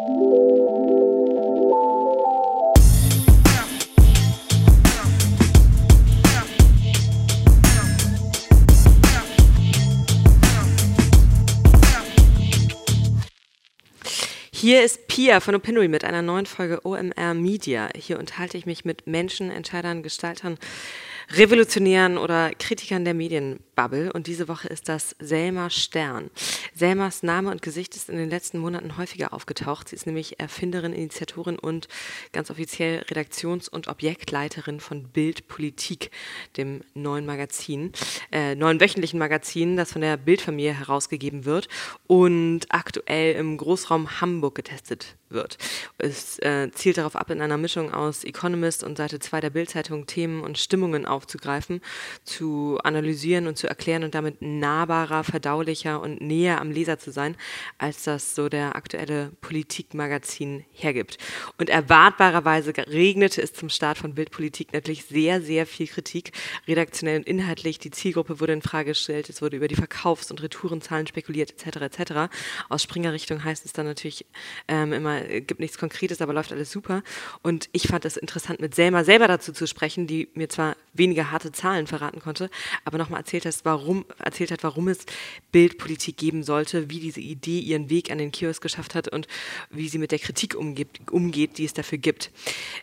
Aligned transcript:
Hier 0.00 0.06
ist 14.84 15.08
Pia 15.08 15.40
von 15.40 15.56
Opinory 15.56 15.88
mit 15.88 16.04
einer 16.04 16.22
neuen 16.22 16.46
Folge 16.46 16.86
OMR 16.86 17.34
Media. 17.34 17.88
Hier 17.96 18.20
unterhalte 18.20 18.56
ich 18.56 18.66
mich 18.66 18.84
mit 18.84 19.08
Menschen, 19.08 19.50
Entscheidern, 19.50 20.04
Gestaltern, 20.04 20.58
Revolutionären 21.30 22.16
oder 22.16 22.52
Kritikern 22.54 23.04
der 23.04 23.12
Medienbubble. 23.12 24.12
Und 24.12 24.26
diese 24.26 24.48
Woche 24.48 24.68
ist 24.68 24.88
das 24.88 25.14
Selma 25.18 25.68
Stern. 25.68 26.30
Selmas 26.74 27.22
Name 27.22 27.50
und 27.50 27.60
Gesicht 27.60 27.94
ist 27.96 28.08
in 28.08 28.16
den 28.16 28.30
letzten 28.30 28.58
Monaten 28.58 28.96
häufiger 28.96 29.34
aufgetaucht. 29.34 29.90
Sie 29.90 29.96
ist 29.96 30.06
nämlich 30.06 30.40
Erfinderin, 30.40 30.94
Initiatorin 30.94 31.58
und 31.58 31.86
ganz 32.32 32.50
offiziell 32.50 33.00
Redaktions- 33.10 33.68
und 33.68 33.88
Objektleiterin 33.88 34.80
von 34.80 35.08
Bild 35.08 35.48
Politik, 35.48 36.10
dem 36.56 36.80
neuen 36.94 37.26
Magazin, 37.26 37.92
äh, 38.32 38.54
neuen 38.54 38.80
wöchentlichen 38.80 39.18
Magazin, 39.18 39.76
das 39.76 39.92
von 39.92 40.00
der 40.00 40.16
Bildfamilie 40.16 40.72
herausgegeben 40.72 41.44
wird 41.44 41.68
und 42.06 42.60
aktuell 42.70 43.34
im 43.34 43.58
Großraum 43.58 44.22
Hamburg 44.22 44.54
getestet 44.54 45.17
wird. 45.30 45.58
Es 45.98 46.38
äh, 46.40 46.70
zielt 46.72 46.98
darauf 46.98 47.16
ab, 47.16 47.30
in 47.30 47.40
einer 47.40 47.56
Mischung 47.56 47.92
aus 47.92 48.24
Economist 48.24 48.84
und 48.84 48.96
Seite 48.98 49.18
2 49.18 49.40
der 49.40 49.50
Bildzeitung 49.50 50.06
Themen 50.06 50.42
und 50.42 50.58
Stimmungen 50.58 51.06
aufzugreifen, 51.06 51.80
zu 52.24 52.78
analysieren 52.84 53.46
und 53.46 53.56
zu 53.56 53.68
erklären 53.68 54.04
und 54.04 54.14
damit 54.14 54.40
nahbarer, 54.40 55.24
verdaulicher 55.24 56.00
und 56.00 56.20
näher 56.20 56.60
am 56.60 56.70
Leser 56.70 56.98
zu 56.98 57.10
sein, 57.10 57.36
als 57.78 58.04
das 58.04 58.34
so 58.34 58.48
der 58.48 58.76
aktuelle 58.76 59.32
Politikmagazin 59.40 60.64
hergibt. 60.72 61.18
Und 61.58 61.70
erwartbarerweise 61.70 62.72
regnete 62.76 63.42
es 63.42 63.52
zum 63.52 63.68
Start 63.68 63.98
von 63.98 64.14
Bildpolitik 64.14 64.72
natürlich 64.72 65.04
sehr, 65.04 65.40
sehr 65.40 65.66
viel 65.66 65.86
Kritik, 65.86 66.32
redaktionell 66.66 67.18
und 67.18 67.26
inhaltlich. 67.26 67.78
Die 67.78 67.90
Zielgruppe 67.90 68.40
wurde 68.40 68.52
in 68.52 68.62
Frage 68.62 68.90
gestellt, 68.90 69.28
es 69.28 69.42
wurde 69.42 69.56
über 69.56 69.68
die 69.68 69.74
Verkaufs- 69.74 70.30
und 70.30 70.42
Retourenzahlen 70.42 71.06
spekuliert, 71.06 71.52
etc. 71.52 71.98
etc. 71.98 72.12
Aus 72.68 72.82
Springer-Richtung 72.82 73.44
heißt 73.44 73.64
es 73.64 73.72
dann 73.72 73.86
natürlich 73.86 74.26
ähm, 74.68 74.92
immer, 74.92 75.17
äh, 75.24 75.40
gibt 75.40 75.60
nichts 75.60 75.78
Konkretes, 75.78 76.20
aber 76.20 76.32
läuft 76.32 76.52
alles 76.52 76.70
super. 76.70 77.02
Und 77.42 77.68
ich 77.72 77.88
fand 77.88 78.04
es 78.04 78.16
interessant, 78.16 78.60
mit 78.60 78.74
Selma 78.74 79.04
selber 79.04 79.28
dazu 79.28 79.52
zu 79.52 79.66
sprechen, 79.66 80.06
die 80.06 80.28
mir 80.34 80.48
zwar 80.48 80.76
weniger 80.94 81.30
harte 81.30 81.52
Zahlen 81.52 81.86
verraten 81.86 82.20
konnte, 82.20 82.50
aber 82.84 82.98
nochmal 82.98 83.20
erzählt 83.20 83.44
hat, 83.44 83.54
warum, 83.64 84.04
erzählt 84.18 84.50
hat, 84.50 84.62
warum 84.62 84.88
es 84.88 85.00
Bildpolitik 85.52 86.16
geben 86.16 86.42
sollte, 86.42 86.90
wie 86.90 87.00
diese 87.00 87.20
Idee 87.20 87.60
ihren 87.60 87.90
Weg 87.90 88.10
an 88.10 88.18
den 88.18 88.32
Kiosk 88.32 88.62
geschafft 88.62 88.94
hat 88.94 89.08
und 89.08 89.26
wie 89.70 89.88
sie 89.88 89.98
mit 89.98 90.12
der 90.12 90.18
Kritik 90.18 90.54
umgeht, 90.54 90.88
umgeht 91.10 91.58
die 91.58 91.64
es 91.64 91.74
dafür 91.74 91.98
gibt. 91.98 92.30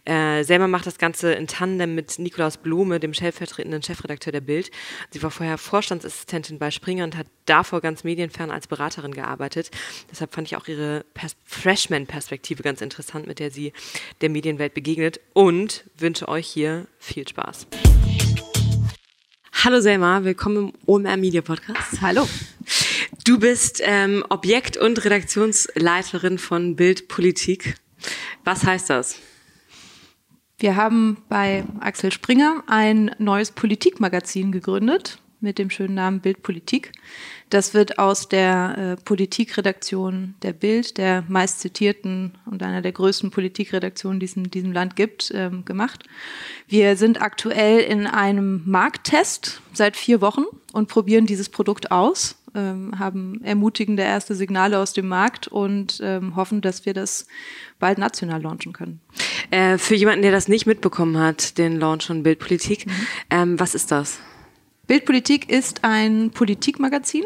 Äh, 0.06 0.44
Selma 0.44 0.68
macht 0.68 0.88
das 0.88 0.98
Ganze 0.98 1.34
in 1.34 1.48
Tandem 1.48 1.96
mit 1.96 2.20
Nikolaus 2.20 2.58
Blome, 2.58 3.00
dem 3.00 3.14
stellvertretenden 3.14 3.84
Chefredakteur 3.84 4.32
der 4.32 4.42
Bild. 4.42 4.72
Sie 5.12 5.22
war 5.24 5.32
vorher 5.32 5.58
Vorstandsassistentin 5.58 6.60
bei 6.60 6.72
Springer 6.72 7.04
und 7.04 7.18
hat 7.18 7.28
davor 7.46 7.82
ganz 7.82 8.04
medienfern 8.04 8.52
als 8.52 8.68
Beraterin 8.68 9.14
gearbeitet. 9.14 9.72
Deshalb 10.12 10.34
fand 10.34 10.48
ich 10.48 10.56
auch 10.56 10.68
ihre 10.68 11.06
Freshman-Perspektive 11.46 12.25
Perspektive 12.26 12.64
ganz 12.64 12.82
interessant, 12.82 13.28
mit 13.28 13.38
der 13.38 13.52
sie 13.52 13.72
der 14.22 14.32
Medienwelt 14.32 14.74
begegnet 14.74 15.20
und 15.34 15.86
wünsche 15.96 16.28
euch 16.28 16.48
hier 16.48 16.88
viel 16.98 17.28
Spaß. 17.28 17.68
Hallo 19.64 19.80
Selma, 19.80 20.24
willkommen 20.24 20.58
im 20.58 20.74
OMR 20.88 21.18
Media 21.18 21.44
Podcast. 21.44 22.02
Hallo. 22.02 22.28
Du 23.26 23.38
bist 23.38 23.80
ähm, 23.84 24.26
Objekt- 24.30 24.76
und 24.76 25.06
Redaktionsleiterin 25.06 26.40
von 26.40 26.76
Bild 26.76 27.10
Politik. 27.10 27.76
Was 28.44 28.64
heißt 28.64 28.90
das? 28.90 29.20
Wir 30.58 30.76
haben 30.76 31.22
bei 31.30 31.64
Axel 31.80 32.12
Springer 32.12 32.64
ein 32.66 33.16
neues 33.20 33.52
Politikmagazin 33.52 34.52
gegründet 34.52 35.20
mit 35.46 35.60
dem 35.60 35.70
schönen 35.70 35.94
Namen 35.94 36.20
Bild 36.20 36.44
Politik. 36.44 36.92
Das 37.50 37.74
wird 37.74 38.00
aus 38.00 38.28
der 38.28 38.98
äh, 39.00 39.04
Politikredaktion 39.04 40.34
der 40.42 40.52
Bild, 40.52 40.98
der 40.98 41.24
meist 41.30 41.62
zitierten 41.62 42.34
und 42.46 42.64
einer 42.64 42.82
der 42.82 42.92
größten 42.92 43.30
Politikredaktionen, 43.30 44.20
die 44.20 44.26
es 44.26 44.36
in 44.36 44.50
diesem 44.50 44.74
Land 44.74 44.96
gibt, 44.96 45.32
ähm, 45.34 45.64
gemacht. 45.64 46.04
Wir 46.68 46.98
sind 46.98 47.22
aktuell 47.22 47.80
in 47.80 48.08
einem 48.08 48.64
Markttest 48.66 49.62
seit 49.72 49.96
vier 49.96 50.20
Wochen 50.20 50.46
und 50.74 50.90
probieren 50.90 51.28
dieses 51.28 51.48
Produkt 51.48 51.92
aus, 51.92 52.36
ähm, 52.56 52.98
haben 52.98 53.42
ermutigende 53.44 54.02
erste 54.02 54.34
Signale 54.34 54.80
aus 54.80 54.94
dem 54.94 55.08
Markt 55.08 55.48
und 55.48 56.00
ähm, 56.02 56.36
hoffen, 56.36 56.62
dass 56.62 56.88
wir 56.88 56.96
das 56.96 57.28
bald 57.78 58.00
national 58.00 58.42
launchen 58.42 58.74
können. 58.74 59.00
Äh, 59.52 59.78
für 59.78 59.94
jemanden, 59.94 60.24
der 60.24 60.32
das 60.32 60.48
nicht 60.48 60.66
mitbekommen 60.66 61.20
hat, 61.20 61.60
den 61.60 61.80
Launch 61.80 62.08
von 62.08 62.24
Bildpolitik, 62.24 62.88
mhm. 62.88 62.92
ähm, 63.30 63.60
was 63.60 63.76
ist 63.76 63.92
das? 63.92 64.20
Bildpolitik 64.88 65.50
ist 65.50 65.84
ein 65.84 66.32
Politikmagazin, 66.32 67.24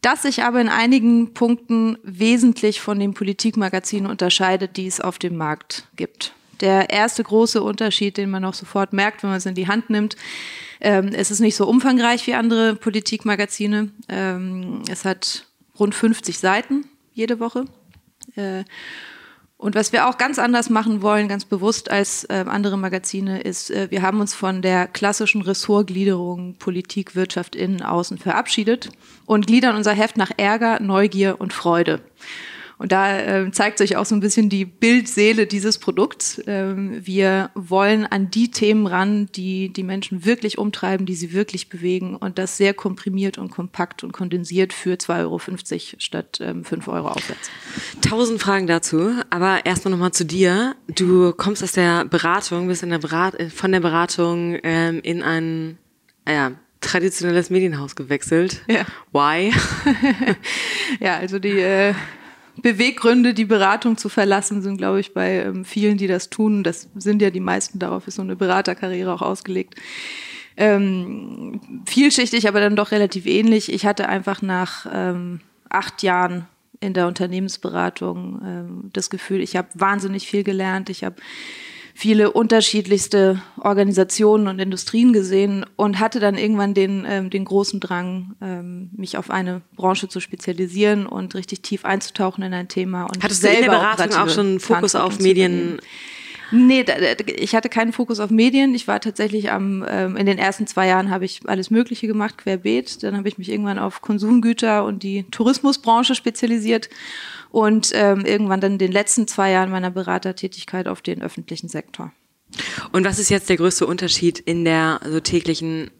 das 0.00 0.22
sich 0.22 0.42
aber 0.42 0.60
in 0.60 0.68
einigen 0.68 1.34
Punkten 1.34 1.98
wesentlich 2.02 2.80
von 2.80 2.98
den 2.98 3.14
Politikmagazinen 3.14 4.10
unterscheidet, 4.10 4.76
die 4.76 4.86
es 4.86 5.00
auf 5.00 5.18
dem 5.18 5.36
Markt 5.36 5.88
gibt. 5.96 6.32
Der 6.60 6.90
erste 6.90 7.22
große 7.22 7.62
Unterschied, 7.62 8.16
den 8.16 8.30
man 8.30 8.44
auch 8.44 8.54
sofort 8.54 8.92
merkt, 8.92 9.22
wenn 9.22 9.30
man 9.30 9.38
es 9.38 9.46
in 9.46 9.54
die 9.54 9.68
Hand 9.68 9.90
nimmt, 9.90 10.16
ähm, 10.80 11.08
es 11.12 11.30
ist 11.30 11.40
nicht 11.40 11.56
so 11.56 11.66
umfangreich 11.68 12.26
wie 12.26 12.34
andere 12.34 12.74
Politikmagazine. 12.74 13.90
Ähm, 14.08 14.82
es 14.88 15.04
hat 15.04 15.46
rund 15.78 15.94
50 15.94 16.38
Seiten 16.38 16.86
jede 17.14 17.40
Woche. 17.40 17.64
Äh, 18.36 18.64
und 19.58 19.74
was 19.74 19.92
wir 19.92 20.08
auch 20.08 20.18
ganz 20.18 20.38
anders 20.38 20.70
machen 20.70 21.02
wollen, 21.02 21.26
ganz 21.26 21.44
bewusst 21.44 21.90
als 21.90 22.22
äh, 22.24 22.44
andere 22.46 22.78
Magazine, 22.78 23.40
ist, 23.40 23.72
äh, 23.72 23.90
wir 23.90 24.02
haben 24.02 24.20
uns 24.20 24.32
von 24.32 24.62
der 24.62 24.86
klassischen 24.86 25.42
Ressortgliederung 25.42 26.54
Politik, 26.60 27.16
Wirtschaft, 27.16 27.56
Innen, 27.56 27.82
Außen 27.82 28.18
verabschiedet 28.18 28.90
und 29.26 29.48
gliedern 29.48 29.74
unser 29.74 29.92
Heft 29.92 30.16
nach 30.16 30.30
Ärger, 30.36 30.80
Neugier 30.80 31.40
und 31.40 31.52
Freude. 31.52 32.00
Und 32.78 32.92
da 32.92 33.18
äh, 33.18 33.50
zeigt 33.50 33.78
sich 33.78 33.96
auch 33.96 34.06
so 34.06 34.14
ein 34.14 34.20
bisschen 34.20 34.48
die 34.48 34.64
Bildseele 34.64 35.46
dieses 35.46 35.78
Produkts. 35.78 36.40
Ähm, 36.46 37.04
wir 37.04 37.50
wollen 37.54 38.06
an 38.06 38.30
die 38.30 38.52
Themen 38.52 38.86
ran, 38.86 39.28
die 39.34 39.72
die 39.72 39.82
Menschen 39.82 40.24
wirklich 40.24 40.58
umtreiben, 40.58 41.04
die 41.04 41.16
sie 41.16 41.32
wirklich 41.32 41.68
bewegen 41.68 42.14
und 42.14 42.38
das 42.38 42.56
sehr 42.56 42.74
komprimiert 42.74 43.36
und 43.36 43.50
kompakt 43.50 44.04
und 44.04 44.12
kondensiert 44.12 44.72
für 44.72 44.94
2,50 44.94 45.18
Euro 45.22 45.40
statt 45.98 46.38
ähm, 46.40 46.64
5 46.64 46.86
Euro 46.88 47.08
aufwärts. 47.08 47.50
Tausend 48.00 48.40
Fragen 48.40 48.68
dazu, 48.68 49.12
aber 49.30 49.66
erstmal 49.66 49.90
nochmal 49.90 50.12
zu 50.12 50.24
dir. 50.24 50.76
Du 50.86 51.32
kommst 51.32 51.64
aus 51.64 51.72
der 51.72 52.04
Beratung, 52.04 52.68
bist 52.68 52.84
in 52.84 52.90
der 52.90 52.98
Berat 52.98 53.36
von 53.52 53.72
der 53.72 53.80
Beratung 53.80 54.56
ähm, 54.62 55.00
in 55.02 55.22
ein, 55.24 55.78
ja, 56.28 56.52
traditionelles 56.80 57.50
Medienhaus 57.50 57.96
gewechselt. 57.96 58.62
Ja. 58.68 58.84
Why? 59.12 59.52
ja, 61.00 61.16
also 61.16 61.40
die 61.40 61.58
äh, 61.58 61.92
Beweggründe, 62.62 63.34
die 63.34 63.44
Beratung 63.44 63.96
zu 63.96 64.08
verlassen, 64.08 64.62
sind, 64.62 64.78
glaube 64.78 65.00
ich, 65.00 65.14
bei 65.14 65.42
ähm, 65.42 65.64
vielen, 65.64 65.96
die 65.96 66.06
das 66.06 66.30
tun. 66.30 66.64
Das 66.64 66.88
sind 66.96 67.22
ja 67.22 67.30
die 67.30 67.40
meisten, 67.40 67.78
darauf 67.78 68.06
ist 68.08 68.16
so 68.16 68.22
eine 68.22 68.36
Beraterkarriere 68.36 69.12
auch 69.12 69.22
ausgelegt. 69.22 69.74
Ähm, 70.56 71.60
vielschichtig, 71.86 72.48
aber 72.48 72.60
dann 72.60 72.74
doch 72.74 72.90
relativ 72.90 73.26
ähnlich. 73.26 73.72
Ich 73.72 73.86
hatte 73.86 74.08
einfach 74.08 74.42
nach 74.42 74.86
ähm, 74.92 75.40
acht 75.68 76.02
Jahren 76.02 76.46
in 76.80 76.94
der 76.94 77.06
Unternehmensberatung 77.06 78.40
ähm, 78.44 78.90
das 78.92 79.10
Gefühl, 79.10 79.40
ich 79.40 79.56
habe 79.56 79.68
wahnsinnig 79.74 80.28
viel 80.28 80.44
gelernt. 80.44 80.90
Ich 80.90 81.04
habe 81.04 81.16
viele 81.98 82.30
unterschiedlichste 82.30 83.42
Organisationen 83.60 84.46
und 84.46 84.60
Industrien 84.60 85.12
gesehen 85.12 85.66
und 85.74 85.98
hatte 85.98 86.20
dann 86.20 86.38
irgendwann 86.38 86.72
den, 86.72 87.04
ähm, 87.04 87.28
den 87.28 87.44
großen 87.44 87.80
Drang, 87.80 88.36
ähm, 88.40 88.90
mich 88.96 89.18
auf 89.18 89.30
eine 89.30 89.62
Branche 89.74 90.08
zu 90.08 90.20
spezialisieren 90.20 91.06
und 91.06 91.34
richtig 91.34 91.62
tief 91.62 91.84
einzutauchen 91.84 92.44
in 92.44 92.54
ein 92.54 92.68
Thema. 92.68 93.06
Und 93.06 93.24
Hattest 93.24 93.42
du 93.42 93.48
in 93.48 93.62
der 93.62 93.70
Beratung 93.70 94.14
auch 94.14 94.28
schon 94.28 94.46
einen 94.46 94.60
Fokus 94.60 94.94
auf 94.94 95.18
Medien? 95.18 95.80
Nee, 96.50 96.84
ich 97.36 97.54
hatte 97.54 97.68
keinen 97.68 97.92
Fokus 97.92 98.20
auf 98.20 98.30
Medien. 98.30 98.74
Ich 98.74 98.88
war 98.88 99.00
tatsächlich 99.00 99.50
am, 99.50 99.84
ähm, 99.88 100.16
in 100.16 100.26
den 100.26 100.38
ersten 100.38 100.66
zwei 100.66 100.86
Jahren 100.86 101.10
habe 101.10 101.24
ich 101.24 101.40
alles 101.46 101.70
Mögliche 101.70 102.06
gemacht, 102.06 102.38
querbeet. 102.38 103.02
Dann 103.02 103.16
habe 103.16 103.28
ich 103.28 103.38
mich 103.38 103.50
irgendwann 103.50 103.78
auf 103.78 104.00
Konsumgüter 104.00 104.84
und 104.84 105.02
die 105.02 105.24
Tourismusbranche 105.30 106.14
spezialisiert 106.14 106.88
und 107.50 107.90
ähm, 107.94 108.24
irgendwann 108.24 108.60
dann 108.60 108.72
in 108.72 108.78
den 108.78 108.92
letzten 108.92 109.26
zwei 109.26 109.50
Jahren 109.50 109.70
meiner 109.70 109.90
Beratertätigkeit 109.90 110.88
auf 110.88 111.02
den 111.02 111.22
öffentlichen 111.22 111.68
Sektor. 111.68 112.12
Und 112.92 113.04
was 113.04 113.18
ist 113.18 113.28
jetzt 113.28 113.48
der 113.48 113.56
größte 113.56 113.86
Unterschied 113.86 114.38
in 114.38 114.64
der 114.64 115.00
so 115.04 115.20
täglichen 115.20 115.90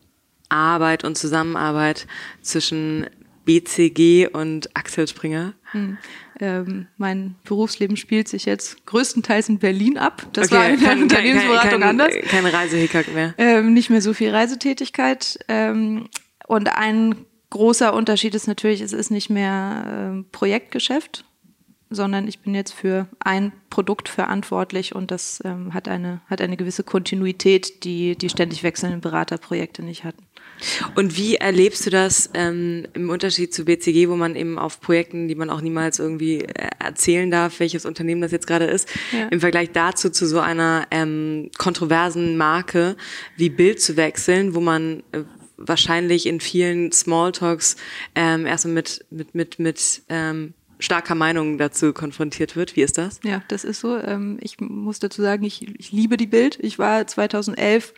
Arbeit 0.49 1.05
und 1.05 1.19
Zusammenarbeit 1.19 2.07
zwischen 2.41 3.07
BCG 3.45 4.29
und 4.29 4.75
Axel 4.75 5.07
Springer? 5.09 5.55
Hm. 5.73 5.99
Ähm, 6.41 6.87
mein 6.97 7.35
Berufsleben 7.45 7.97
spielt 7.97 8.29
sich 8.29 8.45
jetzt 8.45 8.87
größtenteils 8.87 9.49
in 9.49 9.59
Berlin 9.59 9.99
ab. 9.99 10.27
Das 10.33 10.49
okay, 10.49 10.57
war 10.57 10.69
in 10.69 10.81
der 10.81 10.89
kein, 10.89 11.03
Unternehmensberatung 11.03 11.71
kein, 11.71 11.81
kein, 11.81 11.89
anders. 11.89 12.15
Keine 12.29 12.53
Reisehickhack 12.53 13.13
mehr. 13.13 13.35
Ähm, 13.39 13.75
nicht 13.75 13.91
mehr 13.91 14.03
so 14.03 14.15
viel 14.15 14.31
Reisetätigkeit. 14.31 15.39
Ähm, 15.49 16.09
und 16.47 16.69
ein 16.69 17.15
großer 17.51 17.93
Unterschied 17.95 18.35
ist 18.35 18.47
natürlich, 18.47 18.81
es 18.81 18.93
ist 18.93 19.11
nicht 19.11 19.31
mehr 19.31 19.85
ähm, 19.87 20.27
Projektgeschäft, 20.33 21.25
sondern 21.91 22.29
ich 22.29 22.41
bin 22.41 22.55
jetzt 22.55 22.73
für 22.73 23.09
ein 23.21 23.53
Produkt 23.71 24.09
verantwortlich 24.09 24.95
und 24.95 25.11
das 25.11 25.41
ähm, 25.45 25.73
hat, 25.73 25.89
eine, 25.89 26.21
hat 26.27 26.41
eine 26.41 26.57
gewisse 26.57 26.85
Kontinuität, 26.85 27.85
die 27.85 28.17
die 28.17 28.29
ständig 28.29 28.63
wechselnden 28.63 29.01
Beraterprojekte 29.01 29.83
nicht 29.83 30.05
hatten. 30.05 30.25
Und 30.95 31.17
wie 31.17 31.37
erlebst 31.37 31.87
du 31.87 31.91
das 31.91 32.31
ähm, 32.35 32.87
im 32.95 33.11
Unterschied 33.11 33.53
zu 33.55 33.65
BCG, 33.65 34.09
wo 34.09 34.17
man 34.17 34.37
eben 34.37 34.59
auf 34.59 34.81
Projekten, 34.81 35.29
die 35.29 35.35
man 35.35 35.51
auch 35.51 35.61
niemals 35.61 35.99
irgendwie 35.99 36.45
äh, 36.45 36.69
erzählen 36.79 37.31
darf, 37.31 37.61
welches 37.61 37.85
Unternehmen 37.85 38.21
das 38.21 38.33
jetzt 38.33 38.47
gerade 38.47 38.67
ist, 38.67 38.89
ja. 39.13 39.29
im 39.29 39.41
Vergleich 39.41 39.71
dazu 39.73 40.11
zu 40.11 40.27
so 40.27 40.41
einer 40.41 40.87
ähm, 40.91 41.51
kontroversen 41.59 42.37
Marke 42.37 42.97
wie 43.37 43.51
Bild 43.51 43.81
zu 43.81 43.97
wechseln, 43.97 44.55
wo 44.55 44.61
man 44.61 45.03
äh, 45.13 45.23
wahrscheinlich 45.57 46.27
in 46.27 46.41
vielen 46.41 46.93
Smalltalks 46.93 47.77
ähm, 48.15 48.47
erstmal 48.47 48.75
mit 48.75 49.05
mit 49.11 49.35
mit 49.35 49.59
mit 49.59 50.03
ähm, 50.09 50.55
starker 50.79 51.15
Meinung 51.15 51.59
dazu 51.59 51.93
konfrontiert 51.93 52.57
wird. 52.57 52.77
Wie 52.77 52.83
ist 52.83 52.99
das? 52.99 53.21
Ja, 53.25 53.43
das 53.49 53.65
ist 53.65 53.81
so. 53.81 53.99
Ähm, 53.99 54.39
ich 54.41 54.61
muss 54.61 54.99
dazu 54.99 55.23
sagen, 55.23 55.45
ich, 55.45 55.67
ich 55.79 55.93
liebe 55.93 56.17
die 56.17 56.27
Bild. 56.27 56.59
Ich 56.61 56.79
war 56.79 57.07
2011 57.07 57.95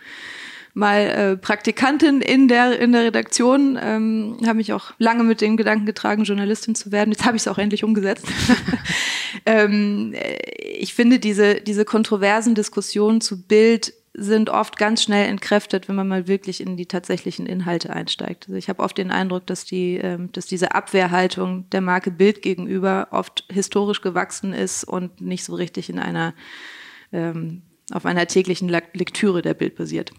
mal 0.74 1.00
äh, 1.00 1.36
Praktikantin 1.36 2.20
in 2.20 2.48
der 2.48 2.78
in 2.78 2.92
der 2.92 3.04
Redaktion, 3.04 3.78
ähm, 3.80 4.36
habe 4.44 4.56
mich 4.56 4.72
auch 4.72 4.92
lange 4.98 5.24
mit 5.24 5.40
dem 5.40 5.56
Gedanken 5.56 5.86
getragen, 5.86 6.24
Journalistin 6.24 6.74
zu 6.74 6.92
werden. 6.92 7.10
Jetzt 7.10 7.24
habe 7.24 7.36
ich 7.36 7.42
es 7.42 7.48
auch 7.48 7.58
endlich 7.58 7.84
umgesetzt. 7.84 8.26
ähm, 9.46 10.14
äh, 10.14 10.36
ich 10.78 10.94
finde 10.94 11.18
diese 11.18 11.56
diese 11.56 11.84
kontroversen 11.84 12.54
Diskussionen 12.54 13.20
zu 13.20 13.42
Bild 13.42 13.92
sind 14.12 14.50
oft 14.50 14.76
ganz 14.76 15.02
schnell 15.02 15.28
entkräftet, 15.28 15.88
wenn 15.88 15.94
man 15.94 16.08
mal 16.08 16.26
wirklich 16.26 16.60
in 16.60 16.76
die 16.76 16.86
tatsächlichen 16.86 17.46
Inhalte 17.46 17.90
einsteigt. 17.90 18.46
Also 18.46 18.56
ich 18.56 18.68
habe 18.68 18.82
oft 18.82 18.98
den 18.98 19.10
Eindruck, 19.10 19.46
dass 19.46 19.64
die, 19.64 19.96
ähm, 19.96 20.32
dass 20.32 20.46
diese 20.46 20.74
Abwehrhaltung 20.74 21.70
der 21.70 21.80
Marke 21.80 22.10
Bild 22.10 22.42
gegenüber 22.42 23.08
oft 23.12 23.44
historisch 23.48 24.00
gewachsen 24.00 24.52
ist 24.52 24.84
und 24.84 25.20
nicht 25.20 25.44
so 25.44 25.54
richtig 25.54 25.88
in 25.88 26.00
einer 26.00 26.34
ähm, 27.12 27.62
auf 27.92 28.06
einer 28.06 28.26
täglichen 28.26 28.68
Lektüre 28.68 29.42
der 29.42 29.54
Bild 29.54 29.76
basiert. 29.76 30.12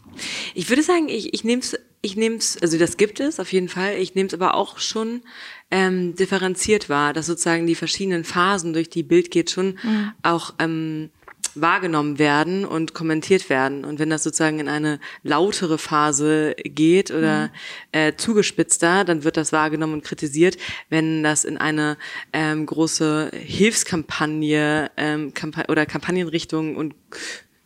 Ich 0.53 0.69
würde 0.69 0.83
sagen, 0.83 1.09
ich, 1.09 1.33
ich 1.33 1.43
nehme 1.43 1.61
es, 1.61 1.77
ich 2.01 2.15
nehm's, 2.15 2.57
also 2.61 2.77
das 2.77 2.97
gibt 2.97 3.19
es 3.19 3.39
auf 3.39 3.51
jeden 3.53 3.69
Fall. 3.69 3.95
Ich 3.97 4.15
nehme 4.15 4.27
es 4.27 4.33
aber 4.33 4.55
auch 4.55 4.79
schon 4.79 5.21
ähm, 5.69 6.15
differenziert 6.15 6.89
wahr, 6.89 7.13
dass 7.13 7.27
sozusagen 7.27 7.67
die 7.67 7.75
verschiedenen 7.75 8.23
Phasen 8.23 8.73
durch 8.73 8.89
die 8.89 9.03
Bild 9.03 9.31
geht 9.31 9.51
schon 9.51 9.79
mhm. 9.83 10.11
auch 10.23 10.53
ähm, 10.59 11.09
wahrgenommen 11.55 12.19
werden 12.19 12.65
und 12.65 12.93
kommentiert 12.93 13.49
werden. 13.49 13.83
Und 13.85 13.99
wenn 13.99 14.09
das 14.09 14.23
sozusagen 14.23 14.59
in 14.59 14.69
eine 14.69 14.99
lautere 15.23 15.77
Phase 15.77 16.55
geht 16.63 17.11
oder 17.11 17.47
mhm. 17.47 17.51
äh, 17.91 18.15
zugespitzter, 18.15 19.03
dann 19.03 19.23
wird 19.23 19.37
das 19.37 19.51
wahrgenommen 19.51 19.93
und 19.93 20.03
kritisiert. 20.03 20.57
Wenn 20.89 21.23
das 21.23 21.43
in 21.43 21.57
eine 21.57 21.97
ähm, 22.33 22.65
große 22.65 23.31
Hilfskampagne 23.33 24.91
ähm, 24.97 25.33
Kampa 25.33 25.65
oder 25.67 25.85
Kampagnenrichtung 25.85 26.75
und 26.75 26.95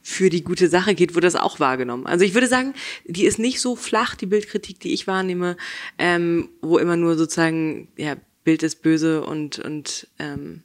für 0.08 0.30
die 0.30 0.44
gute 0.44 0.70
Sache 0.70 0.94
geht, 0.94 1.16
wird 1.16 1.24
das 1.24 1.36
auch 1.36 1.60
wahrgenommen. 1.60 2.06
Also 2.06 2.26
ich 2.26 2.36
würde 2.36 2.46
sagen, 2.46 2.76
die 3.06 3.26
ist 3.26 3.40
nicht 3.40 3.60
so 3.60 3.76
flach, 3.76 4.14
die 4.14 4.28
Bildkritik, 4.28 4.80
die 4.80 4.94
ich 4.94 5.08
wahrnehme, 5.08 5.58
ähm, 5.98 6.50
wo 6.62 6.78
immer 6.78 6.96
nur 6.96 7.18
sozusagen, 7.18 7.88
ja, 7.98 8.16
Bild 8.44 8.62
ist 8.62 8.84
böse 8.84 9.24
und, 9.24 9.58
und 9.58 10.08
ähm, 10.20 10.62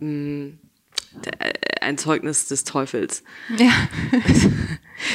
mh, 0.00 0.54
ein 1.80 1.96
Zeugnis 1.96 2.48
des 2.48 2.64
Teufels. 2.64 3.22
Ja. 3.56 3.70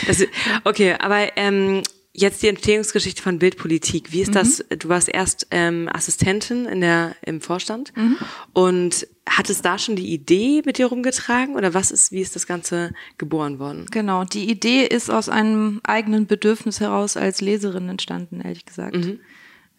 Das, 0.06 0.24
okay, 0.64 0.94
aber 1.00 1.36
ähm, 1.38 1.82
jetzt 2.14 2.44
die 2.44 2.48
Entstehungsgeschichte 2.48 3.22
von 3.22 3.40
Bildpolitik. 3.40 4.12
Wie 4.12 4.22
ist 4.22 4.30
mhm. 4.30 4.34
das? 4.34 4.66
Du 4.80 4.90
warst 4.90 5.10
erst 5.10 5.48
ähm, 5.52 5.90
Assistentin 5.92 6.66
in 6.66 6.82
der, 6.82 7.16
im 7.26 7.42
Vorstand 7.42 7.96
mhm. 7.96 8.18
und 8.54 9.08
hattest 9.30 9.64
da 9.64 9.78
schon 9.78 9.96
die 9.96 10.14
Idee 10.14 10.62
mit 10.66 10.78
dir 10.78 10.88
rumgetragen 10.88 11.56
oder 11.56 11.74
was 11.74 11.92
ist, 11.92 12.12
wie 12.12 12.22
ist 12.22 12.36
das 12.36 12.48
Ganze 12.48 12.92
geboren 13.18 13.60
worden? 13.60 13.86
Genau, 13.92 14.26
die 14.26 14.50
Idee 14.50 14.86
ist 14.86 15.10
aus 15.10 15.30
einem 15.30 15.80
eigenen 15.84 16.28
Bedürfnis 16.28 16.80
heraus 16.80 17.16
als 17.16 17.40
Leserin 17.40 17.88
entstanden, 17.88 18.42
ehrlich 18.42 18.66
gesagt. 18.66 18.98
Mhm. 18.98 19.20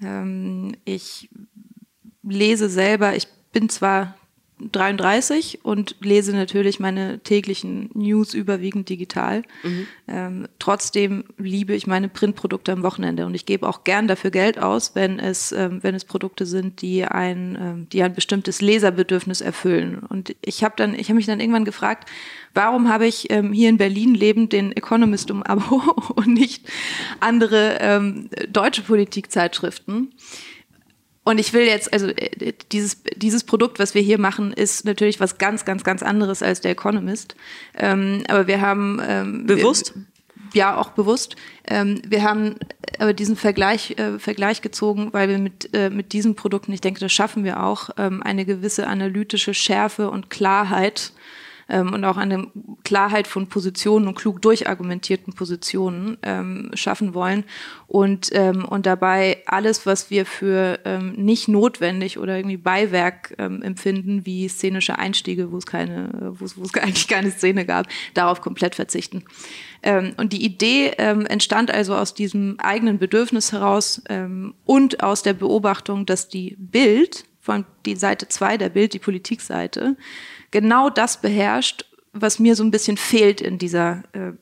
Ähm, 0.03 0.77
ich 0.85 1.29
lese 2.23 2.69
selber, 2.69 3.15
ich 3.15 3.29
bin 3.53 3.69
zwar 3.69 4.17
33 4.71 5.61
und 5.63 5.97
lese 6.01 6.33
natürlich 6.33 6.79
meine 6.79 7.19
täglichen 7.21 7.91
News 7.95 8.35
überwiegend 8.35 8.89
digital. 8.89 9.43
Mhm. 9.63 9.87
Ähm, 10.09 10.49
trotzdem 10.59 11.25
liebe 11.39 11.75
ich 11.75 11.87
meine 11.87 12.09
Printprodukte 12.09 12.73
am 12.73 12.83
Wochenende 12.83 13.27
und 13.27 13.35
ich 13.35 13.47
gebe 13.47 13.69
auch 13.69 13.85
gern 13.85 14.09
dafür 14.09 14.31
Geld 14.31 14.59
aus, 14.59 14.95
wenn 14.95 15.19
es, 15.19 15.53
ähm, 15.53 15.79
wenn 15.83 15.95
es 15.95 16.05
Produkte 16.05 16.47
sind, 16.47 16.83
die 16.83 17.05
ein, 17.05 17.59
ähm, 17.61 17.87
die 17.91 18.03
ein 18.03 18.15
bestimmtes 18.15 18.61
Leserbedürfnis 18.61 19.41
erfüllen. 19.41 19.99
Und 20.09 20.35
ich 20.45 20.63
habe 20.63 20.75
dann, 20.77 20.95
ich 20.95 21.09
habe 21.09 21.17
mich 21.17 21.27
dann 21.27 21.41
irgendwann 21.41 21.65
gefragt, 21.65 22.09
warum 22.55 22.89
habe 22.89 23.07
ich 23.07 23.31
ähm, 23.31 23.53
hier 23.53 23.69
in 23.69 23.79
Berlin 23.79 24.15
lebend 24.15 24.53
den 24.53 24.73
Economist 24.73 25.31
um 25.31 25.43
Abo 25.43 25.81
und 26.15 26.29
nicht 26.29 26.69
andere 27.21 27.79
ähm, 27.81 28.29
deutsche 28.51 28.83
Politikzeitschriften? 28.83 30.13
Und 31.25 31.39
ich 31.39 31.53
will 31.53 31.63
jetzt, 31.63 31.93
also 31.93 32.09
äh, 32.09 32.53
dieses, 32.73 33.03
dieses 33.17 33.45
Produkt, 33.45 33.79
was 33.79 33.95
wir 33.95 34.03
hier 34.03 34.19
machen, 34.19 34.53
ist 34.53 34.85
natürlich 34.85 35.21
was 35.21 35.39
ganz, 35.39 35.65
ganz, 35.65 35.85
ganz 35.85 36.03
anderes 36.03 36.43
als 36.43 36.61
der 36.61 36.73
Economist. 36.73 37.37
Ähm, 37.77 38.25
aber 38.29 38.47
wir 38.47 38.61
haben 38.61 39.01
ähm, 39.07 39.47
bewusst? 39.47 39.95
Wir, 39.95 40.03
ja, 40.55 40.77
auch 40.77 40.91
bewusst. 40.91 41.37
Ähm, 41.67 42.03
wir 42.07 42.25
haben 42.25 42.57
aber 42.99 43.13
diesen 43.13 43.37
Vergleich, 43.37 43.99
äh, 43.99 44.19
Vergleich 44.19 44.63
gezogen, 44.63 45.13
weil 45.13 45.29
wir 45.29 45.39
mit, 45.39 45.71
äh, 45.75 45.91
mit 45.91 46.13
diesen 46.13 46.35
Produkten, 46.35 46.73
ich 46.73 46.81
denke, 46.81 47.01
das 47.01 47.13
schaffen 47.13 47.45
wir 47.45 47.63
auch, 47.63 47.91
ähm, 47.99 48.23
eine 48.23 48.45
gewisse 48.45 48.87
analytische 48.87 49.55
Schärfe 49.55 50.11
und 50.11 50.29
Klarheit 50.29 51.13
ähm, 51.73 51.93
und 51.93 52.05
auch 52.05 52.17
eine 52.17 52.47
Klarheit 52.85 53.27
von 53.27 53.49
Positionen 53.49 54.07
und 54.07 54.15
klug 54.15 54.41
durchargumentierten 54.43 55.33
Positionen 55.33 56.19
ähm, 56.23 56.71
schaffen 56.75 57.15
wollen 57.15 57.45
und, 57.89 58.31
ähm, 58.33 58.65
und 58.65 58.87
dabei 58.87 59.39
alles, 59.47 59.87
was 59.87 60.11
wir 60.11 60.27
für 60.27 60.79
ähm, 60.85 61.13
nicht 61.17 61.49
notwendig 61.49 62.19
oder 62.19 62.37
irgendwie 62.37 62.59
Beiwerk 62.59 63.35
ähm, 63.39 63.63
empfinden, 63.63 64.25
wie 64.25 64.49
szenische 64.49 64.99
Einstiege, 64.99 65.51
wo 65.51 65.57
es 65.57 65.67
keine, 65.67 66.35
wo 66.39 66.45
es, 66.45 66.55
eigentlich 66.81 67.09
keine 67.09 67.31
Szene 67.31 67.65
gab, 67.65 67.89
darauf 68.15 68.41
komplett 68.41 68.75
verzichten. 68.75 69.25
Ähm, 69.83 70.13
und 70.19 70.33
die 70.33 70.45
Idee 70.45 70.93
ähm, 70.99 71.27
entstand 71.27 71.71
also 71.71 71.95
aus 71.95 72.15
diesem 72.15 72.57
eigenen 72.59 72.99
Bedürfnis 72.99 73.53
heraus 73.53 74.03
ähm, 74.09 74.55
und 74.65 75.03
aus 75.03 75.23
der 75.23 75.33
Beobachtung, 75.33 76.07
dass 76.07 76.29
die 76.29 76.57
Bild, 76.59 77.25
von 77.41 77.65
die 77.87 77.97
Seite 77.97 78.29
2 78.29 78.57
der 78.57 78.69
Bild, 78.69 78.95
die 78.95 79.01
Politikseite, 79.01 79.97
genau 80.53 80.89
das 80.89 81.21
beherrscht, 81.21 81.87
was 82.13 82.39
mir 82.39 82.55
so 82.55 82.63
ein 82.63 82.71
bisschen 82.71 82.97
fehlt 82.97 83.41
in 83.41 83.59
dieser, 83.59 84.05
äh, 84.13 84.33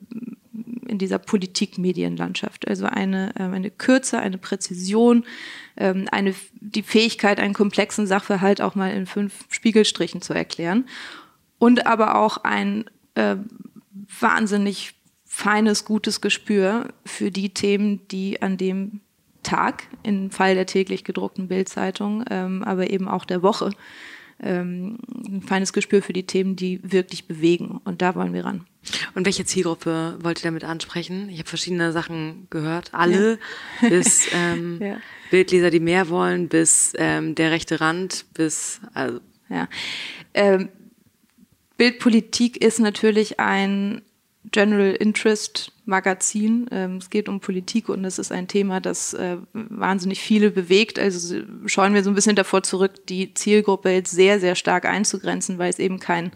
dieser 0.99 1.19
Politik-Medienlandschaft. 1.19 2.69
Also 2.69 2.85
eine, 2.85 3.35
äh, 3.37 3.45
eine 3.45 3.71
Kürze, 3.71 4.19
eine 4.19 4.37
Präzision, 4.37 5.25
ähm, 5.77 6.07
eine, 6.11 6.35
die 6.61 6.83
Fähigkeit, 6.83 7.41
einen 7.41 7.55
komplexen 7.55 8.07
Sachverhalt 8.07 8.61
auch 8.61 8.75
mal 8.75 8.93
in 8.93 9.07
fünf 9.07 9.47
Spiegelstrichen 9.49 10.21
zu 10.21 10.35
erklären. 10.35 10.87
Und 11.59 11.87
aber 11.87 12.17
auch 12.17 12.39
ein 12.39 12.85
äh, 13.15 13.37
wahnsinnig 14.21 14.95
feines, 15.25 15.85
gutes 15.85 16.21
Gespür 16.21 16.89
für 17.05 17.31
die 17.31 17.51
Themen, 17.51 18.07
die 18.09 18.43
an 18.43 18.57
dem 18.57 19.01
Tag, 19.43 19.85
im 20.03 20.31
Fall 20.31 20.55
der 20.55 20.67
täglich 20.67 21.05
gedruckten 21.05 21.49
Bildzeitung, 21.49 22.25
ähm, 22.29 22.63
aber 22.63 22.91
eben 22.91 23.09
auch 23.09 23.25
der 23.25 23.43
Woche, 23.43 23.71
ähm, 24.43 24.99
ein 25.27 25.43
feines 25.43 25.73
Gespür 25.73 26.03
für 26.03 26.13
die 26.13 26.27
Themen, 26.27 26.57
die 26.57 26.81
wirklich 26.83 27.27
bewegen. 27.27 27.81
Und 27.85 28.03
da 28.03 28.15
wollen 28.15 28.33
wir 28.33 28.45
ran. 28.45 28.67
Und 29.15 29.27
welche 29.27 29.45
Zielgruppe 29.45 30.19
wollt 30.23 30.41
ihr 30.41 30.45
damit 30.45 30.65
ansprechen? 30.65 31.29
Ich 31.29 31.39
habe 31.39 31.49
verschiedene 31.49 31.93
Sachen 31.93 32.47
gehört. 32.51 32.95
Alle 32.95 33.39
ja. 33.83 33.89
bis 33.89 34.29
ähm, 34.33 34.79
ja. 34.81 34.97
Bildleser, 35.31 35.71
die 35.71 35.81
mehr 35.81 36.09
wollen, 36.09 36.49
bis 36.49 36.93
ähm, 36.97 37.35
der 37.35 37.51
rechte 37.51 37.81
Rand, 37.81 38.27
bis 38.35 38.81
also. 38.95 39.21
Ja. 39.49 39.69
Ähm, 40.33 40.69
Bildpolitik 41.77 42.63
ist 42.63 42.79
natürlich 42.79 43.41
ein 43.41 44.03
General 44.45 44.93
Interest 44.93 45.73
Magazin. 45.85 46.67
Ähm, 46.71 46.97
es 46.97 47.11
geht 47.11 47.29
um 47.29 47.41
Politik 47.41 47.89
und 47.89 48.05
es 48.05 48.19
ist 48.19 48.33
ein 48.33 48.49
Thema, 48.49 48.81
das 48.81 49.13
äh, 49.15 49.37
wahnsinnig 49.53 50.21
viele 50.21 50.51
bewegt. 50.51 50.99
Also 50.99 51.43
schauen 51.67 51.95
wir 51.95 52.03
so 52.03 52.11
ein 52.11 52.15
bisschen 52.15 52.37
davor 52.37 52.63
zurück, 52.63 53.07
die 53.07 53.35
Zielgruppe 53.35 53.91
jetzt 53.91 54.11
sehr, 54.11 54.41
sehr 54.41 54.55
stark 54.55 54.87
einzugrenzen, 54.87 55.59
weil 55.59 55.71
es 55.71 55.79
eben 55.79 56.01
kein 56.01 56.33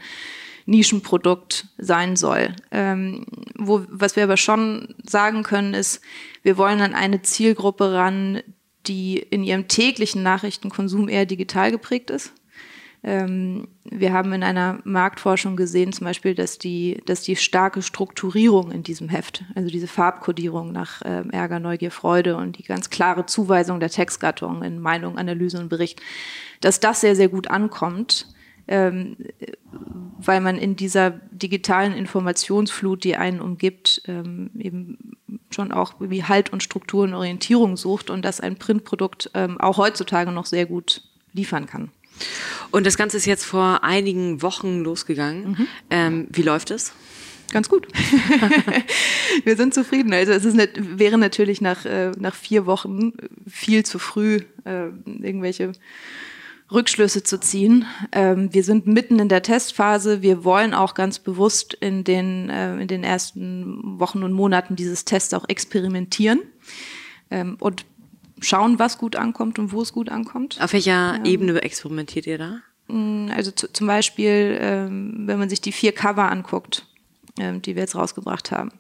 Nischenprodukt 0.67 1.69
sein 1.79 2.17
soll. 2.17 2.55
Ähm, 2.71 3.27
wo, 3.57 3.85
was 3.89 4.17
wir 4.17 4.25
aber 4.25 4.37
schon 4.37 4.95
sagen 5.05 5.43
können, 5.43 5.75
ist, 5.75 6.01
wir 6.43 6.59
wollen 6.59 6.81
an 6.81 6.95
eine 6.95 7.23
Zielgruppe 7.23 7.93
ran, 7.93 8.43
die 8.87 9.19
in 9.19 9.45
ihrem 9.45 9.69
täglichen 9.69 10.23
Nachrichtenkonsum 10.23 11.09
eher 11.09 11.27
digital 11.27 11.71
geprägt 11.71 12.11
ist 12.11 12.33
wir 13.07 14.13
haben 14.15 14.33
in 14.33 14.43
einer 14.43 14.81
Marktforschung 14.85 15.57
gesehen, 15.57 15.93
zum 15.93 16.07
Beispiel, 16.07 16.35
dass 16.35 16.57
die, 16.57 17.03
dass 17.05 17.21
die 17.21 17.37
starke 17.37 17.83
Strukturierung 17.83 18.71
in 18.71 18.83
diesem 18.83 19.11
Heft, 19.11 19.45
also 19.55 19.69
diese 19.69 19.89
Farbkodierung 19.89 20.73
nach 20.73 21.03
äh, 21.03 21.23
Ärger, 21.31 21.61
Neugier, 21.61 21.91
Freude 21.91 22.37
und 22.37 22.57
die 22.57 22.63
ganz 22.63 22.89
klare 22.89 23.27
Zuweisung 23.27 23.79
der 23.79 23.91
Textgattung 23.91 24.63
in 24.63 24.81
Meinung, 24.81 25.19
Analyse 25.19 25.59
und 25.59 25.69
Bericht, 25.69 26.01
dass 26.63 26.81
das 26.81 27.03
sehr, 27.03 27.15
sehr 27.15 27.29
gut 27.29 27.51
ankommt. 27.51 28.27
ähm, 28.67 29.17
weil 30.19 30.41
man 30.41 30.57
in 30.57 30.77
dieser 30.77 31.11
digitalen 31.11 31.93
Informationsflut, 31.93 33.05
die 33.05 33.17
einen 33.17 33.41
umgibt, 33.41 34.03
ähm, 34.07 34.51
eben 34.59 35.17
schon 35.51 35.73
auch 35.73 35.95
wie 36.01 36.25
Halt 36.25 36.53
und 36.53 36.63
Struktur 36.63 37.05
und 37.05 37.15
Orientierung 37.15 37.77
sucht 37.77 38.09
und 38.09 38.25
das 38.25 38.41
ein 38.41 38.57
Printprodukt 38.57 39.31
ähm, 39.35 39.61
auch 39.61 39.77
heutzutage 39.77 40.33
noch 40.33 40.47
sehr 40.47 40.67
gut 40.67 41.03
liefern 41.33 41.67
kann. 41.67 41.91
Und 42.71 42.87
das 42.87 42.97
Ganze 42.97 43.17
ist 43.17 43.27
jetzt 43.27 43.45
vor 43.45 43.85
einigen 43.85 44.43
Wochen 44.43 44.81
losgegangen. 44.81 45.51
Mhm. 45.51 45.67
Ähm, 45.91 46.29
wie 46.31 46.43
läuft 46.43 46.71
es? 46.71 46.93
Ganz 47.53 47.69
gut. 47.69 47.87
wir 49.45 49.57
sind 49.57 49.75
zufrieden. 49.75 50.13
Also 50.13 50.33
es 50.33 50.45
ist 50.45 50.59
wäre 50.77 51.19
natürlich 51.19 51.61
nach, 51.61 51.85
äh, 51.85 52.11
nach 52.19 52.35
vier 52.35 52.67
Wochen 52.67 53.13
viel 53.47 53.85
zu 53.85 53.99
früh, 53.99 54.41
äh, 54.65 54.87
irgendwelche 55.05 55.73
Rückschlüsse 56.73 57.23
zu 57.23 57.39
ziehen. 57.39 57.85
Ähm, 58.11 58.53
wir 58.53 58.65
sind 58.65 58.87
mitten 58.87 59.19
in 59.19 59.29
der 59.29 59.43
Testphase. 59.43 60.23
Wir 60.23 60.45
wollen 60.45 60.75
auch 60.75 60.95
ganz 60.95 61.19
bewusst 61.19 61.75
in 61.75 62.03
den, 62.03 62.51
äh, 62.51 62.77
in 62.77 62.89
den 62.89 63.05
ersten 63.05 64.01
Wochen 64.01 64.23
und 64.23 64.33
Monaten 64.33 64.75
dieses 64.75 65.05
Tests 65.05 65.35
auch 65.35 65.45
experimentieren 65.49 66.41
ähm, 67.31 67.57
und 67.61 67.85
schauen, 68.45 68.79
was 68.79 68.99
gut 68.99 69.17
ankommt 69.17 69.59
und 69.59 69.73
wo 69.73 69.83
es 69.83 69.93
gut 69.93 70.09
ankommt. 70.09 70.59
Auf 70.61 70.73
welcher 70.73 71.17
ähm, 71.17 71.25
Ebene 71.25 71.63
experimentiert 71.63 72.27
ihr 72.27 72.39
da? 72.39 72.59
Mm, 72.89 73.31
also 73.35 73.51
zu, 73.51 73.73
zum 73.73 73.87
Beispiel, 73.87 74.59
ähm, 74.61 75.25
wenn 75.27 75.39
man 75.39 75.49
sich 75.49 75.61
die 75.61 75.73
vier 75.73 75.93
Cover 75.93 76.31
anguckt, 76.31 76.87
ähm, 77.39 77.63
die 77.63 77.75
wir 77.75 77.83
jetzt 77.83 77.97
rausgebracht 77.97 78.51
haben 78.51 78.71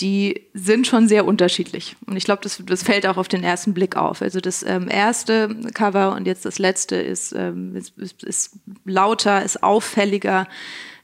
die 0.00 0.46
sind 0.54 0.86
schon 0.86 1.08
sehr 1.08 1.26
unterschiedlich. 1.26 1.96
Und 2.06 2.16
ich 2.16 2.24
glaube, 2.24 2.42
das, 2.42 2.62
das 2.64 2.82
fällt 2.82 3.06
auch 3.06 3.16
auf 3.16 3.28
den 3.28 3.42
ersten 3.42 3.74
Blick 3.74 3.96
auf. 3.96 4.22
Also 4.22 4.40
das 4.40 4.62
ähm, 4.62 4.88
erste 4.88 5.54
Cover 5.74 6.14
und 6.14 6.26
jetzt 6.26 6.44
das 6.44 6.58
letzte 6.58 6.96
ist, 6.96 7.32
ähm, 7.32 7.74
ist, 7.74 7.98
ist, 7.98 8.22
ist, 8.22 8.56
lauter, 8.84 9.42
ist 9.44 9.62
auffälliger, 9.62 10.46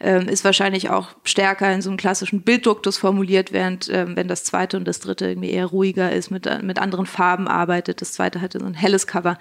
ähm, 0.05 0.29
ist 0.29 0.45
wahrscheinlich 0.45 0.91
auch 0.91 1.09
stärker 1.25 1.73
in 1.73 1.83
so 1.83 1.91
einem 1.91 1.97
klassischen 1.97 2.43
Bildduktus 2.43 2.99
formuliert, 2.99 3.53
während 3.53 3.89
ähm, 3.91 4.17
wenn 4.17 4.29
das 4.29 4.45
zweite 4.45 4.77
und 4.77 4.87
das 4.87 5.01
dritte 5.01 5.27
irgendwie 5.27 5.51
eher 5.51 5.67
ruhiger 5.67 6.13
ist, 6.13 6.31
mit, 6.31 6.47
mit 6.63 6.79
anderen 6.79 7.07
Farben 7.07 7.49
arbeitet. 7.49 8.01
Das 8.01 8.13
zweite 8.13 8.41
hatte 8.41 8.61
so 8.61 8.67
ein 8.67 8.75
helles 8.75 9.07
Cover. 9.07 9.39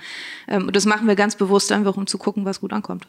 Ähm, 0.47 0.67
und 0.67 0.75
das 0.75 0.85
machen 0.85 1.07
wir 1.07 1.15
ganz 1.15 1.35
bewusst 1.35 1.71
einfach, 1.71 1.97
um 1.97 2.07
zu 2.07 2.17
gucken, 2.17 2.45
was 2.45 2.61
gut 2.61 2.73
ankommt. 2.73 3.07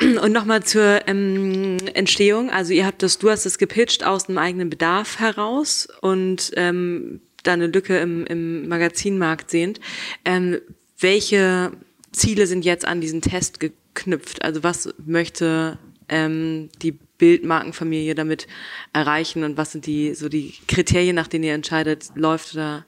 Und 0.00 0.32
nochmal 0.32 0.62
zur 0.62 1.06
ähm, 1.06 1.76
Entstehung. 1.92 2.48
Also 2.48 2.72
ihr 2.72 2.86
habt 2.86 3.02
das, 3.02 3.18
du 3.18 3.28
hast 3.28 3.44
es 3.44 3.58
gepitcht 3.58 4.04
aus 4.04 4.28
einem 4.28 4.38
eigenen 4.38 4.70
Bedarf 4.70 5.20
heraus 5.20 5.88
und 6.00 6.52
ähm, 6.56 7.20
da 7.42 7.52
eine 7.52 7.66
Lücke 7.66 7.98
im, 7.98 8.24
im 8.26 8.68
Magazinmarkt 8.68 9.50
sehend. 9.50 9.80
Ähm, 10.24 10.58
welche 10.98 11.72
Ziele 12.12 12.46
sind 12.46 12.64
jetzt 12.64 12.86
an 12.86 13.02
diesen 13.02 13.20
Test 13.20 13.60
geknüpft? 13.60 14.42
Also 14.42 14.62
was 14.62 14.88
möchte 15.04 15.78
ähm, 16.10 16.68
die 16.82 16.92
Bildmarkenfamilie 16.92 18.14
damit 18.14 18.46
erreichen 18.92 19.44
und 19.44 19.56
was 19.56 19.72
sind 19.72 19.86
die 19.86 20.14
so 20.14 20.28
die 20.28 20.54
Kriterien, 20.68 21.16
nach 21.16 21.28
denen 21.28 21.44
ihr 21.44 21.54
entscheidet, 21.54 22.10
läuft 22.14 22.54
oder 22.54 22.84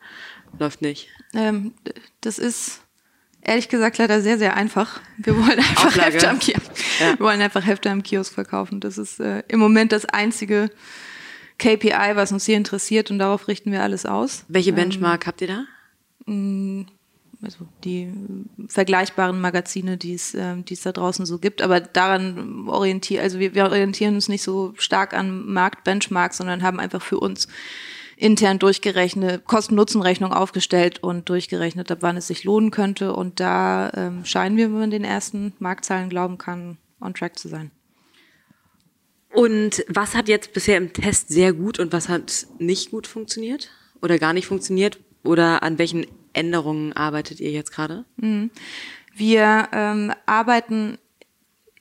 läuft 0.58 0.82
nicht? 0.82 1.08
Ähm, 1.34 1.72
das 2.20 2.38
ist 2.38 2.82
Ehrlich 3.44 3.68
gesagt 3.68 3.98
leider 3.98 4.20
sehr, 4.20 4.38
sehr 4.38 4.56
einfach. 4.56 5.00
Wir 5.16 5.36
wollen 5.36 5.58
einfach 5.58 5.96
Hefte 5.96 6.30
am 6.30 6.38
Kiosk. 6.38 6.70
Ja. 7.00 7.18
Wir 7.18 7.20
wollen 7.20 7.42
einfach 7.42 7.66
Hefte 7.66 7.90
am 7.90 8.04
Kiosk 8.04 8.32
verkaufen. 8.32 8.78
Das 8.78 8.98
ist 8.98 9.18
äh, 9.18 9.42
im 9.48 9.58
Moment 9.58 9.90
das 9.90 10.04
einzige 10.04 10.70
KPI, 11.58 12.14
was 12.14 12.30
uns 12.30 12.46
hier 12.46 12.56
interessiert 12.56 13.10
und 13.10 13.18
darauf 13.18 13.48
richten 13.48 13.72
wir 13.72 13.82
alles 13.82 14.06
aus. 14.06 14.44
Welche 14.46 14.70
ähm, 14.70 14.76
Benchmark 14.76 15.24
ähm, 15.24 15.26
habt 15.26 15.40
ihr 15.40 15.48
da? 15.48 15.64
Also 17.42 17.66
die 17.82 18.12
vergleichbaren 18.68 19.40
Magazine, 19.40 19.96
die 19.96 20.14
es, 20.14 20.32
äh, 20.34 20.56
die 20.62 20.74
es 20.74 20.82
da 20.82 20.92
draußen 20.92 21.26
so 21.26 21.38
gibt. 21.38 21.60
Aber 21.60 21.80
daran 21.80 22.68
orientieren, 22.68 23.24
also 23.24 23.40
wir, 23.40 23.54
wir 23.54 23.64
orientieren 23.64 24.14
uns 24.14 24.28
nicht 24.28 24.42
so 24.42 24.74
stark 24.76 25.12
an 25.12 25.46
Marktbenchmarks, 25.52 26.36
sondern 26.36 26.62
haben 26.62 26.78
einfach 26.78 27.02
für 27.02 27.18
uns 27.18 27.48
intern 28.16 28.60
durchgerechnet, 28.60 29.44
Kosten-Nutzen-Rechnung 29.46 30.32
aufgestellt 30.32 31.02
und 31.02 31.28
durchgerechnet, 31.28 31.90
ab 31.90 31.98
wann 32.02 32.16
es 32.16 32.28
sich 32.28 32.44
lohnen 32.44 32.70
könnte. 32.70 33.12
Und 33.12 33.40
da 33.40 33.90
ähm, 33.94 34.24
scheinen 34.24 34.56
wir, 34.56 34.66
wenn 34.66 34.78
man 34.78 34.90
den 34.92 35.04
ersten 35.04 35.52
Marktzahlen 35.58 36.08
glauben 36.08 36.38
kann, 36.38 36.78
on 37.00 37.14
track 37.14 37.36
zu 37.36 37.48
sein. 37.48 37.72
Und 39.32 39.84
was 39.88 40.14
hat 40.14 40.28
jetzt 40.28 40.52
bisher 40.52 40.76
im 40.76 40.92
Test 40.92 41.30
sehr 41.30 41.52
gut 41.52 41.80
und 41.80 41.92
was 41.92 42.08
hat 42.08 42.46
nicht 42.58 42.90
gut 42.92 43.08
funktioniert 43.08 43.70
oder 44.00 44.18
gar 44.18 44.32
nicht 44.32 44.46
funktioniert? 44.46 45.00
Oder 45.24 45.62
an 45.62 45.78
welchen 45.78 46.06
Änderungen 46.32 46.92
arbeitet 46.92 47.40
ihr 47.40 47.50
jetzt 47.50 47.72
gerade? 47.72 48.04
Mhm. 48.16 48.50
Wir 49.14 49.68
ähm, 49.72 50.12
arbeiten 50.26 50.98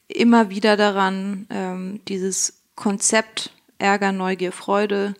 immer 0.07 0.49
wieder 0.49 0.75
daran, 0.75 1.47
ähm, 1.49 2.01
dieses 2.07 2.63
Konzept 2.75 3.51
Ärger, 3.77 4.11
Neugier, 4.11 4.51
Freude 4.51 5.15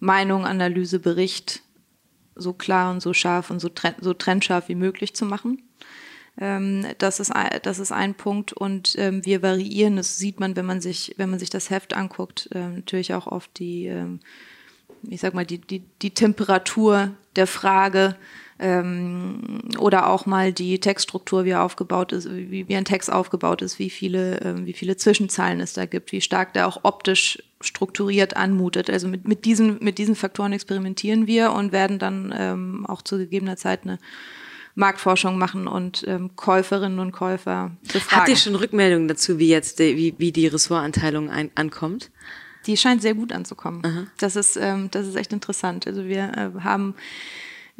Meinung, 0.00 0.46
Analyse, 0.46 0.98
Bericht 0.98 1.62
so 2.34 2.54
klar 2.54 2.90
und 2.90 3.00
so 3.00 3.12
scharf 3.12 3.50
und 3.50 3.60
so, 3.60 3.68
tren 3.68 3.94
so 4.00 4.14
trennscharf 4.14 4.68
wie 4.68 4.74
möglich 4.74 5.14
zu 5.14 5.26
machen. 5.26 5.62
Ähm, 6.38 6.86
das, 6.98 7.20
ist, 7.20 7.32
das 7.62 7.78
ist 7.78 7.92
ein 7.92 8.14
Punkt 8.14 8.52
und 8.52 8.94
ähm, 8.98 9.24
wir 9.26 9.42
variieren, 9.42 9.96
das 9.96 10.16
sieht 10.16 10.40
man, 10.40 10.56
wenn 10.56 10.64
man 10.64 10.80
sich, 10.80 11.14
wenn 11.18 11.28
man 11.28 11.38
sich 11.38 11.50
das 11.50 11.68
Heft 11.68 11.94
anguckt, 11.94 12.48
ähm, 12.54 12.76
natürlich 12.76 13.12
auch 13.12 13.26
oft 13.26 13.58
die, 13.58 13.86
ähm, 13.86 14.20
ich 15.08 15.20
sag 15.20 15.34
mal, 15.34 15.46
die, 15.46 15.58
die, 15.58 15.82
die 16.02 16.10
Temperatur 16.10 17.10
der 17.36 17.46
Frage, 17.46 18.16
ähm, 18.60 19.62
oder 19.78 20.08
auch 20.08 20.26
mal 20.26 20.52
die 20.52 20.78
Textstruktur, 20.78 21.44
wie 21.44 21.54
aufgebaut 21.54 22.12
ist, 22.12 22.30
wie, 22.30 22.68
wie 22.68 22.76
ein 22.76 22.84
Text 22.84 23.10
aufgebaut 23.10 23.62
ist, 23.62 23.78
wie 23.78 23.88
viele, 23.88 24.38
ähm, 24.42 24.66
wie 24.66 24.74
viele 24.74 24.96
Zwischenzeilen 24.96 25.60
es 25.60 25.72
da 25.72 25.86
gibt, 25.86 26.12
wie 26.12 26.20
stark 26.20 26.52
der 26.52 26.68
auch 26.68 26.80
optisch 26.82 27.42
strukturiert 27.62 28.36
anmutet. 28.36 28.90
Also 28.90 29.08
mit, 29.08 29.26
mit, 29.26 29.46
diesen, 29.46 29.82
mit 29.82 29.96
diesen 29.96 30.14
Faktoren 30.14 30.52
experimentieren 30.52 31.26
wir 31.26 31.52
und 31.52 31.72
werden 31.72 31.98
dann 31.98 32.34
ähm, 32.36 32.86
auch 32.86 33.00
zu 33.00 33.16
gegebener 33.16 33.56
Zeit 33.56 33.84
eine 33.84 33.98
Marktforschung 34.74 35.38
machen 35.38 35.66
und 35.66 36.04
ähm, 36.06 36.36
Käuferinnen 36.36 36.98
und 36.98 37.12
Käufer 37.12 37.72
befragen. 37.82 38.16
Habt 38.16 38.28
ihr 38.28 38.36
schon 38.36 38.54
Rückmeldungen 38.54 39.08
dazu, 39.08 39.38
wie 39.38 39.48
jetzt 39.48 39.78
die, 39.78 39.96
wie, 39.96 40.14
wie 40.18 40.32
die 40.32 40.46
Ressortanteilung 40.46 41.30
ein, 41.30 41.50
ankommt? 41.54 42.10
Die 42.70 42.76
scheint 42.76 43.02
sehr 43.02 43.14
gut 43.14 43.32
anzukommen. 43.32 43.84
Aha. 43.84 44.06
Das 44.18 44.36
ist 44.36 44.56
ähm, 44.56 44.88
das 44.92 45.08
ist 45.08 45.16
echt 45.16 45.32
interessant. 45.32 45.88
Also 45.88 46.06
wir 46.06 46.52
äh, 46.56 46.60
haben 46.60 46.94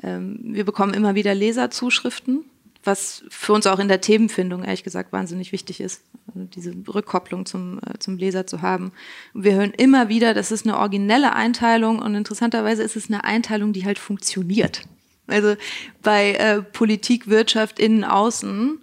ähm, 0.02 0.40
wir 0.42 0.64
bekommen 0.64 0.94
immer 0.94 1.14
wieder 1.14 1.32
Leserzuschriften, 1.32 2.44
was 2.82 3.22
für 3.28 3.52
uns 3.52 3.68
auch 3.68 3.78
in 3.78 3.86
der 3.86 4.00
Themenfindung 4.00 4.64
ehrlich 4.64 4.82
gesagt 4.82 5.12
wahnsinnig 5.12 5.52
wichtig 5.52 5.80
ist, 5.80 6.02
also 6.26 6.44
diese 6.44 6.74
Rückkopplung 6.92 7.46
zum, 7.46 7.78
äh, 7.78 7.98
zum 8.00 8.16
Leser 8.16 8.48
zu 8.48 8.62
haben. 8.62 8.90
Wir 9.32 9.54
hören 9.54 9.72
immer 9.76 10.08
wieder, 10.08 10.34
das 10.34 10.50
ist 10.50 10.66
eine 10.66 10.76
originelle 10.76 11.34
Einteilung 11.34 12.00
und 12.00 12.16
interessanterweise 12.16 12.82
ist 12.82 12.96
es 12.96 13.08
eine 13.08 13.22
Einteilung, 13.22 13.72
die 13.72 13.84
halt 13.84 14.00
funktioniert. 14.00 14.82
Also 15.28 15.54
bei 16.02 16.32
äh, 16.32 16.62
Politik, 16.62 17.28
Wirtschaft, 17.28 17.78
Innen, 17.78 18.02
Außen 18.02 18.80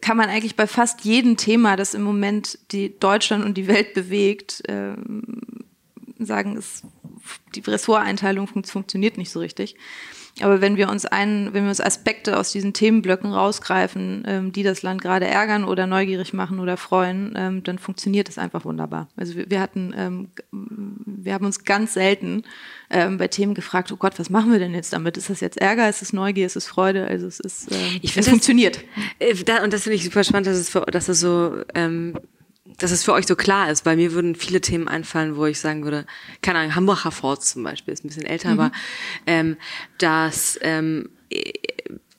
kann 0.00 0.16
man 0.16 0.28
eigentlich 0.28 0.56
bei 0.56 0.66
fast 0.66 1.04
jedem 1.04 1.36
Thema, 1.36 1.76
das 1.76 1.94
im 1.94 2.02
Moment 2.02 2.58
die 2.72 2.98
Deutschland 2.98 3.44
und 3.44 3.54
die 3.54 3.66
Welt 3.66 3.94
bewegt, 3.94 4.68
äh, 4.68 4.94
sagen, 6.18 6.56
es 6.56 6.82
die 7.54 7.60
Ressorteinteilung 7.60 8.46
fun 8.46 8.64
funktioniert 8.64 9.18
nicht 9.18 9.30
so 9.30 9.40
richtig. 9.40 9.76
Aber 10.42 10.60
wenn 10.60 10.76
wir 10.76 10.90
uns 10.90 11.06
einen, 11.06 11.54
wenn 11.54 11.62
wir 11.62 11.70
uns 11.70 11.80
Aspekte 11.80 12.38
aus 12.38 12.52
diesen 12.52 12.74
Themenblöcken 12.74 13.32
rausgreifen, 13.32 14.24
ähm, 14.26 14.52
die 14.52 14.62
das 14.62 14.82
Land 14.82 15.00
gerade 15.00 15.26
ärgern 15.26 15.64
oder 15.64 15.86
neugierig 15.86 16.34
machen 16.34 16.60
oder 16.60 16.76
freuen, 16.76 17.32
ähm, 17.36 17.62
dann 17.62 17.78
funktioniert 17.78 18.28
es 18.28 18.36
einfach 18.36 18.66
wunderbar. 18.66 19.08
Also 19.16 19.34
wir, 19.34 19.50
wir 19.50 19.60
hatten, 19.60 19.94
ähm, 19.96 20.28
wir 20.52 21.32
haben 21.32 21.46
uns 21.46 21.64
ganz 21.64 21.94
selten 21.94 22.42
ähm, 22.90 23.16
bei 23.16 23.28
Themen 23.28 23.54
gefragt, 23.54 23.90
oh 23.92 23.96
Gott, 23.96 24.18
was 24.18 24.28
machen 24.28 24.52
wir 24.52 24.58
denn 24.58 24.74
jetzt 24.74 24.92
damit? 24.92 25.16
Ist 25.16 25.30
das 25.30 25.40
jetzt 25.40 25.58
Ärger? 25.58 25.88
Ist 25.88 26.02
es 26.02 26.12
Neugier? 26.12 26.44
Ist 26.44 26.56
es 26.56 26.66
Freude? 26.66 27.06
Also 27.06 27.26
es 27.26 27.40
ist, 27.40 27.72
ähm, 27.72 27.98
ich 28.02 28.14
es 28.14 28.28
funktioniert. 28.28 28.80
Äh, 29.18 29.34
da, 29.36 29.64
und 29.64 29.72
das 29.72 29.84
finde 29.84 29.96
ich 29.96 30.04
super 30.04 30.22
spannend, 30.22 30.48
dass 30.48 30.58
es, 30.58 30.68
für, 30.68 30.82
dass 30.82 31.08
es 31.08 31.18
so 31.18 31.62
ähm, 31.74 32.14
dass 32.78 32.90
es 32.90 33.04
für 33.04 33.12
euch 33.12 33.26
so 33.26 33.36
klar 33.36 33.70
ist. 33.70 33.84
Bei 33.84 33.96
mir 33.96 34.12
würden 34.12 34.34
viele 34.34 34.60
Themen 34.60 34.88
einfallen, 34.88 35.36
wo 35.36 35.46
ich 35.46 35.60
sagen 35.60 35.84
würde, 35.84 36.06
keine 36.42 36.58
Ahnung, 36.58 36.74
Hamburger 36.74 37.10
Forts 37.10 37.52
zum 37.52 37.62
Beispiel, 37.62 37.94
ist 37.94 38.04
ein 38.04 38.08
bisschen 38.08 38.26
älter, 38.26 38.52
mhm. 38.52 38.60
aber 38.60 38.72
ähm, 39.26 39.56
das 39.98 40.58
ähm, 40.62 41.08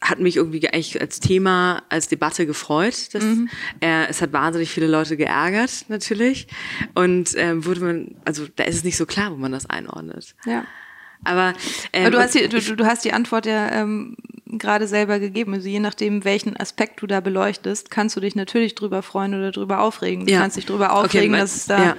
hat 0.01 0.20
mich 0.20 0.38
irgendwie 0.38 0.68
eigentlich 0.68 1.00
als 1.00 1.20
Thema, 1.20 1.84
als 1.89 2.08
Debatte 2.08 2.46
gefreut. 2.46 3.13
Das, 3.13 3.24
mhm. 3.24 3.50
äh, 3.82 4.08
es 4.08 4.22
hat 4.22 4.32
wahnsinnig 4.34 4.70
viele 4.70 4.88
Leute 4.88 5.18
geärgert, 5.18 5.86
natürlich. 5.89 6.48
Und 6.94 7.34
ähm, 7.36 7.66
wurde 7.66 7.82
man, 7.82 8.16
also 8.25 8.48
da 8.56 8.63
ist 8.63 8.75
es 8.75 8.84
nicht 8.84 8.98
so 8.98 9.06
klar, 9.06 9.32
wo 9.32 9.36
man 9.36 9.51
das 9.51 9.70
einordnet. 9.70 10.36
Ja. 10.46 10.66
Aber, 11.24 11.54
ähm, 11.94 12.06
Aber 12.06 12.12
du, 12.12 12.20
hast 12.20 12.36
die, 12.36 12.48
du, 12.48 12.75
du, 12.75 12.86
hast 12.86 13.04
die 13.04 13.12
Antwort 13.12 13.48
ja 13.48 13.72
ähm, 13.72 14.16
gerade 14.51 14.88
selber 14.88 15.20
gegeben. 15.20 15.54
Also 15.54 15.68
je 15.68 15.80
nachdem, 15.80 16.24
welchen 16.24 16.56
Aspekt 16.58 17.01
du 17.01 17.08
da 17.08 17.20
beleuchtest, 17.20 17.92
kannst 17.92 18.16
du 18.16 18.20
dich 18.20 18.36
natürlich 18.36 18.75
drüber 18.75 19.01
freuen 19.01 19.34
oder 19.34 19.51
drüber 19.51 19.80
aufregen. 19.80 20.25
Du 20.25 20.32
ja. 20.32 20.39
kannst 20.39 20.58
dich 20.58 20.66
drüber 20.66 20.94
aufregen, 20.94 21.34
okay, 21.34 21.42
dass 21.42 21.56
es 21.56 21.66
da 21.66 21.84
ja. 21.84 21.98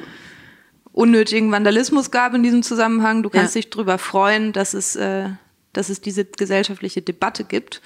unnötigen 0.93 1.51
Vandalismus 1.53 2.11
gab 2.11 2.35
in 2.35 2.43
diesem 2.43 2.63
Zusammenhang. 2.63 3.23
Du 3.23 3.31
kannst 3.31 3.55
ja. 3.55 3.61
dich 3.61 3.71
drüber 3.71 3.99
freuen, 3.99 4.53
dass 4.53 4.75
es, 4.75 4.97
äh, 4.97 5.31
dass 5.73 5.89
es 5.89 6.01
diese 6.01 6.25
gesellschaftliche 6.25 7.03
Debatte 7.03 7.45
gibt. 7.45 7.83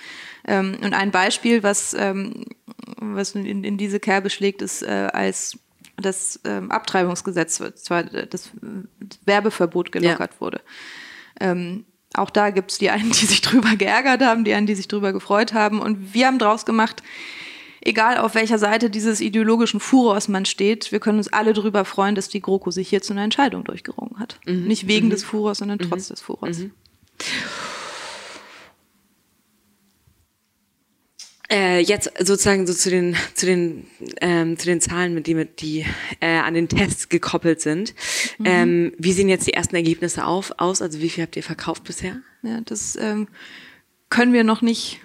Ähm, 0.47 0.76
und 0.83 0.95
ein 0.95 1.11
Beispiel, 1.11 1.62
was, 1.62 1.95
ähm, 1.95 2.45
was 2.97 3.35
in, 3.35 3.64
in 3.64 3.76
diese 3.76 4.00
Kerbe 4.00 4.31
schlägt, 4.31 4.62
ist, 4.62 4.83
äh, 4.83 5.09
als 5.12 5.59
das 5.97 6.40
ähm, 6.45 6.71
Abtreibungsgesetz, 6.71 7.62
zwar 7.76 8.02
das 8.04 8.50
Werbeverbot 9.25 9.92
gelockert 9.92 10.40
wurde. 10.40 10.61
Ähm, 11.40 11.85
auch 12.14 12.31
da 12.31 12.50
gibt 12.50 12.73
es 12.73 12.78
die 12.78 12.90
einen, 12.90 13.11
die 13.11 13.26
sich 13.26 13.40
drüber 13.40 13.76
geärgert 13.76 14.23
haben, 14.23 14.45
die 14.45 14.54
einen, 14.54 14.66
die 14.66 14.75
sich 14.75 14.88
drüber 14.88 15.12
gefreut 15.12 15.52
haben. 15.52 15.81
Und 15.81 16.14
wir 16.14 16.26
haben 16.26 16.38
daraus 16.38 16.64
gemacht, 16.64 17.02
egal 17.81 18.19
auf 18.19 18.35
welcher 18.35 18.59
Seite 18.59 18.90
dieses 18.90 19.21
ideologischen 19.21 19.81
Furors 19.81 20.28
man 20.28 20.45
steht, 20.45 20.92
wir 20.92 21.00
können 21.00 21.19
uns 21.19 21.33
alle 21.33 21.52
darüber 21.52 21.85
freuen, 21.85 22.14
dass 22.14 22.28
die 22.28 22.40
GroKo 22.40 22.71
sich 22.71 22.88
hier 22.88 23.02
zu 23.02 23.12
einer 23.12 23.23
Entscheidung 23.23 23.64
durchgerungen 23.64 24.19
hat. 24.19 24.38
Mhm. 24.47 24.64
Nicht 24.64 24.87
wegen 24.87 25.07
mhm. 25.07 25.11
des 25.11 25.25
Furors, 25.25 25.59
sondern 25.59 25.78
mhm. 25.78 25.88
trotz 25.88 26.09
des 26.09 26.21
Furors. 26.21 26.61
Äh, 31.52 31.80
jetzt 31.80 32.11
sozusagen 32.18 32.66
so 32.66 32.73
zu 32.73 32.88
den 32.88 33.14
zu 33.35 33.44
den 33.44 33.87
ähm, 34.23 34.59
zu 34.59 34.64
den 34.64 34.80
Zahlen, 34.80 35.12
mit 35.12 35.26
die 35.26 35.47
die 35.59 35.85
äh, 36.21 36.38
an 36.38 36.54
den 36.54 36.66
Tests 36.68 37.11
gekoppelt 37.11 37.61
sind. 37.61 37.94
Mhm. 38.38 38.47
Ähm, 38.47 38.92
wie 38.97 39.12
sehen 39.12 39.28
jetzt 39.28 39.47
die 39.47 39.52
ersten 39.52 39.76
Ergebnisse 39.76 40.25
auf, 40.25 40.52
aus? 40.56 40.80
Also 40.80 41.00
wie 41.00 41.11
viel 41.11 41.23
habt 41.23 41.37
ihr 41.37 41.42
verkauft 41.42 41.85
bisher? 41.85 42.23
Ja, 42.42 42.62
das 42.62 42.97
ähm, 42.97 43.28
können 44.09 44.32
wir 44.32 44.44
noch 44.44 44.62
nicht 44.62 45.00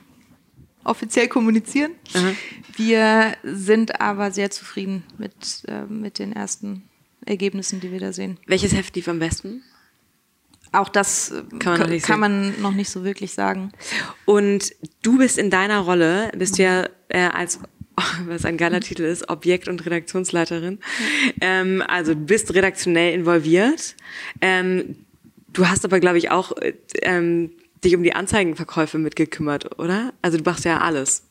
offiziell 0.85 1.27
kommunizieren. 1.27 1.91
Mhm. 2.15 2.37
Wir 2.77 3.33
sind 3.43 3.99
aber 3.99 4.31
sehr 4.31 4.49
zufrieden 4.49 5.03
mit 5.17 5.65
äh, 5.67 5.83
mit 5.83 6.17
den 6.17 6.31
ersten 6.31 6.83
Ergebnissen, 7.25 7.81
die 7.81 7.91
wir 7.91 7.99
da 7.99 8.13
sehen. 8.13 8.39
Welches 8.47 8.73
Heft 8.73 8.95
lief 8.95 9.09
am 9.09 9.19
besten? 9.19 9.63
Auch 10.71 10.89
das 10.89 11.31
äh, 11.31 11.43
kann, 11.59 11.79
man 11.79 11.89
noch, 11.89 12.01
kann 12.01 12.19
man 12.19 12.61
noch 12.61 12.73
nicht 12.73 12.89
so 12.89 13.03
wirklich 13.03 13.33
sagen. 13.33 13.71
Und 14.25 14.73
du 15.01 15.17
bist 15.17 15.37
in 15.37 15.49
deiner 15.49 15.79
Rolle, 15.79 16.31
bist 16.37 16.57
ja 16.57 16.87
äh, 17.09 17.19
als 17.19 17.59
was 18.27 18.45
ein 18.45 18.57
geiler 18.57 18.79
Titel 18.79 19.03
ist, 19.03 19.29
Objekt- 19.29 19.67
und 19.67 19.85
Redaktionsleiterin. 19.85 20.79
Ähm, 21.41 21.83
also 21.87 22.13
du 22.13 22.21
bist 22.21 22.53
redaktionell 22.53 23.13
involviert. 23.13 23.95
Ähm, 24.41 24.97
du 25.53 25.67
hast 25.67 25.83
aber, 25.85 25.99
glaube 25.99 26.17
ich, 26.17 26.29
auch 26.29 26.55
äh, 26.57 26.73
ähm, 27.01 27.51
dich 27.83 27.95
um 27.95 28.03
die 28.03 28.13
Anzeigenverkäufe 28.13 28.97
mitgekümmert, 28.97 29.79
oder? 29.79 30.13
Also 30.21 30.37
du 30.37 30.43
machst 30.43 30.65
ja 30.65 30.79
alles. 30.79 31.26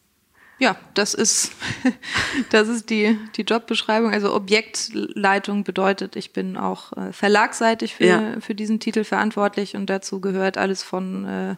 Ja, 0.59 0.77
das 0.95 1.13
ist, 1.13 1.53
das 2.51 2.69
ist 2.69 2.89
die, 2.89 3.19
die 3.37 3.43
Jobbeschreibung. 3.43 4.13
Also 4.13 4.35
Objektleitung 4.35 5.65
bedeutet, 5.65 6.17
ich 6.17 6.33
bin 6.33 6.57
auch 6.57 6.93
äh, 6.95 7.13
verlagsseitig 7.13 7.95
für, 7.95 8.05
ja. 8.05 8.41
für 8.41 8.55
diesen 8.55 8.81
Titel 8.81 9.05
verantwortlich 9.05 9.77
und 9.77 9.91
dazu 9.91 10.21
gehört 10.21 10.57
alles 10.57 10.83
von 10.83 11.27
äh, 11.27 11.55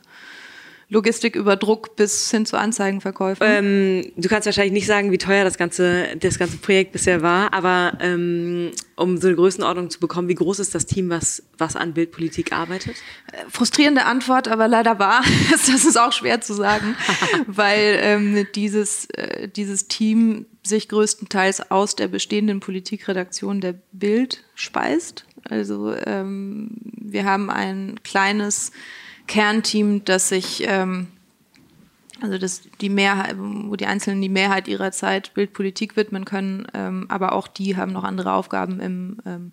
Logistik 0.91 1.37
über 1.37 1.57
Druck 1.57 1.97
bis 1.97 2.31
hin 2.31 2.47
zu 2.47 2.57
Anzeigenverkäufen? 2.57 3.47
Ähm, 3.47 4.13
du 4.17 4.29
kannst 4.29 4.47
wahrscheinlich 4.47 4.73
nicht 4.73 4.87
sagen, 4.87 5.13
wie 5.13 5.19
teuer 5.19 5.45
das 5.45 5.59
ganze, 5.59 6.17
das 6.17 6.39
ganze 6.39 6.57
Projekt 6.57 6.93
bisher 6.93 7.21
war, 7.21 7.53
aber 7.53 7.99
ähm, 8.01 8.71
um 8.97 9.19
so 9.19 9.27
eine 9.27 9.37
Größenordnung 9.37 9.91
zu 9.91 10.01
bekommen, 10.01 10.29
wie 10.29 10.35
groß 10.35 10.61
ist 10.61 10.75
das 10.75 10.87
Team, 10.87 11.11
was, 11.11 11.43
was 11.59 11.77
an 11.77 11.93
Bildpolitik 11.93 12.53
arbeitet? 12.53 12.97
Äh, 13.33 13.45
frustrierende 13.51 14.07
Antwort, 14.07 14.49
aber 14.49 14.67
leider 14.67 14.99
wahr. 14.99 15.23
das 15.51 15.69
ist 15.69 15.99
auch 15.99 16.13
schwer 16.13 16.41
zu 16.41 16.55
sagen, 16.55 16.97
weil 17.47 17.99
ähm, 18.01 18.47
dieses, 18.55 19.11
äh, 19.11 19.47
dieses 19.47 19.89
Team 19.89 20.47
sich 20.63 20.89
größtenteils 20.89 21.71
aus 21.71 21.97
der 21.97 22.09
bestehenden 22.09 22.61
Politikredaktion 22.61 23.61
der 23.61 23.75
Bild 23.93 24.43
speist. 24.55 25.27
Also 25.45 25.95
ähm, 25.95 26.71
wir 26.97 27.25
haben 27.25 27.51
ein 27.51 28.01
kleines 28.05 28.73
Kernteam, 29.29 30.05
das 30.05 30.29
sich, 30.29 30.65
ähm, 30.67 31.07
also 32.21 32.37
das 32.39 32.63
die 32.81 32.89
Mehrheit, 32.89 33.37
wo 33.39 33.77
die 33.77 33.87
Einzelnen 33.87 34.21
die 34.21 34.29
Mehrheit 34.29 34.67
ihrer 34.67 34.91
Zeit 34.91 35.35
Bildpolitik 35.35 35.97
widmen 35.97 36.25
können, 36.25 36.67
ähm, 36.75 37.07
aber 37.09 37.33
auch 37.33 37.47
die 37.47 37.77
haben 37.77 37.93
noch 37.93 38.03
andere 38.03 38.33
Aufgaben 38.33 38.81
im, 38.81 39.19
ähm, 39.25 39.53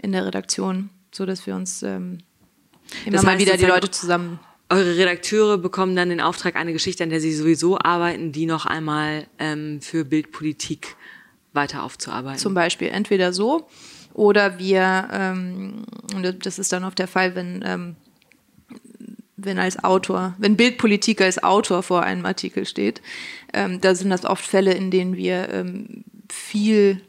in 0.00 0.12
der 0.12 0.24
Redaktion, 0.24 0.90
so 1.10 1.26
dass 1.26 1.44
wir 1.46 1.56
uns 1.56 1.82
ähm, 1.82 2.18
immer 3.04 3.16
das 3.16 3.24
mal 3.24 3.38
wieder 3.38 3.56
die 3.56 3.66
Leute 3.66 3.90
zusammen 3.90 4.38
eure 4.72 4.96
Redakteure 4.96 5.58
bekommen 5.58 5.94
dann 5.94 6.08
den 6.08 6.20
Auftrag, 6.20 6.56
eine 6.56 6.72
Geschichte, 6.72 7.04
an 7.04 7.10
der 7.10 7.20
sie 7.20 7.34
sowieso 7.34 7.78
arbeiten, 7.78 8.32
die 8.32 8.46
noch 8.46 8.64
einmal 8.64 9.26
ähm, 9.38 9.82
für 9.82 10.04
Bildpolitik 10.04 10.96
weiter 11.52 11.82
aufzuarbeiten. 11.82 12.38
Zum 12.38 12.54
Beispiel 12.54 12.88
entweder 12.88 13.34
so 13.34 13.68
oder 14.14 14.58
wir, 14.58 15.08
ähm, 15.12 15.84
das 16.42 16.58
ist 16.58 16.72
dann 16.72 16.84
oft 16.84 16.98
der 16.98 17.08
Fall, 17.08 17.34
wenn 17.34 17.62
wenn 19.44 19.58
als 19.58 19.82
Autor, 19.82 20.34
wenn 20.38 20.56
Bildpolitik 20.56 21.20
als 21.20 21.42
Autor 21.42 21.82
vor 21.82 22.02
einem 22.02 22.24
Artikel 22.26 22.66
steht, 22.66 23.02
ähm, 23.52 23.80
da 23.80 23.94
sind 23.94 24.10
das 24.10 24.24
oft 24.24 24.44
Fälle, 24.44 24.72
in 24.72 24.90
denen 24.90 25.16
wir 25.16 25.48
ähm, 25.50 26.04
viel 26.30 27.00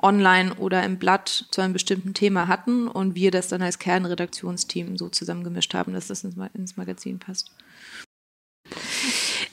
online 0.00 0.54
oder 0.54 0.84
im 0.84 0.98
Blatt 0.98 1.46
zu 1.50 1.60
einem 1.60 1.72
bestimmten 1.72 2.14
Thema 2.14 2.48
hatten 2.48 2.86
und 2.88 3.14
wir 3.14 3.30
das 3.30 3.48
dann 3.48 3.62
als 3.62 3.78
Kernredaktionsteam 3.78 4.96
so 4.96 5.08
zusammengemischt 5.08 5.74
haben, 5.74 5.92
dass 5.92 6.06
das 6.06 6.24
ins 6.24 6.76
Magazin 6.76 7.18
passt. 7.18 7.50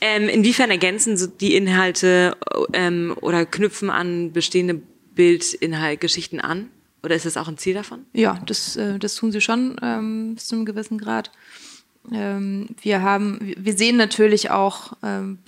Ähm, 0.02 0.30
inwiefern 0.30 0.70
ergänzen 0.70 1.18
so 1.18 1.28
die 1.28 1.56
Inhalte 1.56 2.38
ähm, 2.74 3.16
oder 3.22 3.46
knüpfen 3.46 3.90
an 3.90 4.34
bestehende 4.34 4.82
Bildinhaltgeschichten 5.16 6.40
an? 6.40 6.70
Oder 7.02 7.16
ist 7.16 7.26
das 7.26 7.38
auch 7.38 7.48
ein 7.48 7.58
Ziel 7.58 7.76
davon? 7.76 8.06
Ja, 8.14 8.42
das, 8.46 8.76
äh, 8.76 9.00
das 9.00 9.16
tun 9.16 9.32
sie 9.32 9.42
schon 9.42 9.78
ähm, 9.82 10.36
bis 10.36 10.48
zu 10.48 10.56
einem 10.56 10.66
gewissen 10.66 10.98
Grad. 10.98 11.32
Ähm, 12.12 12.68
wir 12.82 13.02
haben, 13.02 13.54
wir 13.58 13.78
sehen 13.78 13.98
natürlich 13.98 14.52
auch 14.52 14.94
ähm, 15.04 15.40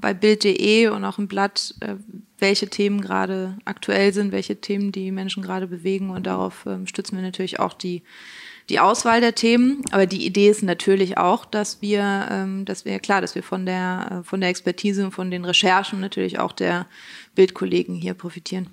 bei 0.00 0.14
Bild.de 0.14 0.88
und 0.88 1.04
auch 1.04 1.18
im 1.18 1.28
Blatt, 1.28 1.74
äh, 1.80 1.94
welche 2.38 2.68
Themen 2.68 3.00
gerade 3.00 3.56
aktuell 3.64 4.12
sind, 4.12 4.32
welche 4.32 4.60
Themen 4.60 4.92
die 4.92 5.10
Menschen 5.10 5.42
gerade 5.42 5.66
bewegen 5.66 6.10
und 6.10 6.26
darauf 6.26 6.64
ähm, 6.66 6.86
stützen 6.86 7.16
wir 7.16 7.22
natürlich 7.22 7.58
auch 7.60 7.72
die, 7.72 8.02
die 8.68 8.80
Auswahl 8.80 9.20
der 9.20 9.34
Themen. 9.34 9.82
Aber 9.90 10.06
die 10.06 10.26
Idee 10.26 10.48
ist 10.48 10.62
natürlich 10.62 11.18
auch, 11.18 11.44
dass 11.44 11.80
wir, 11.80 12.62
dass 12.64 12.84
wir, 12.84 12.98
klar, 12.98 13.20
dass 13.20 13.34
wir 13.34 13.42
von 13.42 13.64
der, 13.64 14.20
äh, 14.20 14.24
von 14.24 14.40
der 14.40 14.50
Expertise 14.50 15.04
und 15.04 15.12
von 15.12 15.30
den 15.30 15.44
Recherchen 15.44 16.00
natürlich 16.00 16.38
auch 16.38 16.52
der 16.52 16.86
Bildkollegen 17.36 17.94
hier 17.94 18.14
profitieren. 18.14 18.66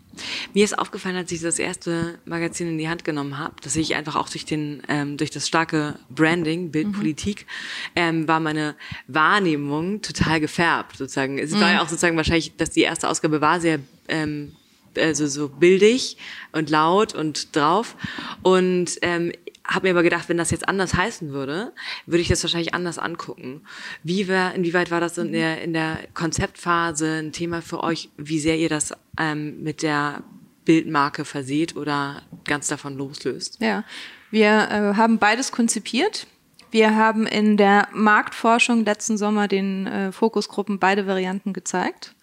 Mir 0.54 0.64
ist 0.64 0.78
aufgefallen, 0.78 1.16
als 1.16 1.32
ich 1.32 1.42
das 1.42 1.60
erste 1.60 2.18
Magazin 2.26 2.68
in 2.68 2.78
die 2.80 2.90
Hand 2.90 3.04
genommen 3.04 3.38
habe, 3.38 3.56
dass 3.62 3.76
ich 3.76 3.96
einfach 3.96 4.16
auch 4.16 4.30
durch 4.30 4.46
den 4.46 4.82
ähm, 4.88 5.18
durch 5.18 5.30
das 5.30 5.48
starke 5.48 6.00
Branding 6.10 6.72
Bildpolitik 6.72 7.42
mhm. 7.42 7.92
ähm, 7.96 8.28
war 8.28 8.40
meine 8.40 8.76
Wahrnehmung 9.08 10.02
total 10.02 10.40
gefärbt 10.40 10.98
sozusagen. 10.98 11.38
Es 11.38 11.52
mhm. 11.52 11.62
war 11.62 11.74
ja 11.74 11.82
auch 11.84 11.90
sozusagen 11.90 12.18
wahrscheinlich, 12.18 12.56
dass 12.58 12.72
die 12.72 12.82
erste 12.82 13.10
Ausgabe 13.10 13.42
war 13.42 13.60
sehr 13.60 13.80
ähm, 14.08 14.54
also 14.98 15.28
so 15.28 15.50
bildig 15.50 16.18
und 16.52 16.70
laut 16.70 17.14
und 17.14 17.56
drauf 17.56 17.96
und 18.44 18.98
ähm, 19.02 19.32
habe 19.66 19.88
mir 19.88 19.92
aber 19.92 20.04
gedacht, 20.04 20.28
wenn 20.30 20.38
das 20.38 20.52
jetzt 20.52 20.68
anders 20.68 20.94
heißen 20.94 21.32
würde, 21.32 21.74
würde 22.06 22.22
ich 22.22 22.28
das 22.28 22.44
wahrscheinlich 22.44 22.74
anders 22.74 23.00
angucken. 23.00 23.62
Wie 24.04 24.28
war, 24.28 24.54
inwieweit 24.54 24.92
war 24.92 25.00
das 25.00 25.18
in 25.18 25.32
der, 25.32 25.62
in 25.62 25.74
der 25.74 26.00
Konzeptphase 26.14 27.20
ein 27.20 27.32
Thema 27.32 27.62
für 27.62 27.82
euch, 27.82 28.10
wie 28.18 28.40
sehr 28.40 28.58
ihr 28.58 28.70
das 28.70 28.94
ähm, 29.18 29.64
mit 29.64 29.82
der 29.82 30.24
Bildmarke 30.66 31.26
verseht 31.26 31.76
oder 31.76 32.24
ganz 32.46 32.68
davon 32.68 32.98
loslöst? 32.98 33.60
Ja, 33.62 33.84
wir 34.32 34.50
äh, 34.50 34.96
haben 34.96 35.18
beides 35.18 35.52
konzipiert. 35.52 36.28
Wir 36.72 36.96
haben 36.96 37.28
in 37.28 37.56
der 37.56 37.88
Marktforschung 37.94 38.84
letzten 38.84 39.18
Sommer 39.18 39.48
den 39.48 39.88
äh, 39.88 40.12
Fokusgruppen 40.12 40.80
beide 40.80 41.06
Varianten 41.08 41.54
gezeigt 41.54 42.16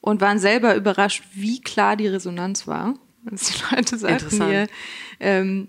und 0.00 0.20
waren 0.20 0.38
selber 0.38 0.74
überrascht, 0.76 1.24
wie 1.34 1.60
klar 1.60 1.96
die 1.96 2.08
Resonanz 2.08 2.66
war. 2.66 2.94
Dass 3.30 3.50
die 3.50 3.74
Leute 3.74 3.98
sagten 3.98 4.38
mir, 4.38 4.66
ähm, 5.20 5.68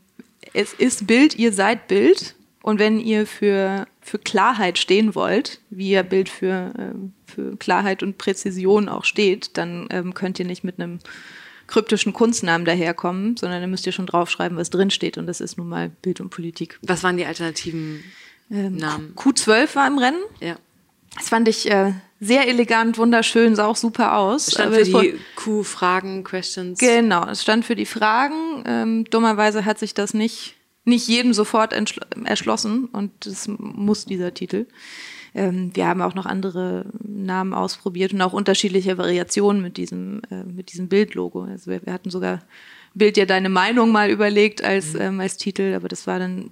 es 0.53 0.73
ist 0.73 1.07
Bild, 1.07 1.35
ihr 1.35 1.53
seid 1.53 1.87
Bild. 1.87 2.35
Und 2.61 2.79
wenn 2.79 2.99
ihr 2.99 3.25
für, 3.25 3.87
für 4.01 4.19
Klarheit 4.19 4.77
stehen 4.77 5.15
wollt, 5.15 5.61
wie 5.69 5.91
ihr 5.91 6.03
Bild 6.03 6.27
für, 6.27 6.73
ähm, 6.77 7.13
für 7.25 7.55
Klarheit 7.55 8.03
und 8.03 8.17
Präzision 8.17 8.89
auch 8.89 9.05
steht, 9.05 9.57
dann 9.57 9.87
ähm, 9.89 10.13
könnt 10.13 10.37
ihr 10.37 10.45
nicht 10.45 10.65
mit 10.65 10.77
einem 10.77 10.99
kryptischen 11.67 12.11
Kunstnamen 12.11 12.65
daherkommen, 12.65 13.37
sondern 13.37 13.61
dann 13.61 13.69
müsst 13.69 13.85
ihr 13.85 13.93
schon 13.93 14.05
draufschreiben, 14.05 14.57
was 14.57 14.69
drinsteht. 14.69 15.17
Und 15.17 15.27
das 15.27 15.39
ist 15.39 15.57
nun 15.57 15.69
mal 15.69 15.89
Bild 16.01 16.19
und 16.19 16.29
Politik. 16.29 16.77
Was 16.81 17.03
waren 17.03 17.15
die 17.15 17.25
alternativen 17.25 18.03
ähm, 18.51 18.75
Namen? 18.75 19.13
Q12 19.15 19.75
war 19.75 19.87
im 19.87 19.97
Rennen. 19.97 20.21
Ja. 20.41 20.57
Das 21.15 21.29
fand 21.29 21.47
ich 21.47 21.71
äh, 21.71 21.93
sehr 22.19 22.47
elegant, 22.47 22.97
wunderschön, 22.97 23.55
sah 23.55 23.67
auch 23.67 23.75
super 23.75 24.17
aus. 24.17 24.51
Stand 24.51 24.73
für 24.73 24.83
die 24.83 25.19
Q-Fragen, 25.35 26.23
Questions. 26.23 26.79
Genau, 26.79 27.27
es 27.27 27.43
stand 27.43 27.65
für 27.65 27.75
die 27.75 27.85
Fragen. 27.85 28.63
Ähm, 28.65 29.05
dummerweise 29.05 29.65
hat 29.65 29.77
sich 29.79 29.93
das 29.93 30.13
nicht, 30.13 30.55
nicht 30.83 31.07
jedem 31.07 31.33
sofort 31.33 31.73
erschlossen 32.25 32.85
und 32.85 33.11
das 33.25 33.47
muss 33.47 34.05
dieser 34.05 34.33
Titel. 34.33 34.65
Ähm, 35.35 35.71
wir 35.75 35.87
haben 35.87 36.01
auch 36.01 36.15
noch 36.15 36.25
andere 36.25 36.85
Namen 37.03 37.53
ausprobiert 37.53 38.13
und 38.13 38.21
auch 38.21 38.33
unterschiedliche 38.33 38.97
Variationen 38.97 39.61
mit 39.61 39.77
diesem, 39.77 40.21
äh, 40.31 40.43
mit 40.43 40.71
diesem 40.71 40.87
Bildlogo. 40.87 41.43
Also 41.43 41.69
wir, 41.69 41.85
wir, 41.85 41.93
hatten 41.93 42.09
sogar 42.09 42.41
Bild 42.95 43.17
dir 43.17 43.27
deine 43.27 43.49
Meinung 43.49 43.91
mal 43.91 44.09
überlegt 44.09 44.63
als, 44.63 44.93
mhm. 44.93 45.01
ähm, 45.01 45.19
als 45.19 45.37
Titel, 45.37 45.75
aber 45.75 45.87
das 45.87 46.07
war 46.07 46.17
dann 46.17 46.49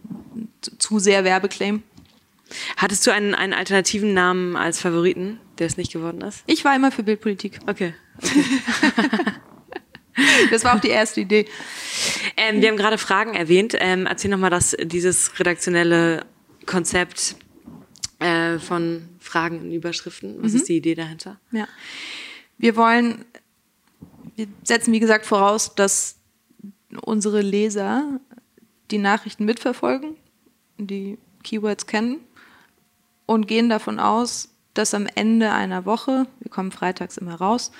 zu 0.77 0.99
sehr 0.99 1.23
Werbeclaim. 1.23 1.81
Hattest 2.77 3.07
du 3.07 3.11
einen, 3.11 3.33
einen 3.33 3.53
alternativen 3.53 4.13
Namen 4.13 4.55
als 4.55 4.79
Favoriten, 4.79 5.39
der 5.57 5.67
es 5.67 5.77
nicht 5.77 5.91
geworden 5.91 6.21
ist? 6.21 6.43
Ich 6.47 6.65
war 6.65 6.75
immer 6.75 6.91
für 6.91 7.03
Bildpolitik. 7.03 7.59
Okay. 7.67 7.93
okay. 8.17 8.43
das 10.51 10.63
war 10.63 10.75
auch 10.75 10.79
die 10.79 10.89
erste 10.89 11.21
Idee. 11.21 11.45
Ähm, 12.37 12.61
wir 12.61 12.69
haben 12.69 12.77
gerade 12.77 12.97
Fragen 12.97 13.33
erwähnt. 13.33 13.75
Ähm, 13.79 14.05
erzähl 14.05 14.31
nochmal 14.31 14.49
das, 14.49 14.75
dieses 14.81 15.39
redaktionelle 15.39 16.25
Konzept 16.65 17.35
äh, 18.19 18.59
von 18.59 19.07
Fragen 19.19 19.61
in 19.61 19.71
Überschriften. 19.71 20.41
Was 20.41 20.53
mhm. 20.53 20.57
ist 20.59 20.69
die 20.69 20.77
Idee 20.77 20.95
dahinter? 20.95 21.39
Ja. 21.51 21.67
Wir 22.57 22.75
wollen, 22.75 23.25
wir 24.35 24.47
setzen 24.63 24.93
wie 24.93 24.99
gesagt 24.99 25.25
voraus, 25.25 25.75
dass 25.75 26.17
unsere 27.01 27.41
Leser 27.41 28.19
die 28.91 28.97
Nachrichten 28.97 29.45
mitverfolgen, 29.45 30.15
die 30.77 31.17
Keywords 31.43 31.87
kennen 31.87 32.19
und 33.25 33.47
gehen 33.47 33.69
davon 33.69 33.99
aus, 33.99 34.49
dass 34.75 34.93
am 34.93 35.07
Ende 35.15 35.51
einer 35.51 35.85
Woche, 35.85 36.27
wir 36.39 36.51
kommen 36.51 36.71
freitags 36.71 37.17
immer 37.17 37.35
raus, 37.35 37.71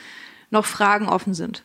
noch 0.49 0.65
Fragen 0.65 1.07
offen 1.07 1.33
sind. 1.33 1.63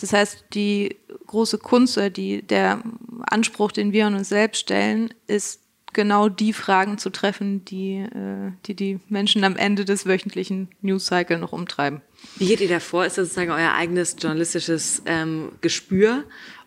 Das 0.00 0.12
heißt, 0.12 0.44
die 0.52 0.96
große 1.26 1.58
Kunst 1.58 1.96
oder 1.96 2.10
die, 2.10 2.42
der 2.42 2.82
Anspruch, 3.22 3.72
den 3.72 3.92
wir 3.92 4.06
an 4.06 4.14
uns 4.14 4.28
selbst 4.28 4.60
stellen, 4.60 5.12
ist 5.26 5.60
genau 5.92 6.28
die 6.28 6.52
Fragen 6.52 6.98
zu 6.98 7.08
treffen, 7.10 7.64
die 7.64 7.96
äh, 7.96 8.52
die, 8.66 8.74
die 8.74 9.00
Menschen 9.08 9.42
am 9.44 9.56
Ende 9.56 9.86
des 9.86 10.04
wöchentlichen 10.04 10.68
News-Cycle 10.82 11.38
noch 11.38 11.52
umtreiben. 11.52 12.02
Wie 12.36 12.46
geht 12.46 12.60
ihr 12.60 12.68
da 12.68 12.80
vor? 12.80 13.06
Ist 13.06 13.16
das 13.16 13.28
sozusagen 13.28 13.50
euer 13.50 13.72
eigenes 13.72 14.16
journalistisches 14.18 15.02
ähm, 15.06 15.52
Gespür 15.62 16.24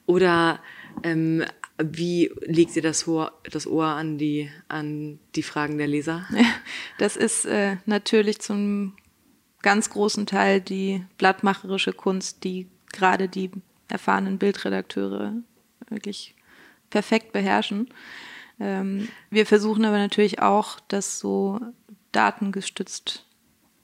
oder 0.07 0.59
ähm, 1.03 1.45
wie 1.81 2.31
legt 2.41 2.75
ihr 2.75 2.81
das 2.81 3.07
Ohr, 3.07 3.31
das 3.49 3.65
Ohr 3.65 3.85
an, 3.85 4.17
die, 4.17 4.49
an 4.67 5.19
die 5.35 5.43
Fragen 5.43 5.77
der 5.77 5.87
Leser? 5.87 6.27
Das 6.97 7.15
ist 7.15 7.45
äh, 7.45 7.77
natürlich 7.85 8.39
zum 8.39 8.97
ganz 9.61 9.89
großen 9.89 10.25
Teil 10.25 10.59
die 10.59 11.03
blattmacherische 11.17 11.93
Kunst, 11.93 12.43
die 12.43 12.67
gerade 12.91 13.29
die 13.29 13.51
erfahrenen 13.87 14.37
Bildredakteure 14.37 15.33
wirklich 15.89 16.35
perfekt 16.89 17.31
beherrschen. 17.31 17.89
Ähm, 18.59 19.07
wir 19.29 19.45
versuchen 19.45 19.85
aber 19.85 19.97
natürlich 19.97 20.41
auch, 20.41 20.79
das 20.89 21.19
so 21.19 21.59
datengestützt 22.11 23.25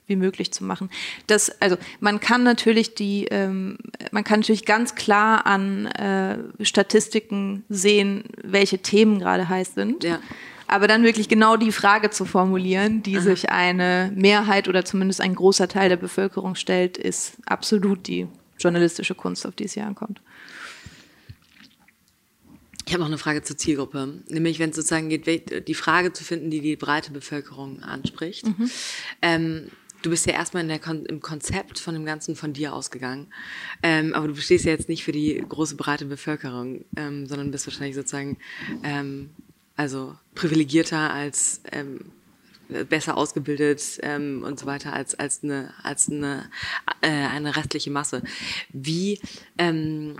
wie 0.08 0.16
möglich 0.16 0.52
zu 0.52 0.64
machen. 0.64 0.90
Das, 1.28 1.62
also 1.62 1.78
man 2.00 2.20
kann 2.20 2.44
natürlich 2.44 2.96
die, 2.96 3.26
ähm, 3.32 3.78
man 4.12 4.24
kann 4.24 4.42
natürlich 4.42 4.66
ganz 4.66 4.96
klar 4.96 5.46
an 5.46 5.88
äh, 5.88 6.38
Statistiken 6.64 7.64
sehen, 7.70 8.24
welche 8.44 8.80
Themen 8.80 9.20
gerade 9.20 9.50
heiß 9.50 9.74
sind. 9.74 10.04
Ja. 10.04 10.20
Aber 10.68 10.88
dann 10.88 11.04
wirklich 11.04 11.30
genau 11.30 11.58
die 11.58 11.72
Frage 11.72 12.10
zu 12.10 12.26
formulieren, 12.26 13.04
die 13.04 13.18
Aha. 13.18 13.24
sich 13.24 13.50
eine 13.52 14.12
Mehrheit 14.16 14.68
oder 14.68 14.84
zumindest 14.84 15.22
ein 15.22 15.36
großer 15.36 15.68
Teil 15.68 15.90
der 15.90 15.98
Bevölkerung 15.98 16.56
stellt, 16.56 16.98
ist 16.98 17.38
absolut 17.46 18.08
die 18.08 18.28
journalistische 18.60 19.14
Kunst, 19.14 19.46
auf 19.46 19.54
die 19.56 19.66
es 19.66 19.74
hier 19.74 19.86
ankommt. 19.86 20.22
Ich 22.88 22.94
habe 22.94 23.02
noch 23.02 23.08
eine 23.08 23.18
Frage 23.18 23.42
zur 23.42 23.58
Zielgruppe, 23.58 24.22
nämlich 24.28 24.60
wenn 24.60 24.70
es 24.70 24.76
sozusagen 24.76 25.10
geht, 25.10 25.68
die 25.68 25.74
Frage 25.74 26.14
zu 26.14 26.24
finden, 26.24 26.52
die 26.52 26.62
die 26.62 26.76
breite 26.76 27.12
Bevölkerung 27.12 27.82
anspricht. 27.82 28.46
Mhm. 28.46 28.70
Ähm, 29.24 29.72
du 30.06 30.12
bist 30.12 30.26
ja 30.28 30.34
erstmal 30.34 30.62
Kon 30.80 31.06
im 31.06 31.20
Konzept 31.20 31.80
von 31.80 31.96
dem 31.96 32.06
Ganzen 32.06 32.36
von 32.36 32.54
dir 32.54 32.74
ausgegangen, 32.74 33.28
ähm, 33.82 34.14
aber 34.14 34.28
du 34.28 34.36
stehst 34.36 34.66
ja 34.66 34.72
jetzt 34.72 34.88
nicht 34.88 35.04
für 35.04 35.12
die 35.12 35.44
große 35.48 35.76
breite 35.76 36.06
Bevölkerung, 36.06 36.86
ähm, 36.96 37.26
sondern 37.26 37.52
bist 37.52 37.66
wahrscheinlich 37.66 37.96
sozusagen 37.96 38.38
ähm, 38.84 39.32
also 39.76 40.16
privilegierter 40.36 41.12
als 41.12 41.62
ähm, 41.72 42.12
besser 42.90 43.18
ausgebildet 43.18 44.00
ähm, 44.04 44.44
und 44.44 44.60
so 44.60 44.66
weiter 44.66 44.94
als 44.94 45.16
als 45.16 45.44
eine 45.44 45.74
als 45.84 46.10
eine 46.10 46.50
äh, 47.02 47.10
eine 47.10 47.56
restliche 47.56 47.92
Masse. 47.92 48.22
Wie 48.72 49.20
ähm, 49.58 50.18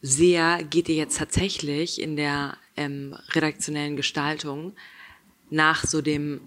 sehr 0.00 0.62
geht 0.62 0.88
ihr 0.88 0.96
jetzt 0.96 1.18
tatsächlich 1.18 2.00
in 2.00 2.16
der 2.16 2.56
redaktionellen 2.76 3.94
Gestaltung 3.94 4.74
nach 5.50 5.84
so 5.86 6.02
dem 6.02 6.40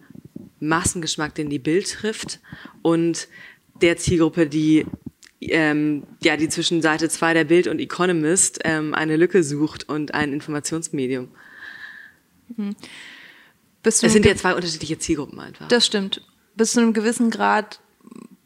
Massengeschmack, 0.60 1.36
den 1.36 1.50
die 1.50 1.60
Bild 1.60 1.92
trifft 1.92 2.40
und 2.82 3.28
der 3.82 3.98
Zielgruppe, 3.98 4.48
die 4.48 4.86
ähm, 5.40 6.04
ja, 6.24 6.36
die 6.36 6.50
zwischen 6.50 6.82
Seite 6.82 7.10
2 7.10 7.34
der 7.34 7.44
Bild 7.44 7.68
und 7.68 7.80
Economist 7.80 8.60
ähm, 8.64 8.94
eine 8.94 9.18
Lücke 9.18 9.44
sucht 9.44 9.88
und 9.88 10.14
ein 10.14 10.34
Informationsmedium. 10.34 11.30
Mhm. 12.56 12.76
Es 13.84 14.00
sind 14.00 14.26
ja 14.26 14.36
zwei 14.36 14.54
unterschiedliche 14.54 15.00
Zielgruppen 15.00 15.40
einfach. 15.40 15.68
Das 15.70 15.86
stimmt. 15.86 16.22
Bis 16.56 16.74
zu 16.74 16.82
einem 16.82 16.94
gewissen 16.94 17.30
Grad 17.30 17.80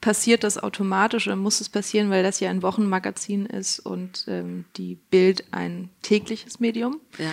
passiert 0.02 0.44
das 0.44 0.58
automatisch 0.58 1.28
oder 1.28 1.36
muss 1.36 1.62
es 1.62 1.70
passieren, 1.70 2.10
weil 2.10 2.24
das 2.24 2.40
ja 2.40 2.50
ein 2.50 2.62
Wochenmagazin 2.62 3.46
ist 3.46 3.80
und 3.80 4.26
ähm, 4.28 4.66
die 4.78 4.98
Bild 5.10 5.46
ein 5.52 5.90
tägliches 6.02 6.60
Medium. 6.60 7.00
Ja. 7.18 7.32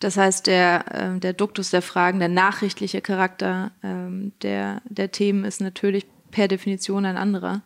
Das 0.00 0.16
heißt, 0.16 0.46
der, 0.46 0.84
äh, 1.16 1.18
der 1.18 1.32
Duktus 1.32 1.70
der 1.70 1.82
Fragen, 1.82 2.18
der 2.18 2.28
nachrichtliche 2.28 3.00
Charakter 3.00 3.72
ähm, 3.82 4.32
der, 4.42 4.80
der 4.84 5.10
Themen 5.10 5.44
ist 5.44 5.60
natürlich 5.60 6.06
per 6.30 6.48
Definition 6.48 7.04
ein 7.04 7.16
anderer. 7.16 7.62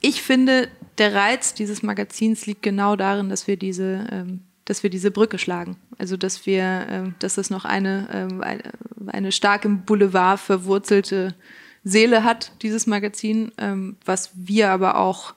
Ich 0.00 0.22
finde, 0.22 0.68
der 0.98 1.14
Reiz 1.14 1.54
dieses 1.54 1.82
Magazins 1.82 2.46
liegt 2.46 2.62
genau 2.62 2.96
darin, 2.96 3.28
dass 3.28 3.46
wir 3.46 3.56
diese, 3.56 4.06
ähm, 4.10 4.40
dass 4.64 4.82
wir 4.82 4.90
diese 4.90 5.10
Brücke 5.10 5.38
schlagen. 5.38 5.76
Also, 5.98 6.16
dass 6.16 6.44
wir, 6.44 6.62
äh, 6.62 7.12
dass 7.18 7.38
es 7.38 7.50
noch 7.50 7.64
eine, 7.64 8.30
äh, 8.42 8.58
eine, 9.06 9.32
stark 9.32 9.64
im 9.64 9.82
Boulevard 9.82 10.40
verwurzelte 10.40 11.34
Seele 11.84 12.24
hat, 12.24 12.52
dieses 12.62 12.86
Magazin, 12.86 13.52
ähm, 13.58 13.96
was 14.04 14.30
wir 14.34 14.70
aber 14.70 14.98
auch 14.98 15.34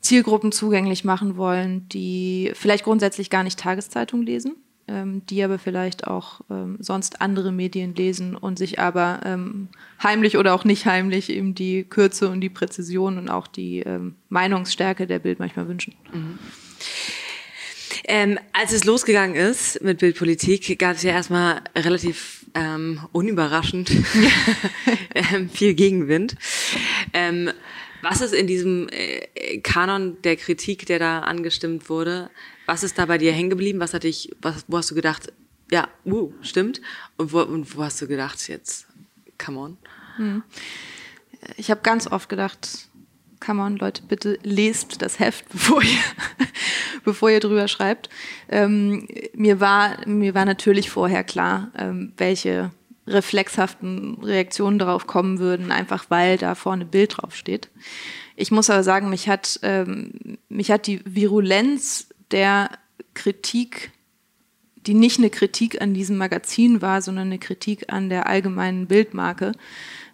Zielgruppen 0.00 0.52
zugänglich 0.52 1.04
machen 1.04 1.36
wollen, 1.36 1.88
die 1.88 2.52
vielleicht 2.54 2.84
grundsätzlich 2.84 3.30
gar 3.30 3.42
nicht 3.42 3.58
Tageszeitung 3.58 4.22
lesen, 4.22 4.56
ähm, 4.88 5.24
die 5.26 5.42
aber 5.42 5.58
vielleicht 5.58 6.06
auch 6.06 6.40
ähm, 6.50 6.76
sonst 6.80 7.20
andere 7.20 7.52
Medien 7.52 7.94
lesen 7.94 8.36
und 8.36 8.58
sich 8.58 8.78
aber 8.78 9.20
ähm, 9.24 9.68
heimlich 10.02 10.36
oder 10.36 10.54
auch 10.54 10.64
nicht 10.64 10.86
heimlich 10.86 11.30
eben 11.30 11.54
die 11.54 11.84
Kürze 11.84 12.28
und 12.28 12.40
die 12.40 12.48
Präzision 12.48 13.18
und 13.18 13.28
auch 13.28 13.46
die 13.46 13.80
ähm, 13.80 14.16
Meinungsstärke 14.28 15.06
der 15.06 15.18
Bild 15.18 15.38
manchmal 15.38 15.68
wünschen. 15.68 15.94
Mhm. 16.12 16.38
Ähm, 18.04 18.38
als 18.52 18.72
es 18.72 18.84
losgegangen 18.84 19.36
ist 19.36 19.80
mit 19.82 19.98
Bildpolitik, 19.98 20.78
gab 20.78 20.96
es 20.96 21.02
ja 21.02 21.12
erstmal 21.12 21.60
relativ 21.76 22.46
ähm, 22.54 23.00
unüberraschend 23.12 23.90
ähm, 25.14 25.48
viel 25.48 25.74
Gegenwind. 25.74 26.36
Ähm, 27.12 27.50
was 28.02 28.20
ist 28.20 28.34
in 28.34 28.46
diesem 28.46 28.88
äh, 28.90 29.58
Kanon 29.58 30.20
der 30.22 30.36
Kritik, 30.36 30.86
der 30.86 30.98
da 30.98 31.20
angestimmt 31.20 31.88
wurde, 31.88 32.30
was 32.66 32.82
ist 32.82 32.98
da 32.98 33.06
bei 33.06 33.18
dir 33.18 33.32
hängen 33.32 33.50
geblieben? 33.50 33.80
Was 33.80 33.94
hat 33.94 34.04
dich, 34.04 34.30
was, 34.42 34.64
wo 34.68 34.76
hast 34.76 34.90
du 34.90 34.94
gedacht, 34.94 35.32
ja, 35.70 35.88
uh, 36.04 36.32
stimmt? 36.42 36.80
Und 37.16 37.32
wo, 37.32 37.40
und 37.40 37.76
wo 37.76 37.82
hast 37.82 38.00
du 38.02 38.06
gedacht, 38.06 38.48
jetzt, 38.48 38.86
come 39.38 39.58
on? 39.58 39.78
Hm. 40.16 40.42
Ich 41.56 41.70
habe 41.70 41.80
ganz 41.82 42.06
oft 42.06 42.28
gedacht, 42.28 42.88
come 43.44 43.62
on, 43.62 43.76
Leute, 43.76 44.02
bitte 44.02 44.38
lest 44.42 45.02
das 45.02 45.18
Heft, 45.18 45.48
bevor 45.52 45.82
ihr, 45.82 45.98
bevor 47.04 47.30
ihr 47.30 47.40
drüber 47.40 47.68
schreibt. 47.68 48.08
Ähm, 48.48 49.08
mir, 49.34 49.60
war, 49.60 50.06
mir 50.06 50.34
war 50.34 50.44
natürlich 50.44 50.90
vorher 50.90 51.24
klar, 51.24 51.72
ähm, 51.76 52.12
welche 52.16 52.70
reflexhaften 53.06 54.18
Reaktionen 54.22 54.78
darauf 54.78 55.06
kommen 55.06 55.38
würden, 55.38 55.72
einfach 55.72 56.06
weil 56.08 56.38
da 56.38 56.54
vorne 56.54 56.84
Bild 56.84 57.18
drauf 57.18 57.34
steht. 57.34 57.68
Ich 58.36 58.50
muss 58.50 58.70
aber 58.70 58.82
sagen, 58.82 59.10
mich 59.10 59.28
hat, 59.28 59.58
ähm, 59.62 60.38
mich 60.48 60.70
hat 60.70 60.86
die 60.86 61.00
Virulenz 61.04 62.08
der 62.30 62.70
Kritik, 63.14 63.90
die 64.76 64.94
nicht 64.94 65.18
eine 65.18 65.30
Kritik 65.30 65.80
an 65.80 65.94
diesem 65.94 66.16
Magazin 66.16 66.82
war, 66.82 67.02
sondern 67.02 67.26
eine 67.26 67.38
Kritik 67.38 67.92
an 67.92 68.08
der 68.08 68.26
allgemeinen 68.26 68.86
Bildmarke, 68.86 69.52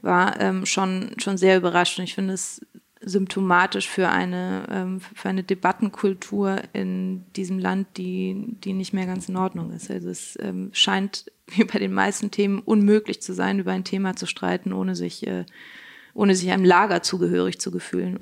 war 0.03 0.41
ähm, 0.41 0.67
schon, 0.67 1.13
schon 1.19 1.37
sehr 1.37 1.57
überraschend. 1.57 2.09
Ich 2.09 2.15
finde 2.15 2.35
es 2.35 2.65
symptomatisch 3.09 3.89
für 3.89 4.09
eine, 4.09 4.67
ähm, 4.71 5.01
für 5.01 5.29
eine 5.29 5.43
Debattenkultur 5.43 6.63
in 6.73 7.25
diesem 7.35 7.59
Land, 7.59 7.97
die, 7.97 8.37
die 8.65 8.73
nicht 8.73 8.93
mehr 8.93 9.07
ganz 9.07 9.29
in 9.29 9.37
Ordnung 9.37 9.73
ist. 9.73 9.91
Also 9.91 10.11
es 10.11 10.39
ähm, 10.41 10.71
scheint 10.73 11.31
wie 11.47 11.65
bei 11.65 11.79
den 11.79 11.93
meisten 11.93 12.31
Themen 12.31 12.61
unmöglich 12.61 13.23
zu 13.23 13.33
sein, 13.35 13.59
über 13.59 13.73
ein 13.73 13.85
Thema 13.85 14.15
zu 14.17 14.27
streiten, 14.27 14.73
ohne 14.73 14.95
sich, 14.95 15.27
äh, 15.27 15.45
ohne 16.15 16.35
sich 16.35 16.51
einem 16.51 16.65
Lager 16.65 17.03
zugehörig 17.03 17.61
zu 17.61 17.71
gefühlen. 17.71 18.19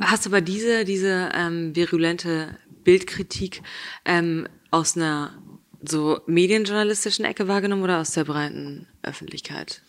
Hast 0.00 0.26
du 0.26 0.30
aber 0.30 0.40
diese, 0.40 0.84
diese 0.84 1.30
ähm, 1.34 1.76
virulente 1.76 2.58
Bildkritik 2.82 3.62
ähm, 4.04 4.48
aus 4.70 4.96
einer 4.96 5.38
so 5.82 6.20
medienjournalistischen 6.26 7.24
Ecke 7.24 7.46
wahrgenommen 7.46 7.82
oder 7.82 8.00
aus 8.00 8.12
der 8.12 8.24
breiten 8.24 8.88
Öffentlichkeit? 9.02 9.82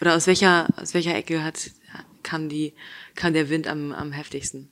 Oder 0.00 0.14
aus 0.14 0.26
welcher, 0.26 0.68
aus 0.76 0.94
welcher 0.94 1.14
Ecke 1.14 1.42
hat, 1.42 1.70
kam, 2.22 2.48
die, 2.48 2.74
kam 3.16 3.32
der 3.32 3.48
Wind 3.48 3.66
am, 3.66 3.92
am 3.92 4.12
heftigsten? 4.12 4.70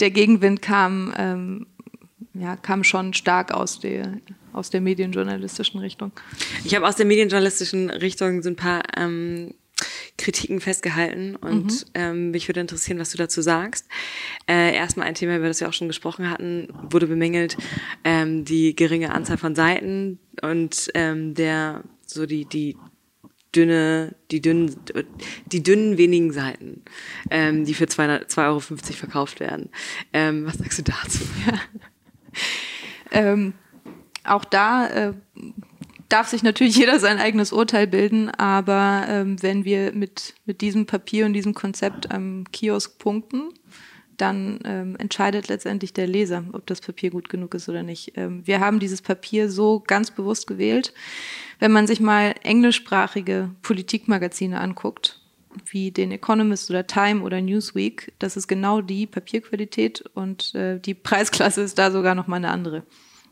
Der 0.00 0.10
Gegenwind 0.10 0.62
kam, 0.62 1.12
ähm, 1.16 1.66
ja, 2.34 2.56
kam 2.56 2.84
schon 2.84 3.14
stark 3.14 3.52
aus 3.52 3.80
der, 3.80 4.18
aus 4.52 4.70
der 4.70 4.80
medienjournalistischen 4.80 5.80
Richtung. 5.80 6.12
Ich 6.64 6.74
habe 6.74 6.86
aus 6.86 6.96
der 6.96 7.06
medienjournalistischen 7.06 7.90
Richtung 7.90 8.42
so 8.42 8.48
ein 8.48 8.56
paar 8.56 8.82
ähm, 8.96 9.54
Kritiken 10.16 10.60
festgehalten 10.60 11.36
und 11.36 11.66
mhm. 11.66 11.90
ähm, 11.94 12.30
mich 12.32 12.48
würde 12.48 12.60
interessieren, 12.60 12.98
was 12.98 13.10
du 13.10 13.18
dazu 13.18 13.40
sagst. 13.40 13.86
Äh, 14.48 14.74
erstmal 14.74 15.06
ein 15.06 15.14
Thema, 15.14 15.36
über 15.36 15.46
das 15.46 15.60
wir 15.60 15.68
auch 15.68 15.72
schon 15.72 15.88
gesprochen 15.88 16.28
hatten, 16.28 16.68
wurde 16.90 17.06
bemängelt, 17.06 17.56
ähm, 18.04 18.44
die 18.44 18.74
geringe 18.74 19.14
Anzahl 19.14 19.38
von 19.38 19.54
Seiten 19.54 20.18
und 20.42 20.90
ähm, 20.94 21.34
der 21.34 21.84
so 22.04 22.26
die 22.26 22.44
die 22.46 22.76
dünne, 23.54 24.14
die 24.30 24.40
dünnen, 24.40 24.76
die 25.46 25.62
dünnen 25.62 25.98
wenigen 25.98 26.32
Seiten, 26.32 26.82
ähm, 27.30 27.64
die 27.64 27.74
für 27.74 27.84
2,50 27.84 28.38
Euro 28.46 28.60
verkauft 28.60 29.40
werden. 29.40 29.70
Ähm, 30.12 30.46
was 30.46 30.58
sagst 30.58 30.78
du 30.78 30.82
dazu? 30.82 31.20
Ähm, 33.10 33.54
auch 34.24 34.44
da 34.44 34.86
äh, 34.88 35.12
darf 36.08 36.28
sich 36.28 36.42
natürlich 36.42 36.76
jeder 36.76 36.98
sein 36.98 37.18
eigenes 37.18 37.52
Urteil 37.52 37.86
bilden, 37.86 38.30
aber 38.30 39.06
ähm, 39.08 39.42
wenn 39.42 39.64
wir 39.64 39.92
mit, 39.92 40.34
mit 40.46 40.60
diesem 40.60 40.86
Papier 40.86 41.26
und 41.26 41.32
diesem 41.32 41.54
Konzept 41.54 42.10
am 42.10 42.44
Kiosk 42.52 42.98
punkten, 42.98 43.50
dann 44.20 44.60
ähm, 44.64 44.96
entscheidet 44.98 45.48
letztendlich 45.48 45.92
der 45.92 46.06
Leser, 46.06 46.44
ob 46.52 46.66
das 46.66 46.80
Papier 46.80 47.10
gut 47.10 47.28
genug 47.28 47.54
ist 47.54 47.68
oder 47.68 47.82
nicht. 47.82 48.12
Ähm, 48.16 48.42
wir 48.46 48.60
haben 48.60 48.78
dieses 48.78 49.02
Papier 49.02 49.50
so 49.50 49.82
ganz 49.86 50.10
bewusst 50.10 50.46
gewählt. 50.46 50.92
Wenn 51.58 51.72
man 51.72 51.86
sich 51.86 52.00
mal 52.00 52.34
englischsprachige 52.42 53.50
Politikmagazine 53.62 54.60
anguckt, 54.60 55.20
wie 55.66 55.90
den 55.90 56.12
Economist 56.12 56.70
oder 56.70 56.86
Time 56.86 57.22
oder 57.22 57.40
Newsweek, 57.40 58.12
das 58.18 58.36
ist 58.36 58.48
genau 58.48 58.80
die 58.80 59.06
Papierqualität 59.06 60.04
und 60.14 60.54
äh, 60.54 60.78
die 60.78 60.94
Preisklasse 60.94 61.62
ist 61.62 61.78
da 61.78 61.90
sogar 61.90 62.14
noch 62.14 62.26
mal 62.26 62.36
eine 62.36 62.50
andere. 62.50 62.84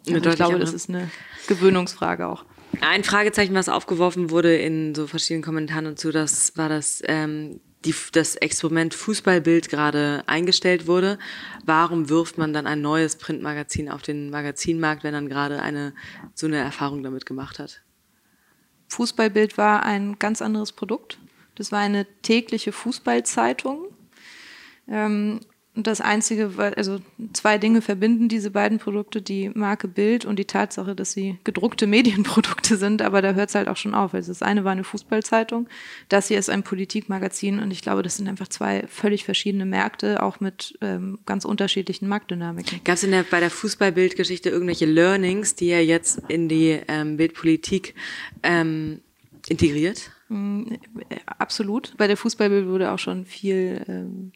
Also 0.09 0.31
ich 0.31 0.37
glaube, 0.37 0.59
das 0.59 0.73
ist 0.73 0.89
eine 0.89 1.11
Gewöhnungsfrage 1.49 2.27
auch. 2.29 2.45
Ein 2.81 3.05
Fragezeichen, 3.05 3.55
was 3.55 3.69
aufgeworfen 3.69 4.31
wurde 4.31 4.57
in 4.57 4.95
so 4.95 5.07
verschiedenen 5.07 5.43
Kommentaren 5.43 5.85
dazu, 5.85 6.13
das 6.13 6.57
war 6.57 6.69
das, 6.69 7.03
ähm, 7.07 7.61
die, 7.85 7.95
das 8.13 8.37
Experiment 8.37 8.95
Fußballbild 8.95 9.69
gerade 9.69 10.25
eingestellt 10.27 10.87
wurde. 10.87 11.19
Warum 11.65 12.09
wirft 12.09 12.39
man 12.39 12.53
dann 12.53 12.67
ein 12.67 12.81
neues 12.81 13.17
Printmagazin 13.17 13.91
auf 13.91 14.03
den 14.03 14.31
Magazinmarkt, 14.31 15.05
wenn 15.05 15.13
dann 15.13 15.29
gerade 15.29 15.61
eine 15.63 15.95
so 16.35 16.47
eine 16.47 16.59
Erfahrung 16.59 17.03
damit 17.03 17.27
gemacht 17.27 17.59
hat? 17.59 17.83
Fußballbild 18.89 19.59
war 19.59 19.85
ein 19.85 20.19
ganz 20.19 20.43
anderes 20.43 20.73
Produkt. 20.73 21.19
Das 21.55 21.73
war 21.73 21.81
eine 21.81 22.07
tägliche 22.23 22.73
Fußballzeitung. 22.73 23.89
Ähm, 24.89 25.41
das 25.77 26.01
Einzige, 26.01 26.51
also 26.77 27.01
zwei 27.33 27.59
Dinge 27.59 27.83
verbinden 27.83 28.29
diese 28.29 28.51
beiden 28.51 28.79
Produkte, 28.79 29.21
die 29.21 29.51
Marke 29.51 29.89
Bild 29.89 30.25
und 30.25 30.39
die 30.39 30.45
Tatsache, 30.45 30.95
dass 30.95 31.13
sie 31.13 31.39
gedruckte 31.45 31.87
Medienprodukte 31.87 32.77
sind, 32.77 33.03
aber 33.03 33.23
da 33.23 33.35
hört 33.35 33.51
es 33.51 33.55
halt 33.55 33.69
auch 33.69 33.77
schon 33.77 33.95
auf. 33.95 34.15
Also 34.15 34.31
das 34.31 34.43
eine 34.43 34.65
war 34.65 34.73
eine 34.73 34.85
Fußballzeitung, 34.85 35.69
das 36.09 36.29
hier 36.29 36.39
ist 36.39 36.51
ein 36.51 36.63
Politikmagazin 36.63 37.61
und 37.61 37.71
ich 37.71 37.83
glaube, 37.83 38.03
das 38.03 38.17
sind 38.17 38.29
einfach 38.29 38.49
zwei 38.49 38.85
völlig 38.89 39.25
verschiedene 39.25 39.67
Märkte, 39.67 40.23
auch 40.23 40.41
mit 40.41 40.79
ähm, 40.81 41.19
ganz 41.27 41.45
unterschiedlichen 41.45 42.09
Marktdynamiken. 42.09 42.81
Gab 42.85 42.97
es 42.97 43.07
bei 43.31 43.41
der 43.41 43.51
Fußballbildgeschichte 43.51 44.51
irgendwelche 44.51 44.87
Learnings, 44.87 45.55
die 45.55 45.69
er 45.69 45.85
jetzt 45.85 46.23
in 46.29 46.49
die 46.49 46.81
ähm, 46.89 47.17
Bildpolitik 47.17 47.95
ähm, 48.43 49.01
integriert? 49.49 50.11
Mm, 50.29 50.73
äh, 51.09 51.17
absolut. 51.27 51.95
Bei 51.97 52.07
der 52.07 52.17
Fußballbild 52.17 52.67
wurde 52.67 52.91
auch 52.91 52.99
schon 52.99 53.27
viel 53.27 53.85
ähm, 53.89 54.33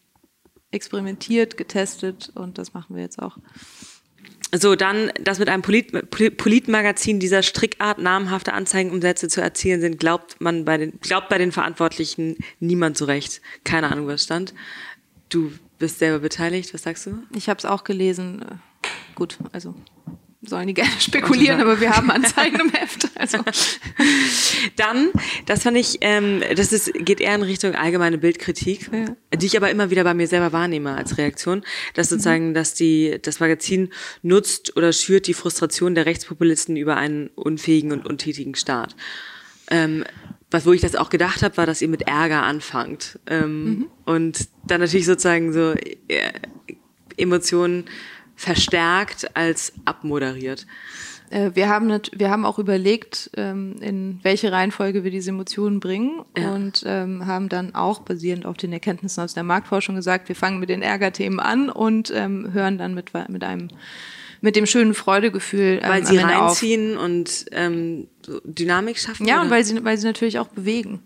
experimentiert, 0.70 1.56
getestet 1.56 2.30
und 2.34 2.58
das 2.58 2.74
machen 2.74 2.96
wir 2.96 3.02
jetzt 3.02 3.20
auch. 3.20 3.36
So, 4.52 4.74
dann, 4.74 5.12
dass 5.22 5.38
mit 5.38 5.48
einem 5.48 5.62
Polit 5.62 6.10
Politmagazin 6.36 7.20
dieser 7.20 7.42
Strickart 7.42 7.98
namhafte 7.98 8.52
Anzeigenumsätze 8.52 9.28
zu 9.28 9.40
erzielen 9.40 9.80
sind, 9.80 9.98
glaubt 9.98 10.40
man 10.40 10.64
bei 10.64 10.76
den, 10.76 10.98
glaubt 11.00 11.28
bei 11.28 11.38
den 11.38 11.52
Verantwortlichen 11.52 12.36
niemand 12.58 12.96
so 12.96 13.04
recht. 13.04 13.40
Keine 13.62 13.92
Ahnung, 13.92 14.08
was 14.08 14.24
stand. 14.24 14.52
Du 15.28 15.52
bist 15.78 16.00
selber 16.00 16.18
beteiligt, 16.18 16.74
was 16.74 16.82
sagst 16.82 17.06
du? 17.06 17.22
Ich 17.34 17.48
habe 17.48 17.58
es 17.58 17.64
auch 17.64 17.84
gelesen. 17.84 18.44
Gut, 19.14 19.38
also 19.52 19.74
sollen 20.42 20.68
die 20.68 20.74
gerne 20.74 20.92
spekulieren, 20.98 21.60
aber 21.60 21.80
wir 21.80 21.94
haben 21.94 22.10
Anzeigen 22.10 22.60
im 22.60 22.70
Heft. 22.72 23.08
Also. 23.14 23.38
Dann, 24.76 25.10
das 25.46 25.64
fand 25.64 25.76
ich, 25.76 25.98
ähm, 26.00 26.42
das 26.56 26.72
ist, 26.72 26.92
geht 26.94 27.20
eher 27.20 27.34
in 27.34 27.42
Richtung 27.42 27.74
allgemeine 27.74 28.16
Bildkritik, 28.16 28.90
ja. 28.92 29.36
die 29.36 29.46
ich 29.46 29.56
aber 29.56 29.70
immer 29.70 29.90
wieder 29.90 30.04
bei 30.04 30.14
mir 30.14 30.26
selber 30.26 30.52
wahrnehme 30.52 30.94
als 30.96 31.18
Reaktion, 31.18 31.62
dass 31.94 32.08
sozusagen, 32.08 32.50
mhm. 32.50 32.54
dass 32.54 32.74
die, 32.74 33.18
das 33.20 33.40
Magazin 33.40 33.90
nutzt 34.22 34.76
oder 34.76 34.92
schürt 34.92 35.26
die 35.26 35.34
Frustration 35.34 35.94
der 35.94 36.06
Rechtspopulisten 36.06 36.76
über 36.76 36.96
einen 36.96 37.28
unfähigen 37.28 37.92
und 37.92 38.06
untätigen 38.06 38.54
Staat. 38.54 38.96
Ähm, 39.70 40.04
was, 40.50 40.66
wo 40.66 40.72
ich 40.72 40.80
das 40.80 40.96
auch 40.96 41.10
gedacht 41.10 41.42
habe, 41.42 41.56
war, 41.58 41.66
dass 41.66 41.80
ihr 41.82 41.88
mit 41.88 42.02
Ärger 42.02 42.42
anfangt. 42.42 43.20
Ähm, 43.26 43.64
mhm. 43.64 43.86
Und 44.04 44.48
dann 44.66 44.80
natürlich 44.80 45.06
sozusagen 45.06 45.52
so 45.52 45.74
äh, 46.08 46.32
Emotionen 47.16 47.84
verstärkt 48.40 49.36
als 49.36 49.74
abmoderiert. 49.84 50.66
Äh, 51.28 51.50
wir 51.52 51.68
haben, 51.68 52.00
wir 52.12 52.30
haben 52.30 52.46
auch 52.46 52.58
überlegt, 52.58 53.30
ähm, 53.36 53.76
in 53.82 54.18
welche 54.22 54.50
Reihenfolge 54.50 55.04
wir 55.04 55.10
diese 55.10 55.28
Emotionen 55.28 55.78
bringen 55.78 56.22
ja. 56.38 56.54
und 56.54 56.82
ähm, 56.86 57.26
haben 57.26 57.50
dann 57.50 57.74
auch 57.74 58.00
basierend 58.00 58.46
auf 58.46 58.56
den 58.56 58.72
Erkenntnissen 58.72 59.22
aus 59.22 59.34
der 59.34 59.42
Marktforschung 59.42 59.94
gesagt, 59.94 60.30
wir 60.30 60.36
fangen 60.36 60.58
mit 60.58 60.70
den 60.70 60.80
Ärgerthemen 60.80 61.38
an 61.38 61.68
und 61.68 62.10
ähm, 62.16 62.50
hören 62.54 62.78
dann 62.78 62.94
mit, 62.94 63.12
mit 63.28 63.44
einem 63.44 63.68
mit 64.40 64.56
dem 64.56 64.64
schönen 64.64 64.94
Freudegefühl. 64.94 65.80
Ähm, 65.82 65.90
weil 65.90 66.06
sie 66.06 66.16
reinziehen 66.16 66.96
auf. 66.96 67.04
und 67.04 67.44
ähm, 67.52 68.08
Dynamik 68.44 68.98
schaffen. 68.98 69.26
Ja, 69.26 69.34
oder? 69.34 69.44
und 69.44 69.50
weil 69.50 69.64
sie, 69.64 69.84
weil 69.84 69.98
sie 69.98 70.06
natürlich 70.06 70.38
auch 70.38 70.48
bewegen. 70.48 71.02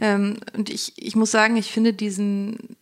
Ähm, 0.00 0.38
und 0.56 0.68
ich, 0.68 0.94
ich 0.96 1.14
muss 1.14 1.30
sagen, 1.30 1.56
ich 1.56 1.70
finde 1.70 1.92
diesen 1.92 2.76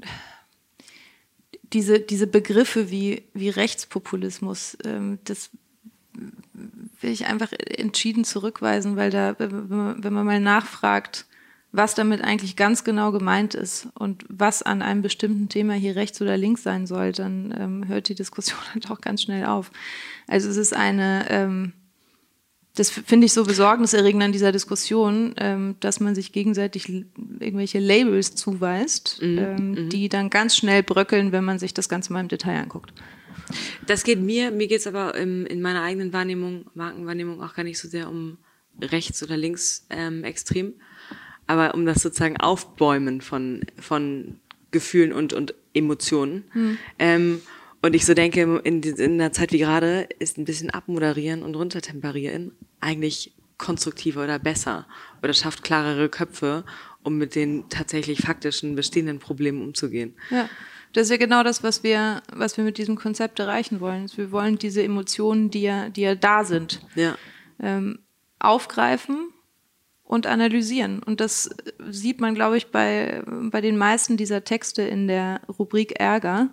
diese, 1.73 2.01
diese 2.01 2.27
Begriffe 2.27 2.91
wie, 2.91 3.25
wie 3.35 3.49
Rechtspopulismus, 3.49 4.77
ähm, 4.85 5.19
das 5.25 5.51
will 7.01 7.11
ich 7.11 7.27
einfach 7.27 7.53
entschieden 7.53 8.25
zurückweisen, 8.25 8.97
weil 8.97 9.11
da, 9.11 9.37
wenn 9.39 9.99
man, 10.01 10.27
mal 10.27 10.41
nachfragt, 10.41 11.27
was 11.73 11.95
damit 11.95 12.23
eigentlich 12.23 12.57
ganz 12.57 12.83
genau 12.83 13.13
gemeint 13.13 13.55
ist 13.55 13.89
und 13.95 14.25
was 14.29 14.63
an 14.63 14.83
einem 14.83 15.03
bestimmten 15.03 15.49
Thema 15.49 15.75
hier 15.75 15.95
rechts 15.95 16.21
oder 16.21 16.37
links 16.37 16.65
sein 16.65 16.87
soll, 16.87 17.13
dann 17.13 17.55
ähm, 17.57 17.89
hört 17.89 18.09
die 18.09 18.17
Diskussion 18.17 18.59
halt 18.75 18.91
auch 18.91 19.01
ganz 19.01 19.23
schnell 19.23 19.47
auf. 19.47 19.71
Also 20.27 20.49
es 20.49 20.57
ist 20.57 20.75
eine, 20.75 21.27
ähm, 21.31 21.73
das 22.81 22.89
finde 22.89 23.27
ich 23.27 23.35
so 23.35 23.45
besorgniserregend 23.45 24.23
an 24.23 24.33
dieser 24.33 24.53
Diskussion, 24.53 25.35
ähm, 25.37 25.77
dass 25.81 26.01
man 26.01 26.15
sich 26.15 26.33
gegenseitig 26.33 26.89
irgendwelche 26.89 27.79
Labels 27.79 28.35
zuweist, 28.35 29.21
mhm. 29.21 29.39
Ähm, 29.39 29.71
mhm. 29.73 29.89
die 29.91 30.09
dann 30.09 30.31
ganz 30.31 30.57
schnell 30.57 30.83
bröckeln, 30.83 31.31
wenn 31.31 31.45
man 31.45 31.59
sich 31.59 31.75
das 31.75 31.91
Ganze 31.91 32.11
mal 32.15 32.21
im 32.21 32.29
Detail 32.29 32.63
anguckt. 32.63 32.95
Das 33.87 34.03
geht 34.03 34.19
mir, 34.19 34.51
mir 34.51 34.67
geht 34.67 34.81
es 34.81 34.87
aber 34.87 35.15
im, 35.15 35.45
in 35.45 35.61
meiner 35.61 35.83
eigenen 35.83 36.15
Wahrnehmung, 36.15 36.71
Markenwahrnehmung 36.73 37.43
auch 37.43 37.53
gar 37.53 37.65
nicht 37.65 37.79
so 37.79 37.87
sehr 37.87 38.09
um 38.09 38.39
rechts 38.81 39.23
oder 39.23 39.37
links 39.37 39.87
ähm, 39.91 40.25
extrem, 40.25 40.73
aber 41.47 41.75
um 41.75 41.85
das 41.85 42.01
sozusagen 42.01 42.39
Aufbäumen 42.39 43.21
von, 43.21 43.61
von 43.79 44.41
Gefühlen 44.71 45.13
und, 45.13 45.35
und 45.35 45.53
Emotionen. 45.75 46.45
Mhm. 46.55 46.79
Ähm, 46.99 47.41
und 47.83 47.95
ich 47.95 48.07
so 48.07 48.15
denke, 48.15 48.41
in, 48.65 48.83
in 48.83 49.21
einer 49.21 49.33
Zeit 49.33 49.53
wie 49.53 49.59
gerade 49.59 50.09
ist 50.19 50.39
ein 50.39 50.47
bisschen 50.47 50.71
abmoderieren 50.71 51.43
und 51.43 51.55
runtertemperieren 51.57 52.53
eigentlich 52.81 53.33
konstruktiver 53.59 54.25
oder 54.25 54.39
besser 54.39 54.87
oder 55.23 55.35
schafft 55.35 55.63
klarere 55.63 56.09
Köpfe, 56.09 56.65
um 57.03 57.19
mit 57.19 57.35
den 57.35 57.69
tatsächlich 57.69 58.21
faktischen 58.23 58.75
bestehenden 58.75 59.19
Problemen 59.19 59.63
umzugehen. 59.63 60.15
Ja. 60.31 60.49
Das 60.93 61.05
ist 61.05 61.11
ja 61.11 61.19
genau 61.19 61.45
das, 61.45 61.63
was 61.63 61.85
wir, 61.85 62.23
was 62.33 62.57
wir 62.57 62.65
mit 62.65 62.77
diesem 62.77 62.97
Konzept 62.97 63.39
erreichen 63.39 63.81
wollen. 63.81 64.11
Wir 64.17 64.33
wollen 64.33 64.59
diese 64.59 64.83
Emotionen, 64.83 65.51
die 65.51 65.63
ja, 65.63 65.89
die 65.89 66.01
ja 66.01 66.15
da 66.17 66.45
sind, 66.45 66.81
ja. 66.97 67.17
Ähm, 67.61 68.01
aufgreifen 68.41 69.33
und 70.03 70.27
analysieren. 70.27 71.01
Und 71.03 71.21
das 71.21 71.51
sieht 71.89 72.21
man, 72.21 72.35
glaube 72.35 72.57
ich, 72.57 72.73
bei, 72.73 73.23
bei 73.27 73.61
den 73.61 73.79
meisten 73.79 74.17
dieser 74.17 74.43
Texte 74.43 74.83
in 74.83 75.07
der 75.07 75.43
Rubrik 75.49 76.01
Ärger 76.01 76.49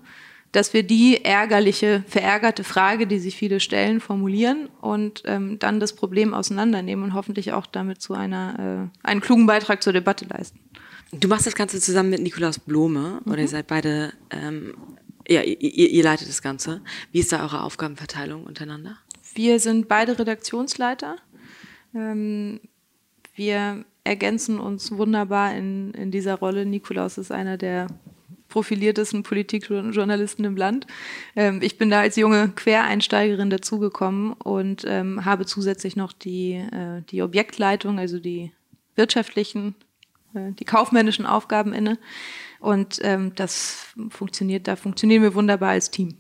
dass 0.58 0.74
wir 0.74 0.82
die 0.82 1.24
ärgerliche, 1.24 2.04
verärgerte 2.08 2.64
Frage, 2.64 3.06
die 3.06 3.20
sich 3.20 3.38
viele 3.38 3.60
stellen, 3.60 4.00
formulieren 4.00 4.70
und 4.82 5.22
ähm, 5.26 5.60
dann 5.60 5.80
das 5.80 5.94
Problem 5.94 6.34
auseinandernehmen 6.34 7.06
und 7.06 7.14
hoffentlich 7.14 7.54
auch 7.54 7.68
damit 7.68 8.02
zu 8.02 8.16
einer, 8.16 8.90
äh, 9.04 9.08
einen 9.08 9.22
klugen 9.22 9.46
Beitrag 9.46 9.84
zur 9.84 9.94
Debatte 9.94 10.26
leisten. 10.26 10.60
Du 11.12 11.28
machst 11.28 11.46
das 11.46 11.54
Ganze 11.54 11.80
zusammen 11.80 12.10
mit 12.10 12.24
Nikolaus 12.24 12.58
Blome 12.58 13.22
mhm. 13.24 13.32
oder 13.32 13.42
ihr 13.44 13.48
seid 13.48 13.68
beide, 13.68 14.14
ähm, 14.32 14.74
ja, 15.28 15.44
ihr, 15.44 15.92
ihr 15.92 16.04
leitet 16.04 16.28
das 16.28 16.42
Ganze. 16.42 16.82
Wie 17.12 17.20
ist 17.20 17.32
da 17.32 17.44
eure 17.44 17.62
Aufgabenverteilung 17.62 18.44
untereinander? 18.44 18.98
Wir 19.36 19.60
sind 19.60 19.88
beide 19.88 20.18
Redaktionsleiter. 20.18 21.18
Ähm, 21.94 22.62
wir 23.36 23.86
ergänzen 24.04 24.60
uns 24.60 24.92
wunderbar 24.92 25.54
in, 25.54 25.94
in 25.94 26.10
dieser 26.10 26.34
Rolle. 26.34 26.66
Nikolaus 26.66 27.20
ist 27.20 27.32
einer 27.32 27.58
der 27.58 27.86
profiliertesten 28.50 29.24
Politikjournalisten 29.24 30.46
im 30.46 30.56
Land. 30.56 30.88
Ähm, 31.36 31.60
ich 31.62 31.78
bin 31.78 31.90
da 31.90 32.02
als 32.02 32.16
junge 32.16 32.50
Quereinsteigerin 32.50 33.50
dazugekommen 33.50 34.34
und 34.34 34.84
ähm, 34.88 35.26
habe 35.26 35.46
zusätzlich 35.46 35.96
noch 35.96 36.14
die, 36.14 36.54
äh, 36.54 37.02
die 37.10 37.22
Objektleitung, 37.22 38.00
also 38.00 38.20
die 38.20 38.52
wirtschaftlichen, 38.96 39.76
äh, 40.34 40.52
die 40.54 40.66
kaufmännischen 40.66 41.26
Aufgaben 41.26 41.74
inne. 41.74 41.98
Und 42.60 43.00
ähm, 43.04 43.34
das 43.36 43.94
funktioniert, 44.10 44.68
da 44.68 44.76
funktionieren 44.76 45.22
wir 45.22 45.36
wunderbar 45.36 45.70
als 45.70 45.92
Team. 45.92 46.16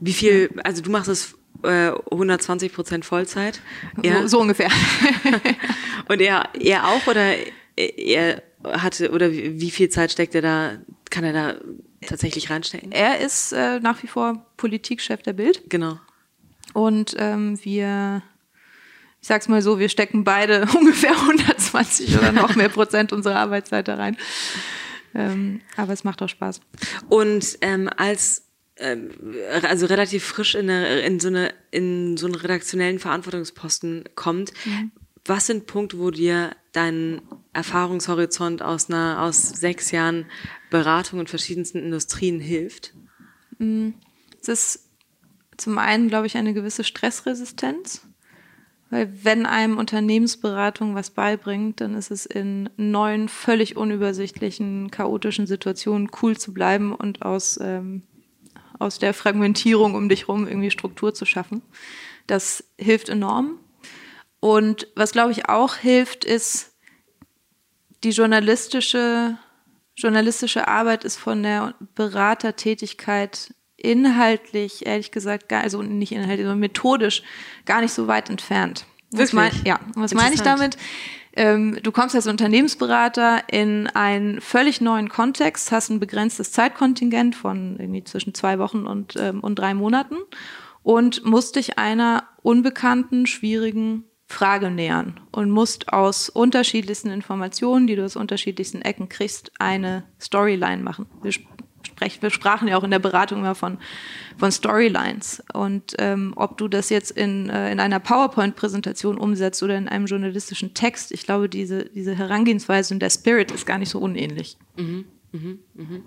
Wie 0.00 0.12
viel, 0.12 0.50
also 0.64 0.82
du 0.82 0.90
machst 0.90 1.08
es 1.08 1.34
äh, 1.64 1.90
120 2.10 2.72
Prozent 2.72 3.04
Vollzeit? 3.04 3.60
So, 4.02 4.26
so 4.26 4.40
ungefähr. 4.40 4.70
Und 6.08 6.20
er, 6.20 6.48
er 6.58 6.88
auch 6.88 7.06
oder 7.06 7.34
er 7.76 8.42
hatte, 8.64 9.10
oder 9.10 9.32
wie 9.32 9.70
viel 9.70 9.88
Zeit 9.88 10.12
steckt 10.12 10.34
er 10.34 10.42
da, 10.42 10.72
kann 11.12 11.24
er 11.24 11.32
da 11.32 11.54
tatsächlich 12.06 12.50
reinstecken? 12.50 12.90
Er 12.90 13.20
ist 13.20 13.52
äh, 13.52 13.78
nach 13.78 14.02
wie 14.02 14.08
vor 14.08 14.46
Politikchef 14.56 15.22
der 15.22 15.34
Bild. 15.34 15.62
Genau. 15.68 16.00
Und 16.72 17.14
ähm, 17.18 17.62
wir, 17.62 18.22
ich 19.20 19.28
sag's 19.28 19.46
mal 19.46 19.62
so, 19.62 19.78
wir 19.78 19.90
stecken 19.90 20.24
beide 20.24 20.62
ungefähr 20.76 21.12
120 21.12 22.18
oder 22.18 22.32
noch 22.32 22.56
mehr 22.56 22.70
Prozent 22.70 23.12
unserer 23.12 23.36
Arbeitszeit 23.36 23.86
da 23.86 23.96
rein. 23.96 24.16
Ähm, 25.14 25.60
aber 25.76 25.92
es 25.92 26.02
macht 26.02 26.22
auch 26.22 26.28
Spaß. 26.28 26.60
Und 27.10 27.58
ähm, 27.60 27.90
als 27.94 28.46
ähm, 28.76 29.10
also 29.62 29.84
relativ 29.86 30.24
frisch 30.24 30.54
in, 30.54 30.70
eine, 30.70 31.00
in, 31.00 31.20
so 31.20 31.28
eine, 31.28 31.52
in 31.70 32.16
so 32.16 32.24
einen 32.24 32.34
redaktionellen 32.34 32.98
Verantwortungsposten 32.98 34.04
kommt, 34.14 34.52
mhm. 34.64 34.92
Was 35.24 35.46
sind 35.46 35.66
Punkte, 35.66 35.98
wo 35.98 36.10
dir 36.10 36.56
dein 36.72 37.22
Erfahrungshorizont 37.52 38.62
aus 38.62 38.90
einer 38.90 39.22
aus 39.22 39.50
sechs 39.50 39.90
Jahren 39.90 40.26
Beratung 40.70 41.20
in 41.20 41.26
verschiedensten 41.26 41.78
Industrien 41.78 42.40
hilft? 42.40 42.94
Es 44.40 44.48
ist 44.48 44.88
zum 45.56 45.78
einen, 45.78 46.08
glaube 46.08 46.26
ich, 46.26 46.36
eine 46.36 46.54
gewisse 46.54 46.82
Stressresistenz. 46.82 48.06
Weil 48.90 49.24
wenn 49.24 49.46
einem 49.46 49.78
Unternehmensberatung 49.78 50.94
was 50.94 51.08
beibringt, 51.08 51.80
dann 51.80 51.94
ist 51.94 52.10
es 52.10 52.26
in 52.26 52.68
neuen, 52.76 53.30
völlig 53.30 53.76
unübersichtlichen, 53.76 54.90
chaotischen 54.90 55.46
Situationen 55.46 56.10
cool 56.20 56.36
zu 56.36 56.52
bleiben 56.52 56.94
und 56.94 57.22
aus, 57.22 57.58
ähm, 57.62 58.02
aus 58.78 58.98
der 58.98 59.14
Fragmentierung 59.14 59.94
um 59.94 60.10
dich 60.10 60.28
rum 60.28 60.46
irgendwie 60.46 60.70
Struktur 60.70 61.14
zu 61.14 61.24
schaffen. 61.24 61.62
Das 62.26 62.64
hilft 62.76 63.08
enorm. 63.08 63.60
Und 64.42 64.88
was, 64.96 65.12
glaube 65.12 65.30
ich, 65.30 65.48
auch 65.48 65.76
hilft, 65.76 66.24
ist, 66.24 66.72
die 68.02 68.10
journalistische, 68.10 69.38
journalistische 69.94 70.66
Arbeit 70.66 71.04
ist 71.04 71.16
von 71.16 71.44
der 71.44 71.74
Beratertätigkeit 71.94 73.54
inhaltlich, 73.76 74.84
ehrlich 74.84 75.12
gesagt, 75.12 75.48
gar, 75.48 75.62
also 75.62 75.80
nicht 75.82 76.10
inhaltlich, 76.10 76.40
sondern 76.40 76.58
methodisch 76.58 77.22
gar 77.66 77.82
nicht 77.82 77.92
so 77.92 78.08
weit 78.08 78.30
entfernt. 78.30 78.84
Was 79.12 79.32
mein, 79.32 79.52
ja, 79.64 79.78
was 79.94 80.12
meine 80.12 80.34
ich 80.34 80.42
damit? 80.42 80.76
Ähm, 81.34 81.78
du 81.80 81.92
kommst 81.92 82.16
als 82.16 82.26
Unternehmensberater 82.26 83.44
in 83.48 83.86
einen 83.86 84.40
völlig 84.40 84.80
neuen 84.80 85.08
Kontext, 85.08 85.70
hast 85.70 85.88
ein 85.88 86.00
begrenztes 86.00 86.50
Zeitkontingent 86.50 87.36
von 87.36 87.78
irgendwie 87.78 88.02
zwischen 88.02 88.34
zwei 88.34 88.58
Wochen 88.58 88.88
und, 88.88 89.14
ähm, 89.16 89.38
und 89.38 89.56
drei 89.56 89.72
Monaten 89.72 90.16
und 90.82 91.24
musst 91.24 91.54
dich 91.54 91.78
einer 91.78 92.24
unbekannten, 92.42 93.26
schwierigen 93.26 94.08
Frage 94.32 94.70
nähern 94.70 95.20
und 95.30 95.50
musst 95.50 95.92
aus 95.92 96.28
unterschiedlichsten 96.28 97.10
Informationen, 97.10 97.86
die 97.86 97.96
du 97.96 98.04
aus 98.04 98.16
unterschiedlichsten 98.16 98.82
Ecken 98.82 99.08
kriegst, 99.08 99.52
eine 99.58 100.04
Storyline 100.20 100.82
machen. 100.82 101.06
Wir 101.22 101.32
sprechen, 101.32 102.22
wir 102.22 102.30
sprachen 102.30 102.68
ja 102.68 102.76
auch 102.76 102.84
in 102.84 102.90
der 102.90 102.98
Beratung 102.98 103.40
immer 103.40 103.54
von, 103.54 103.78
von 104.38 104.50
Storylines. 104.50 105.42
Und 105.52 105.94
ähm, 105.98 106.32
ob 106.36 106.58
du 106.58 106.68
das 106.68 106.90
jetzt 106.90 107.10
in, 107.10 107.48
äh, 107.50 107.70
in 107.70 107.80
einer 107.80 108.00
PowerPoint-Präsentation 108.00 109.18
umsetzt 109.18 109.62
oder 109.62 109.76
in 109.76 109.88
einem 109.88 110.06
journalistischen 110.06 110.74
Text, 110.74 111.12
ich 111.12 111.24
glaube, 111.24 111.48
diese, 111.48 111.84
diese 111.86 112.16
Herangehensweise 112.16 112.94
und 112.94 113.00
der 113.00 113.10
Spirit 113.10 113.50
ist 113.52 113.66
gar 113.66 113.78
nicht 113.78 113.90
so 113.90 113.98
unähnlich. 113.98 114.56
Mhm, 114.76 115.04
mh, 115.32 115.54
mh. 115.74 116.00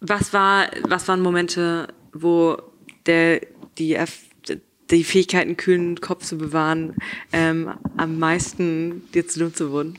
Was, 0.00 0.32
war, 0.32 0.68
was 0.82 1.08
waren 1.08 1.20
Momente, 1.20 1.88
wo 2.12 2.56
der, 3.06 3.40
die, 3.78 3.96
die 4.90 5.04
Fähigkeit, 5.04 5.46
einen 5.46 5.56
kühlen 5.56 6.00
Kopf 6.00 6.24
zu 6.24 6.38
bewahren, 6.38 6.94
ähm, 7.32 7.70
am 7.96 8.18
meisten 8.18 9.02
dir 9.12 9.26
zunutze 9.26 9.70
wurden? 9.70 9.98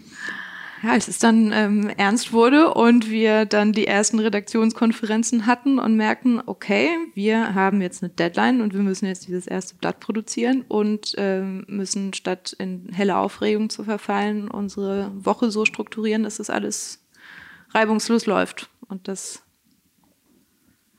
ja, 0.84 0.92
als 0.92 1.08
es 1.08 1.20
dann 1.20 1.52
ähm, 1.52 1.90
ernst 1.98 2.32
wurde 2.32 2.74
und 2.74 3.10
wir 3.10 3.46
dann 3.46 3.74
die 3.74 3.88
ersten 3.88 4.20
Redaktionskonferenzen 4.20 5.46
hatten 5.46 5.80
und 5.80 5.96
merkten, 5.96 6.42
okay, 6.46 6.90
wir 7.14 7.54
haben 7.54 7.82
jetzt 7.82 8.02
eine 8.02 8.12
Deadline 8.12 8.62
und 8.62 8.74
wir 8.74 8.82
müssen 8.82 9.06
jetzt 9.06 9.28
dieses 9.28 9.48
erste 9.48 9.76
Blatt 9.76 10.00
produzieren 10.00 10.64
und 10.68 11.16
ähm, 11.18 11.66
müssen 11.68 12.14
statt 12.14 12.56
in 12.58 12.90
helle 12.94 13.18
Aufregung 13.18 13.70
zu 13.70 13.84
verfallen, 13.84 14.50
unsere 14.50 15.12
Woche 15.14 15.52
so 15.52 15.66
strukturieren, 15.66 16.24
dass 16.24 16.38
das 16.38 16.50
alles 16.50 17.06
reibungslos 17.72 18.26
läuft. 18.26 18.70
Und 18.88 19.08
das 19.08 19.44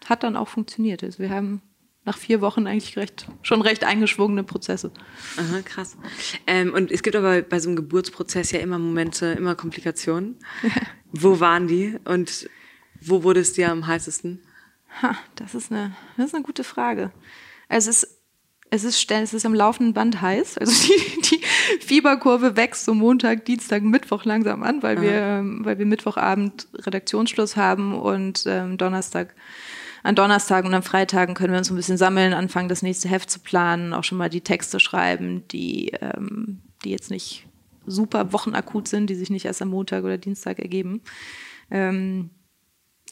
hat 0.05 0.23
dann 0.23 0.37
auch 0.37 0.49
funktioniert. 0.49 1.03
Also 1.03 1.21
wir 1.21 1.31
haben 1.31 1.63
nach 2.05 2.17
vier 2.17 2.41
Wochen 2.41 2.67
eigentlich 2.67 2.97
recht, 2.97 3.27
schon 3.43 3.61
recht 3.61 3.85
eingeschwungene 3.85 4.43
Prozesse. 4.43 4.91
Aha, 5.37 5.61
krass. 5.63 5.97
Ähm, 6.47 6.73
und 6.73 6.91
es 6.91 7.03
gibt 7.03 7.15
aber 7.15 7.43
bei 7.43 7.61
so 7.61 7.69
einem 7.69 7.77
Geburtsprozess 7.77 8.53
ja 8.53 8.61
immer 8.61 8.79
Momente, 8.79 9.27
immer 9.27 9.55
Komplikationen. 9.55 10.39
wo 11.13 11.41
waren 11.41 11.69
die 11.69 11.99
und 12.05 12.49
wo 13.01 13.23
wurde 13.23 13.41
es 13.41 13.53
dir 13.53 13.71
am 13.71 13.87
heißesten? 13.87 14.43
Ha, 15.03 15.17
das 15.35 15.55
ist 15.55 15.71
eine, 15.71 15.95
das 16.17 16.27
ist 16.27 16.35
eine 16.35 16.45
gute 16.45 16.65
Frage. 16.65 17.13
Es 17.69 17.87
ist 17.87 18.21
es 18.73 18.85
ist, 18.85 19.11
es 19.11 19.35
ist 19.35 19.45
am 19.45 19.55
laufenden 19.55 19.95
Band 19.95 20.21
heiß. 20.21 20.59
Also 20.59 20.73
die, 20.87 21.23
die 21.23 21.41
Fieberkurve 21.85 22.57
wächst 22.57 22.85
so 22.85 22.95
Montag, 22.95 23.45
Dienstag, 23.45 23.83
Mittwoch 23.83 24.25
langsam 24.25 24.63
an, 24.63 24.83
weil 24.83 25.03
wir, 25.03 25.43
weil 25.65 25.79
wir 25.79 25.87
Mittwochabend 25.87 26.69
Redaktionsschluss 26.75 27.57
haben 27.57 27.95
und 27.95 28.45
ähm, 28.47 28.79
Donnerstag 28.79 29.35
an 30.03 30.15
Donnerstagen 30.15 30.69
und 30.69 30.75
an 30.75 30.83
Freitagen 30.83 31.35
können 31.35 31.53
wir 31.53 31.59
uns 31.59 31.71
ein 31.71 31.77
bisschen 31.77 31.97
sammeln, 31.97 32.33
anfangen, 32.33 32.69
das 32.69 32.83
nächste 32.83 33.09
Heft 33.09 33.31
zu 33.31 33.41
planen, 33.41 33.93
auch 33.93 34.05
schon 34.05 34.19
mal 34.19 34.31
die 34.31 34.41
Texte 34.41 34.81
schreiben, 34.81 35.47
die, 35.49 35.93
ähm, 36.01 36.61
die 36.85 36.91
jetzt 36.91 37.11
nicht 37.11 37.47
super 37.87 38.33
wochenakut 38.33 38.89
sind, 38.89 39.09
die 39.09 39.15
sich 39.15 39.31
nicht 39.31 39.45
erst 39.45 39.63
am 39.63 39.69
Montag 39.69 40.05
oder 40.05 40.19
Dienstag 40.19 40.59
ergeben. 40.59 41.03
Ähm, 41.71 42.31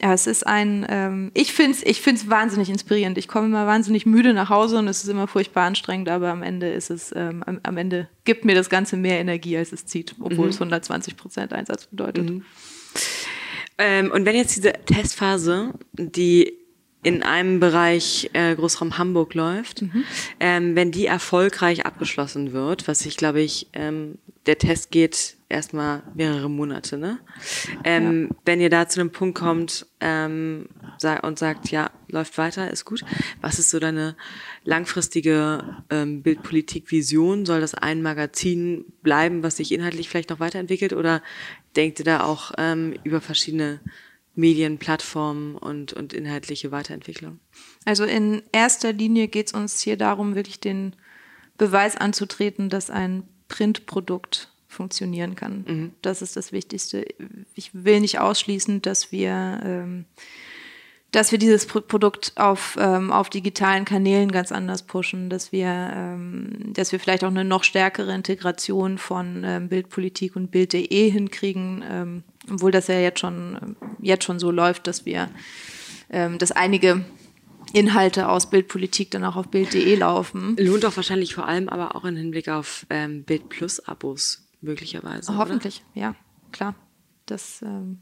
ja, 0.01 0.13
es 0.13 0.27
ist 0.27 0.47
ein, 0.47 0.85
ähm, 0.89 1.31
ich 1.33 1.51
finde 1.51 1.71
es 1.71 1.83
ich 1.83 2.01
find's 2.01 2.29
wahnsinnig 2.29 2.69
inspirierend. 2.69 3.17
Ich 3.17 3.27
komme 3.27 3.47
immer 3.47 3.67
wahnsinnig 3.67 4.05
müde 4.05 4.33
nach 4.33 4.49
Hause 4.49 4.77
und 4.77 4.87
es 4.87 5.03
ist 5.03 5.09
immer 5.09 5.27
furchtbar 5.27 5.65
anstrengend, 5.65 6.07
aber 6.07 6.29
am 6.29 6.41
Ende 6.41 6.69
ist 6.69 6.89
es, 6.89 7.13
ähm, 7.15 7.43
am, 7.45 7.59
am, 7.63 7.75
Ende 7.75 8.07
gibt 8.23 8.45
mir 8.45 8.55
das 8.55 8.69
Ganze 8.69 8.95
mehr 8.95 9.19
Energie, 9.19 9.57
als 9.57 9.73
es 9.73 9.85
zieht, 9.85 10.15
obwohl 10.21 10.45
mhm. 10.45 10.51
es 10.51 10.55
120 10.55 11.17
Prozent 11.17 11.51
Einsatz 11.51 11.87
bedeutet. 11.87 12.29
Mhm. 12.29 12.45
Ähm, 13.77 14.11
und 14.11 14.25
wenn 14.25 14.35
jetzt 14.35 14.55
diese 14.55 14.71
Testphase, 14.71 15.73
die 15.93 16.58
in 17.01 17.23
einem 17.23 17.59
Bereich 17.59 18.29
äh, 18.33 18.55
Großraum 18.55 18.97
Hamburg 18.97 19.33
läuft, 19.33 19.83
mhm. 19.83 20.03
ähm, 20.39 20.75
wenn 20.75 20.91
die 20.91 21.05
erfolgreich 21.05 21.85
abgeschlossen 21.85 22.51
wird, 22.51 22.87
was 22.87 23.05
ich 23.05 23.15
glaube 23.15 23.41
ich, 23.41 23.67
ähm, 23.73 24.17
der 24.45 24.57
Test 24.57 24.91
geht 24.91 25.37
erstmal 25.47 26.03
mehrere 26.15 26.49
Monate, 26.49 26.97
ne? 26.97 27.19
Ähm, 27.83 28.29
ja. 28.29 28.35
Wenn 28.45 28.61
ihr 28.61 28.69
da 28.69 28.87
zu 28.87 28.99
einem 28.99 29.11
Punkt 29.11 29.37
kommt 29.37 29.85
ähm, 29.99 30.69
und 31.21 31.39
sagt, 31.39 31.71
ja, 31.71 31.91
läuft 32.07 32.37
weiter, 32.37 32.71
ist 32.71 32.85
gut. 32.85 33.03
Was 33.41 33.59
ist 33.59 33.69
so 33.69 33.79
deine 33.79 34.15
langfristige 34.63 35.81
ähm, 35.89 36.21
Bildpolitik-Vision? 36.21 37.45
Soll 37.45 37.61
das 37.61 37.75
ein 37.75 38.01
Magazin 38.01 38.85
bleiben, 39.01 39.43
was 39.43 39.57
sich 39.57 39.71
inhaltlich 39.71 40.09
vielleicht 40.09 40.29
noch 40.29 40.39
weiterentwickelt, 40.39 40.93
oder 40.93 41.21
denkt 41.75 41.99
ihr 41.99 42.05
da 42.05 42.23
auch 42.23 42.51
ähm, 42.57 42.95
über 43.03 43.21
verschiedene 43.21 43.79
Medienplattformen 44.35 45.55
und, 45.55 45.93
und 45.93 46.13
inhaltliche 46.13 46.71
Weiterentwicklung? 46.71 47.39
Also 47.85 48.03
in 48.03 48.41
erster 48.51 48.93
Linie 48.93 49.27
geht 49.27 49.47
es 49.47 49.53
uns 49.53 49.81
hier 49.81 49.97
darum, 49.97 50.35
wirklich 50.35 50.59
den 50.59 50.95
Beweis 51.57 51.95
anzutreten, 51.97 52.69
dass 52.69 52.89
ein 52.89 53.23
Printprodukt 53.47 54.51
funktionieren 54.67 55.35
kann. 55.35 55.65
Mhm. 55.67 55.91
Das 56.01 56.21
ist 56.21 56.35
das 56.35 56.51
Wichtigste. 56.51 57.05
Ich 57.55 57.71
will 57.73 57.99
nicht 57.99 58.19
ausschließen, 58.19 58.81
dass 58.81 59.11
wir, 59.11 59.59
ähm, 59.63 60.05
dass 61.11 61.31
wir 61.31 61.39
dieses 61.39 61.65
Produkt 61.65 62.33
auf, 62.35 62.77
ähm, 62.79 63.11
auf 63.11 63.29
digitalen 63.29 63.85
Kanälen 63.85 64.31
ganz 64.31 64.51
anders 64.51 64.83
pushen, 64.83 65.29
dass 65.29 65.51
wir, 65.51 65.67
ähm, 65.67 66.73
dass 66.73 66.91
wir 66.91 66.99
vielleicht 66.99 67.23
auch 67.23 67.29
eine 67.29 67.43
noch 67.43 67.63
stärkere 67.63 68.13
Integration 68.13 68.97
von 68.97 69.43
ähm, 69.43 69.69
Bildpolitik 69.69 70.35
und 70.35 70.51
Bild.de 70.51 71.09
hinkriegen 71.09 71.83
ähm, 71.89 72.23
obwohl 72.51 72.71
das 72.71 72.87
ja 72.87 72.99
jetzt 72.99 73.19
schon, 73.19 73.75
jetzt 74.01 74.23
schon 74.23 74.39
so 74.39 74.51
läuft, 74.51 74.87
dass 74.87 75.05
wir, 75.05 75.29
ähm, 76.09 76.37
dass 76.37 76.51
einige 76.51 77.05
Inhalte 77.73 78.29
aus 78.29 78.49
Bildpolitik 78.49 79.11
dann 79.11 79.23
auch 79.23 79.35
auf 79.35 79.49
Bild.de 79.49 79.95
laufen. 79.95 80.55
Lohnt 80.57 80.83
doch 80.83 80.95
wahrscheinlich 80.95 81.35
vor 81.35 81.47
allem 81.47 81.69
aber 81.69 81.95
auch 81.95 82.05
im 82.05 82.15
Hinblick 82.15 82.49
auf 82.49 82.85
ähm, 82.89 83.23
Bild 83.23 83.49
Plus 83.49 83.79
Abos 83.81 84.47
möglicherweise. 84.61 85.37
Hoffentlich, 85.37 85.83
oder? 85.93 86.01
ja, 86.01 86.15
klar. 86.51 86.75
Das, 87.25 87.61
ähm, 87.61 87.99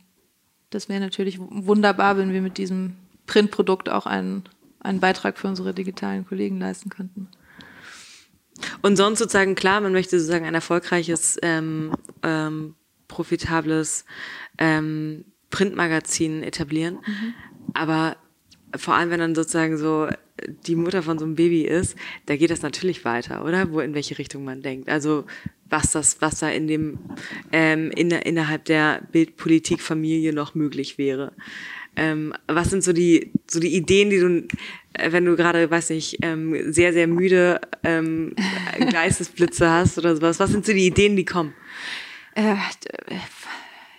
das 0.70 0.90
wäre 0.90 1.00
natürlich 1.00 1.40
wunderbar, 1.40 2.18
wenn 2.18 2.34
wir 2.34 2.42
mit 2.42 2.58
diesem 2.58 2.96
Printprodukt 3.26 3.90
auch 3.90 4.06
einen, 4.06 4.44
einen 4.80 5.00
Beitrag 5.00 5.38
für 5.38 5.48
unsere 5.48 5.74
digitalen 5.74 6.26
Kollegen 6.26 6.60
leisten 6.60 6.90
könnten. 6.90 7.30
Und 8.82 8.96
sonst 8.96 9.20
sozusagen, 9.20 9.56
klar, 9.56 9.82
man 9.82 9.92
möchte 9.92 10.20
sozusagen 10.20 10.46
ein 10.46 10.56
erfolgreiches, 10.56 11.38
ähm, 11.42 11.94
ähm, 12.24 12.76
profitables 13.08 14.06
ähm, 14.58 15.26
Printmagazin 15.50 16.44
etablieren. 16.44 16.96
Mhm. 16.96 17.34
Aber 17.74 18.18
vor 18.76 18.96
allem, 18.96 19.10
wenn 19.10 19.20
dann 19.20 19.36
sozusagen 19.36 19.78
so 19.78 20.08
die 20.68 20.76
Mutter 20.76 21.04
von 21.04 21.18
so 21.18 21.26
einem 21.26 21.36
Baby 21.36 21.64
ist, 21.64 21.96
da 22.26 22.36
geht 22.36 22.52
das 22.52 22.62
natürlich 22.62 23.06
weiter, 23.06 23.44
oder? 23.44 23.72
Wo 23.72 23.80
in 23.80 23.94
welche 23.94 24.18
Richtung 24.18 24.44
man 24.44 24.62
denkt. 24.62 24.90
Also 24.90 25.26
was 25.70 25.92
das, 25.92 26.22
was 26.22 26.40
da 26.40 26.50
in 26.50 26.68
dem 26.68 27.00
ähm, 27.52 27.92
in, 27.92 28.12
innerhalb 28.12 28.66
der 28.66 29.02
Bildpolitikfamilie 29.12 30.34
noch 30.34 30.56
möglich 30.56 30.98
wäre. 30.98 31.34
Ähm, 31.96 32.34
was 32.48 32.70
sind 32.70 32.84
so 32.84 32.94
die 32.94 33.32
so 33.48 33.60
die 33.60 33.76
Ideen, 33.76 34.10
die 34.10 34.20
du, 34.20 34.48
äh, 34.94 35.12
wenn 35.12 35.26
du 35.26 35.36
gerade, 35.36 35.70
weiß 35.70 35.90
nicht, 35.90 36.20
ähm, 36.22 36.72
sehr 36.72 36.94
sehr 36.94 37.08
müde 37.08 37.60
ähm, 37.84 38.36
Geistesblitze 38.92 39.70
hast 39.70 39.98
oder 39.98 40.16
sowas, 40.16 40.40
was 40.40 40.52
sind 40.52 40.66
so 40.66 40.74
die 40.74 40.86
Ideen, 40.86 41.16
die 41.16 41.26
kommen? 41.26 41.54
Äh, 42.36 42.56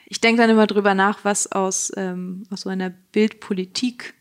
ich 0.06 0.20
denke 0.20 0.40
dann 0.40 0.50
immer 0.50 0.66
drüber 0.66 0.94
nach, 0.94 1.24
was 1.24 1.50
aus 1.50 1.92
ähm, 1.96 2.44
aus 2.50 2.62
so 2.62 2.70
einer 2.70 2.90
Bildpolitik 2.90 4.14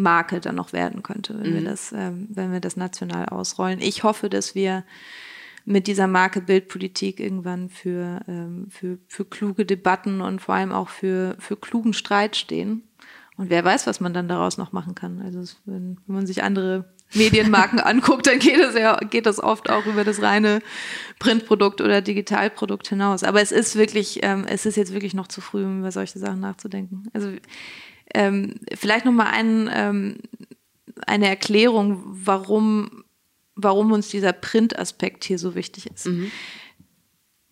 Marke 0.00 0.40
dann 0.40 0.56
noch 0.56 0.72
werden 0.72 1.02
könnte, 1.02 1.38
wenn 1.40 1.50
mhm. 1.50 1.54
wir 1.54 1.64
das, 1.64 1.92
ähm, 1.92 2.26
wenn 2.30 2.52
wir 2.52 2.60
das 2.60 2.76
national 2.76 3.26
ausrollen. 3.26 3.80
Ich 3.80 4.02
hoffe, 4.02 4.28
dass 4.28 4.54
wir 4.54 4.84
mit 5.64 5.86
dieser 5.86 6.06
Marke 6.06 6.40
Bildpolitik 6.40 7.20
irgendwann 7.20 7.68
für, 7.68 8.20
ähm, 8.26 8.66
für, 8.70 8.98
für 9.06 9.24
kluge 9.24 9.66
Debatten 9.66 10.20
und 10.20 10.40
vor 10.40 10.54
allem 10.54 10.72
auch 10.72 10.88
für, 10.88 11.36
für 11.38 11.56
klugen 11.56 11.92
Streit 11.92 12.36
stehen. 12.36 12.82
Und 13.36 13.50
wer 13.50 13.64
weiß, 13.64 13.86
was 13.86 14.00
man 14.00 14.12
dann 14.12 14.28
daraus 14.28 14.58
noch 14.58 14.72
machen 14.72 14.94
kann. 14.94 15.22
Also 15.22 15.40
wenn, 15.64 15.98
wenn 16.06 16.16
man 16.16 16.26
sich 16.26 16.42
andere 16.42 16.92
Medienmarken 17.14 17.80
anguckt, 17.80 18.26
dann 18.26 18.38
geht 18.38 18.60
das 18.60 18.74
ja 18.74 18.96
geht 18.96 19.26
das 19.26 19.42
oft 19.42 19.70
auch 19.70 19.86
über 19.86 20.04
das 20.04 20.20
reine 20.20 20.60
Printprodukt 21.18 21.80
oder 21.80 22.02
Digitalprodukt 22.02 22.88
hinaus. 22.88 23.22
Aber 23.22 23.40
es 23.40 23.52
ist 23.52 23.76
wirklich, 23.76 24.20
ähm, 24.22 24.44
es 24.48 24.66
ist 24.66 24.76
jetzt 24.76 24.92
wirklich 24.92 25.14
noch 25.14 25.28
zu 25.28 25.40
früh, 25.40 25.64
um 25.64 25.80
über 25.80 25.92
solche 25.92 26.18
Sachen 26.18 26.40
nachzudenken. 26.40 27.04
Also 27.12 27.32
ähm, 28.14 28.60
vielleicht 28.74 29.04
noch 29.04 29.12
mal 29.12 29.30
ein, 29.30 29.70
ähm, 29.72 30.16
eine 31.06 31.28
Erklärung, 31.28 32.02
warum, 32.04 33.04
warum 33.54 33.92
uns 33.92 34.08
dieser 34.08 34.32
Print-Aspekt 34.32 35.24
hier 35.24 35.38
so 35.38 35.54
wichtig 35.54 35.86
ist. 35.86 36.06
Mhm. 36.06 36.30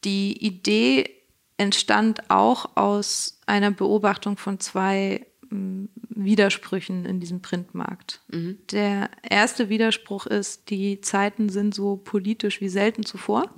Die 0.05 0.45
Idee 0.45 1.11
entstand 1.57 2.31
auch 2.31 2.77
aus 2.77 3.41
einer 3.47 3.71
Beobachtung 3.71 4.37
von 4.37 4.61
zwei 4.61 5.27
ähm, 5.51 5.89
Widersprüchen 6.09 7.05
in 7.05 7.21
diesem 7.21 7.43
Printmarkt. 7.43 8.21
Mhm. 8.29 8.59
Der 8.71 9.11
erste 9.29 9.69
Widerspruch 9.69 10.27
ist, 10.27 10.71
die 10.71 11.01
Zeiten 11.01 11.49
sind 11.49 11.75
so 11.75 11.97
politisch 11.97 12.61
wie 12.61 12.69
selten 12.69 13.05
zuvor. 13.05 13.51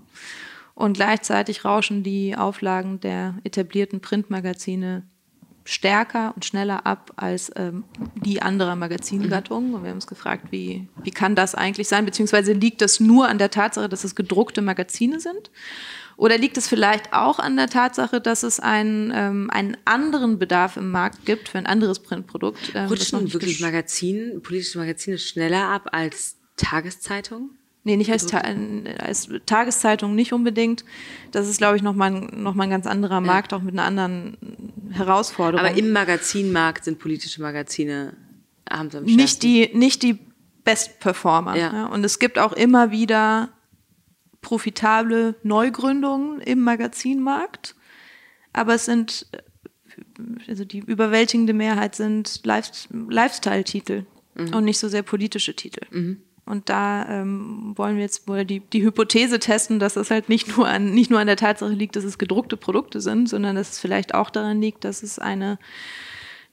Und 0.74 0.94
gleichzeitig 0.94 1.64
rauschen 1.64 2.02
die 2.02 2.36
Auflagen 2.36 3.00
der 3.00 3.36
etablierten 3.44 4.00
Printmagazine 4.00 5.02
stärker 5.70 6.32
und 6.34 6.44
schneller 6.44 6.84
ab 6.84 7.12
als 7.14 7.52
ähm, 7.54 7.84
die 8.16 8.42
anderer 8.42 8.74
Magazingattungen. 8.74 9.72
Und 9.74 9.84
wir 9.84 9.90
haben 9.90 9.98
uns 9.98 10.08
gefragt, 10.08 10.46
wie, 10.50 10.88
wie 11.04 11.12
kann 11.12 11.36
das 11.36 11.54
eigentlich 11.54 11.86
sein? 11.86 12.04
Beziehungsweise 12.04 12.52
liegt 12.52 12.82
das 12.82 12.98
nur 12.98 13.28
an 13.28 13.38
der 13.38 13.50
Tatsache, 13.50 13.88
dass 13.88 14.02
es 14.02 14.16
gedruckte 14.16 14.62
Magazine 14.62 15.20
sind? 15.20 15.52
Oder 16.16 16.38
liegt 16.38 16.56
es 16.56 16.66
vielleicht 16.66 17.12
auch 17.12 17.38
an 17.38 17.56
der 17.56 17.68
Tatsache, 17.68 18.20
dass 18.20 18.42
es 18.42 18.58
einen, 18.58 19.12
ähm, 19.14 19.48
einen 19.50 19.76
anderen 19.84 20.40
Bedarf 20.40 20.76
im 20.76 20.90
Markt 20.90 21.24
gibt 21.24 21.48
für 21.48 21.58
ein 21.58 21.66
anderes 21.66 22.00
Printprodukt? 22.00 22.72
Ähm, 22.74 22.88
Rutschen 22.88 23.32
wirklich 23.32 23.60
Magazine, 23.60 24.40
politische 24.40 24.78
Magazine 24.78 25.18
schneller 25.18 25.68
ab 25.68 25.90
als 25.92 26.36
Tageszeitungen? 26.56 27.59
Nee, 27.82 27.96
nicht 27.96 28.12
als, 28.12 28.26
Ta 28.26 28.42
als 28.98 29.30
Tageszeitung 29.46 30.14
nicht 30.14 30.34
unbedingt. 30.34 30.84
Das 31.30 31.48
ist, 31.48 31.58
glaube 31.58 31.76
ich, 31.76 31.82
nochmal 31.82 32.10
noch 32.10 32.54
mal 32.54 32.64
ein 32.64 32.70
ganz 32.70 32.86
anderer 32.86 33.22
Markt, 33.22 33.52
ja. 33.52 33.58
auch 33.58 33.62
mit 33.62 33.72
einer 33.72 33.84
anderen 33.84 34.36
Herausforderung. 34.90 35.66
Aber 35.66 35.76
im 35.76 35.92
Magazinmarkt 35.92 36.84
sind 36.84 36.98
politische 36.98 37.40
Magazine 37.40 38.12
haben 38.68 38.90
sie 38.90 38.98
am 38.98 39.04
Nicht 39.04 39.42
die, 39.42 39.70
nicht 39.72 40.02
die 40.02 40.18
Best 40.62 41.00
Performer. 41.00 41.56
Ja. 41.56 41.72
ja. 41.72 41.86
Und 41.86 42.04
es 42.04 42.18
gibt 42.18 42.38
auch 42.38 42.52
immer 42.52 42.90
wieder 42.90 43.48
profitable 44.42 45.34
Neugründungen 45.42 46.40
im 46.40 46.60
Magazinmarkt. 46.60 47.74
Aber 48.52 48.74
es 48.74 48.84
sind, 48.84 49.26
also 50.48 50.64
die 50.64 50.78
überwältigende 50.78 51.52
Mehrheit 51.52 51.94
sind 51.94 52.42
Lifestyle-Titel 52.44 54.06
mhm. 54.34 54.54
und 54.54 54.64
nicht 54.64 54.78
so 54.78 54.88
sehr 54.88 55.02
politische 55.02 55.54
Titel. 55.54 55.86
Mhm. 55.90 56.22
Und 56.46 56.68
da 56.68 57.08
ähm, 57.08 57.74
wollen 57.76 57.96
wir 57.96 58.02
jetzt 58.02 58.26
wohl 58.26 58.44
die, 58.44 58.60
die 58.60 58.82
Hypothese 58.82 59.38
testen, 59.38 59.78
dass 59.78 59.96
es 59.96 60.10
halt 60.10 60.28
nicht 60.28 60.56
nur, 60.56 60.66
an, 60.66 60.92
nicht 60.92 61.10
nur 61.10 61.20
an 61.20 61.26
der 61.26 61.36
Tatsache 61.36 61.72
liegt, 61.72 61.96
dass 61.96 62.04
es 62.04 62.18
gedruckte 62.18 62.56
Produkte 62.56 63.00
sind, 63.00 63.28
sondern 63.28 63.56
dass 63.56 63.72
es 63.72 63.78
vielleicht 63.78 64.14
auch 64.14 64.30
daran 64.30 64.60
liegt, 64.60 64.84
dass 64.84 65.02
es 65.02 65.18
eine, 65.18 65.58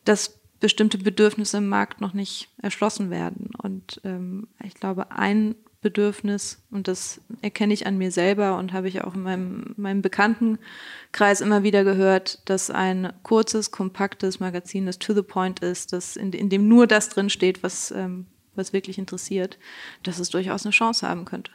dass 0.05 0.39
bestimmte 0.59 0.97
Bedürfnisse 0.97 1.57
im 1.57 1.67
Markt 1.67 2.01
noch 2.01 2.13
nicht 2.13 2.49
erschlossen 2.61 3.09
werden. 3.09 3.51
Und 3.57 4.01
ähm, 4.03 4.47
ich 4.63 4.75
glaube, 4.75 5.11
ein 5.11 5.55
Bedürfnis, 5.81 6.63
und 6.71 6.88
das 6.88 7.21
erkenne 7.41 7.73
ich 7.73 7.85
an 7.85 7.97
mir 7.97 8.11
selber 8.11 8.57
und 8.57 8.73
habe 8.73 8.88
ich 8.88 9.03
auch 9.03 9.13
in 9.13 9.21
meinem, 9.21 9.73
meinem 9.77 10.01
Bekanntenkreis 10.01 11.39
immer 11.39 11.63
wieder 11.63 11.83
gehört, 11.83 12.41
dass 12.49 12.71
ein 12.71 13.13
kurzes, 13.23 13.71
kompaktes 13.71 14.39
Magazin, 14.39 14.88
das 14.88 14.97
to 14.97 15.13
the 15.13 15.21
point 15.21 15.59
ist, 15.59 15.93
das 15.93 16.15
in, 16.15 16.33
in 16.33 16.49
dem 16.49 16.67
nur 16.67 16.88
das 16.88 17.09
drin 17.09 17.29
steht, 17.29 17.61
was 17.61 17.91
ähm, 17.91 18.25
was 18.58 18.74
wirklich 18.74 18.97
interessiert, 18.97 19.58
dass 20.03 20.20
es 20.20 20.30
durchaus 20.30 20.66
eine 20.66 20.72
Chance 20.72 21.08
haben 21.08 21.26
könnte. 21.26 21.51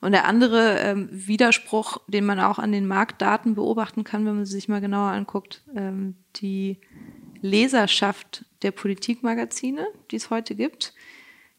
Und 0.00 0.12
der 0.12 0.26
andere 0.26 0.78
ähm, 0.80 1.08
Widerspruch, 1.10 1.98
den 2.06 2.26
man 2.26 2.38
auch 2.40 2.58
an 2.58 2.72
den 2.72 2.86
Marktdaten 2.86 3.54
beobachten 3.54 4.04
kann, 4.04 4.26
wenn 4.26 4.36
man 4.36 4.44
sie 4.44 4.52
sich 4.52 4.68
mal 4.68 4.80
genauer 4.80 5.10
anguckt, 5.10 5.62
ähm, 5.74 6.14
die 6.36 6.78
Leserschaft 7.40 8.44
der 8.62 8.70
Politikmagazine, 8.70 9.86
die 10.10 10.16
es 10.16 10.30
heute 10.30 10.54
gibt, 10.54 10.94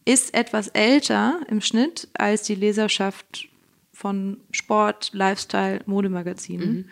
ist 0.06 0.34
etwas 0.34 0.70
älter 0.70 1.42
im 1.50 1.62
Schnitt 1.62 2.08
als 2.14 2.44
die 2.44 2.56
Leserschaft 2.56 3.50
von 3.92 4.40
Sport, 4.52 5.12
Lifestyle, 5.14 5.82
Modemagazinen. 5.86 6.70
Mhm. 6.70 6.90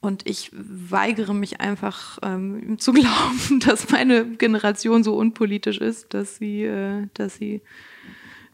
Und 0.00 0.28
ich 0.28 0.50
weigere 0.52 1.34
mich 1.34 1.60
einfach 1.60 2.18
ähm, 2.22 2.78
zu 2.78 2.92
glauben, 2.94 3.60
dass 3.60 3.90
meine 3.90 4.24
Generation 4.24 5.02
so 5.02 5.16
unpolitisch 5.16 5.78
ist, 5.78 6.14
dass 6.14 6.36
sie, 6.36 6.64
äh, 6.64 7.06
dass 7.14 7.36
sie 7.36 7.62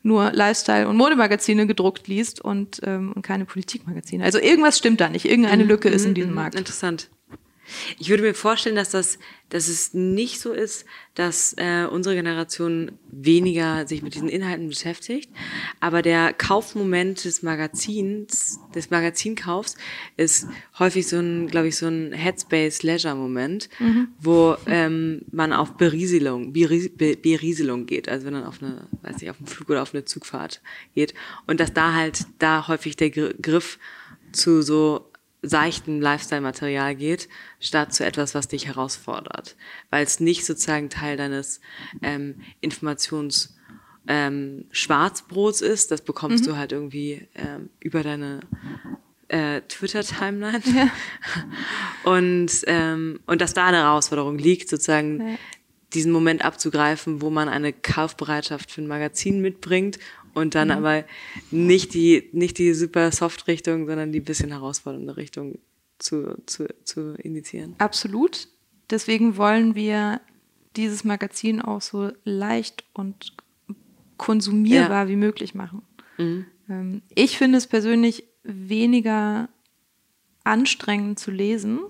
nur 0.02 0.32
Lifestyle- 0.32 0.88
und 0.88 0.96
Modemagazine 0.96 1.66
gedruckt 1.66 2.08
liest 2.08 2.40
und, 2.40 2.80
ähm, 2.84 3.12
und 3.12 3.22
keine 3.22 3.46
Politikmagazine. 3.46 4.24
Also 4.24 4.38
irgendwas 4.38 4.78
stimmt 4.78 5.00
da 5.00 5.08
nicht. 5.08 5.24
Irgendeine 5.24 5.64
mhm. 5.64 5.70
Lücke 5.70 5.88
ist 5.88 6.04
in 6.04 6.10
mhm. 6.10 6.14
diesem 6.14 6.30
mhm. 6.30 6.36
Markt. 6.36 6.54
Interessant. 6.54 7.08
Ich 7.98 8.08
würde 8.08 8.22
mir 8.22 8.34
vorstellen, 8.34 8.76
dass 8.76 8.90
das, 8.90 9.18
dass 9.48 9.68
es 9.68 9.94
nicht 9.94 10.40
so 10.40 10.52
ist, 10.52 10.84
dass 11.14 11.54
äh, 11.56 11.86
unsere 11.90 12.14
Generation 12.14 12.92
weniger 13.10 13.86
sich 13.86 14.02
mit 14.02 14.14
diesen 14.14 14.28
Inhalten 14.28 14.68
beschäftigt, 14.68 15.30
aber 15.80 16.02
der 16.02 16.32
Kaufmoment 16.32 17.24
des 17.24 17.42
Magazins, 17.42 18.58
des 18.74 18.90
Magazinkaufs, 18.90 19.76
ist 20.16 20.48
häufig 20.78 21.06
so 21.06 21.18
ein, 21.18 21.48
glaube 21.48 21.68
ich, 21.68 21.76
so 21.76 21.86
ein 21.86 22.12
Headspace-Leisure-Moment, 22.12 23.68
mhm. 23.78 24.08
wo 24.18 24.56
ähm, 24.66 25.22
man 25.30 25.52
auf 25.52 25.76
Berieselung, 25.76 26.52
Berieselung 26.52 27.86
geht, 27.86 28.08
also 28.08 28.26
wenn 28.26 28.34
man 28.34 28.44
auf 28.44 28.62
eine, 28.62 28.86
weiß 29.02 29.20
nicht, 29.20 29.30
auf 29.30 29.38
einen 29.38 29.46
Flug 29.46 29.70
oder 29.70 29.82
auf 29.82 29.94
eine 29.94 30.04
Zugfahrt 30.04 30.60
geht. 30.94 31.14
Und 31.46 31.60
dass 31.60 31.72
da 31.72 31.94
halt 31.94 32.26
da 32.38 32.66
häufig 32.68 32.96
der 32.96 33.10
Griff 33.10 33.78
zu 34.32 34.62
so 34.62 35.10
seichten 35.44 36.00
Lifestyle-Material 36.00 36.94
geht, 36.94 37.28
statt 37.60 37.94
zu 37.94 38.04
etwas, 38.04 38.34
was 38.34 38.48
dich 38.48 38.66
herausfordert. 38.66 39.56
Weil 39.90 40.04
es 40.04 40.20
nicht 40.20 40.44
sozusagen 40.44 40.90
Teil 40.90 41.16
deines 41.16 41.60
ähm, 42.02 42.40
Informations- 42.62 43.50
ähm, 44.06 44.66
Schwarzbrots 44.70 45.60
ist, 45.60 45.90
das 45.90 46.02
bekommst 46.02 46.44
mhm. 46.44 46.48
du 46.48 46.56
halt 46.56 46.72
irgendwie 46.72 47.26
ähm, 47.34 47.70
über 47.80 48.02
deine 48.02 48.40
äh, 49.28 49.62
Twitter-Timeline. 49.62 50.62
Ja. 50.74 50.90
Und, 52.10 52.50
ähm, 52.66 53.20
und 53.24 53.40
dass 53.40 53.54
da 53.54 53.66
eine 53.66 53.78
Herausforderung 53.78 54.36
liegt, 54.36 54.68
sozusagen 54.68 55.26
ja. 55.26 55.34
diesen 55.94 56.12
Moment 56.12 56.44
abzugreifen, 56.44 57.22
wo 57.22 57.30
man 57.30 57.48
eine 57.48 57.72
Kaufbereitschaft 57.72 58.70
für 58.70 58.82
ein 58.82 58.86
Magazin 58.86 59.40
mitbringt 59.40 59.98
und 60.34 60.54
dann 60.54 60.68
mhm. 60.68 60.74
aber 60.74 61.04
nicht 61.50 61.94
die, 61.94 62.28
nicht 62.32 62.58
die 62.58 62.74
super 62.74 63.10
Soft-Richtung, 63.10 63.86
sondern 63.86 64.12
die 64.12 64.20
bisschen 64.20 64.50
herausfordernde 64.50 65.16
Richtung 65.16 65.58
zu, 65.98 66.42
zu, 66.46 66.66
zu 66.84 67.14
initiieren. 67.14 67.74
Absolut. 67.78 68.48
Deswegen 68.90 69.36
wollen 69.36 69.74
wir 69.74 70.20
dieses 70.76 71.04
Magazin 71.04 71.62
auch 71.62 71.80
so 71.80 72.10
leicht 72.24 72.84
und 72.92 73.32
konsumierbar 74.16 75.04
ja. 75.04 75.08
wie 75.08 75.16
möglich 75.16 75.54
machen. 75.54 75.82
Mhm. 76.18 76.46
Ähm, 76.68 77.02
ich 77.14 77.38
finde 77.38 77.58
es 77.58 77.66
persönlich 77.66 78.24
weniger 78.42 79.48
anstrengend 80.44 81.18
zu 81.18 81.30
lesen 81.30 81.80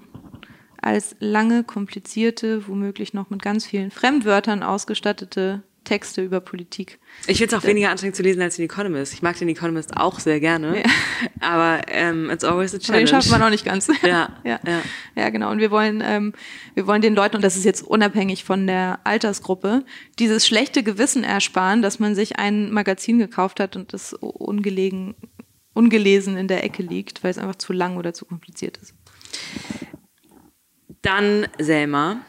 als 0.81 1.17
lange, 1.19 1.65
komplizierte, 1.65 2.69
womöglich 2.69 3.15
noch 3.15 3.31
mit 3.31 3.43
ganz 3.43 3.65
vielen 3.65 3.91
Fremdwörtern 3.91 4.63
ausgestattete 4.63 5.63
Texte 5.85 6.23
über 6.23 6.41
Politik. 6.41 6.99
Ich 7.27 7.39
finde 7.39 7.55
es 7.55 7.63
auch 7.63 7.67
weniger 7.67 7.91
anstrengend 7.91 8.17
zu 8.17 8.23
lesen 8.23 8.43
als 8.43 8.57
den 8.57 8.65
Economist. 8.65 9.13
Ich 9.13 9.23
mag 9.23 9.39
den 9.39 9.49
Economist 9.49 9.97
auch 9.97 10.19
sehr 10.19 10.41
gerne, 10.41 10.79
ja. 10.79 10.85
aber 11.41 11.83
ähm, 11.89 12.31
it's 12.31 12.45
always 12.45 12.75
a 12.75 12.79
challenge. 12.79 13.05
den 13.05 13.09
schafft 13.09 13.31
man 13.31 13.43
auch 13.43 13.51
nicht 13.51 13.65
ganz. 13.65 13.89
Ja, 14.03 14.37
ja, 14.45 14.61
ja. 14.67 14.83
ja 15.15 15.31
genau. 15.31 15.51
Und 15.51 15.59
wir 15.59 15.71
wollen, 15.71 16.03
ähm, 16.05 16.33
wir 16.75 16.87
wollen 16.87 17.01
den 17.01 17.15
Leuten, 17.15 17.37
und 17.37 17.43
das 17.43 17.57
ist 17.57 17.65
jetzt 17.65 17.83
unabhängig 17.83 18.45
von 18.45 18.67
der 18.67 19.01
Altersgruppe, 19.05 19.85
dieses 20.19 20.47
schlechte 20.47 20.83
Gewissen 20.83 21.25
ersparen, 21.25 21.81
dass 21.81 21.99
man 21.99 22.15
sich 22.15 22.39
ein 22.39 22.71
Magazin 22.71 23.19
gekauft 23.19 23.61
hat 23.61 23.77
und 23.77 23.93
das 23.93 24.13
ungelegen, 24.13 25.15
ungelesen 25.73 26.37
in 26.37 26.49
der 26.49 26.65
Ecke 26.65 26.83
liegt, 26.83 27.23
weil 27.23 27.31
es 27.31 27.39
einfach 27.39 27.57
zu 27.57 27.73
lang 27.73 27.97
oder 27.97 28.13
zu 28.13 28.25
kompliziert 28.25 28.79
ist. 28.79 28.95
Dann, 31.03 31.47
Selma, 31.59 32.25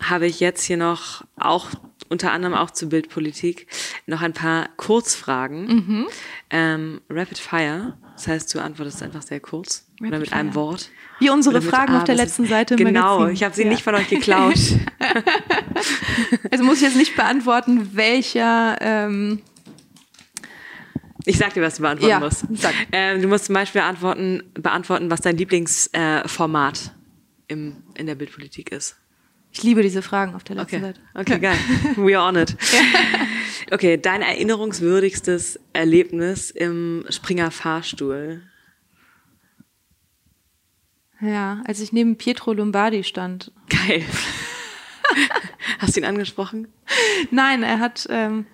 habe 0.00 0.26
ich 0.26 0.40
jetzt 0.40 0.64
hier 0.64 0.76
noch 0.76 1.24
auch 1.36 1.70
unter 2.08 2.32
anderem 2.32 2.54
auch 2.54 2.70
zur 2.70 2.88
Bildpolitik 2.88 3.66
noch 4.06 4.22
ein 4.22 4.32
paar 4.32 4.68
Kurzfragen. 4.76 5.66
Mhm. 5.66 6.06
Ähm, 6.50 7.00
Rapid 7.10 7.38
Fire, 7.38 7.96
das 8.14 8.28
heißt, 8.28 8.54
du 8.54 8.60
antwortest 8.60 9.02
einfach 9.02 9.22
sehr 9.22 9.40
kurz 9.40 9.86
Rapid 9.94 10.08
oder 10.08 10.18
mit 10.18 10.28
Fire. 10.28 10.40
einem 10.40 10.54
Wort. 10.54 10.90
Wie 11.18 11.30
unsere 11.30 11.62
Fragen 11.62 11.92
A, 11.92 11.98
auf 11.98 12.04
der 12.04 12.14
letzten 12.14 12.46
Seite. 12.46 12.74
Im 12.74 12.84
genau, 12.84 13.18
Magazin. 13.18 13.34
ich 13.34 13.44
habe 13.44 13.54
sie 13.54 13.62
ja. 13.64 13.68
nicht 13.68 13.82
von 13.82 13.94
euch 13.94 14.08
geklaut. 14.08 14.54
also 16.50 16.64
muss 16.64 16.76
ich 16.76 16.82
jetzt 16.82 16.96
nicht 16.96 17.16
beantworten, 17.16 17.90
welcher. 17.94 18.76
Ähm 18.80 19.42
ich 21.24 21.38
sag 21.38 21.54
dir, 21.54 21.62
was 21.62 21.74
du 21.76 21.82
beantworten 21.82 22.10
ja, 22.10 22.20
musst. 22.20 22.44
Ähm, 22.92 23.20
du 23.20 23.28
musst 23.28 23.46
zum 23.46 23.54
Beispiel 23.54 23.80
beantworten, 23.80 24.44
beantworten 24.54 25.10
was 25.10 25.20
dein 25.22 25.36
Lieblingsformat 25.36 26.92
äh, 27.48 27.54
in 27.54 28.06
der 28.06 28.14
Bildpolitik 28.14 28.70
ist. 28.70 28.96
Ich 29.56 29.62
liebe 29.62 29.82
diese 29.82 30.02
Fragen 30.02 30.34
auf 30.34 30.44
der 30.44 30.56
letzten 30.56 30.76
okay. 30.76 30.84
Seite. 30.84 31.00
Okay, 31.14 31.38
geil. 31.38 31.56
We 31.96 32.18
are 32.18 32.28
on 32.28 32.36
it. 32.36 32.54
Okay, 33.72 33.96
dein 33.96 34.22
erinnerungswürdigstes 34.22 35.58
Erlebnis 35.72 36.52
im 36.52 37.04
Springer 37.08 37.50
Fahrstuhl. 37.50 38.42
Ja, 41.20 41.62
als 41.66 41.80
ich 41.80 41.92
neben 41.92 42.16
Pietro 42.16 42.52
Lombardi 42.52 43.02
stand. 43.02 43.50
Geil. 43.68 44.04
Hast 45.80 45.96
du 45.96 46.00
ihn 46.00 46.06
angesprochen? 46.06 46.68
Nein, 47.32 47.64
er 47.64 47.80
hat, 47.80 48.06
ähm, 48.08 48.46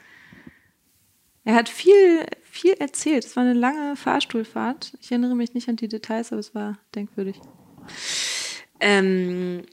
er 1.44 1.56
hat 1.56 1.68
viel, 1.68 2.24
viel 2.42 2.72
erzählt. 2.74 3.26
Es 3.26 3.36
war 3.36 3.42
eine 3.42 3.52
lange 3.52 3.96
Fahrstuhlfahrt. 3.96 4.96
Ich 5.02 5.10
erinnere 5.10 5.34
mich 5.34 5.52
nicht 5.52 5.68
an 5.68 5.76
die 5.76 5.88
Details, 5.88 6.32
aber 6.32 6.40
es 6.40 6.54
war 6.54 6.78
denkwürdig. 6.94 7.38
Ähm, 8.80 9.66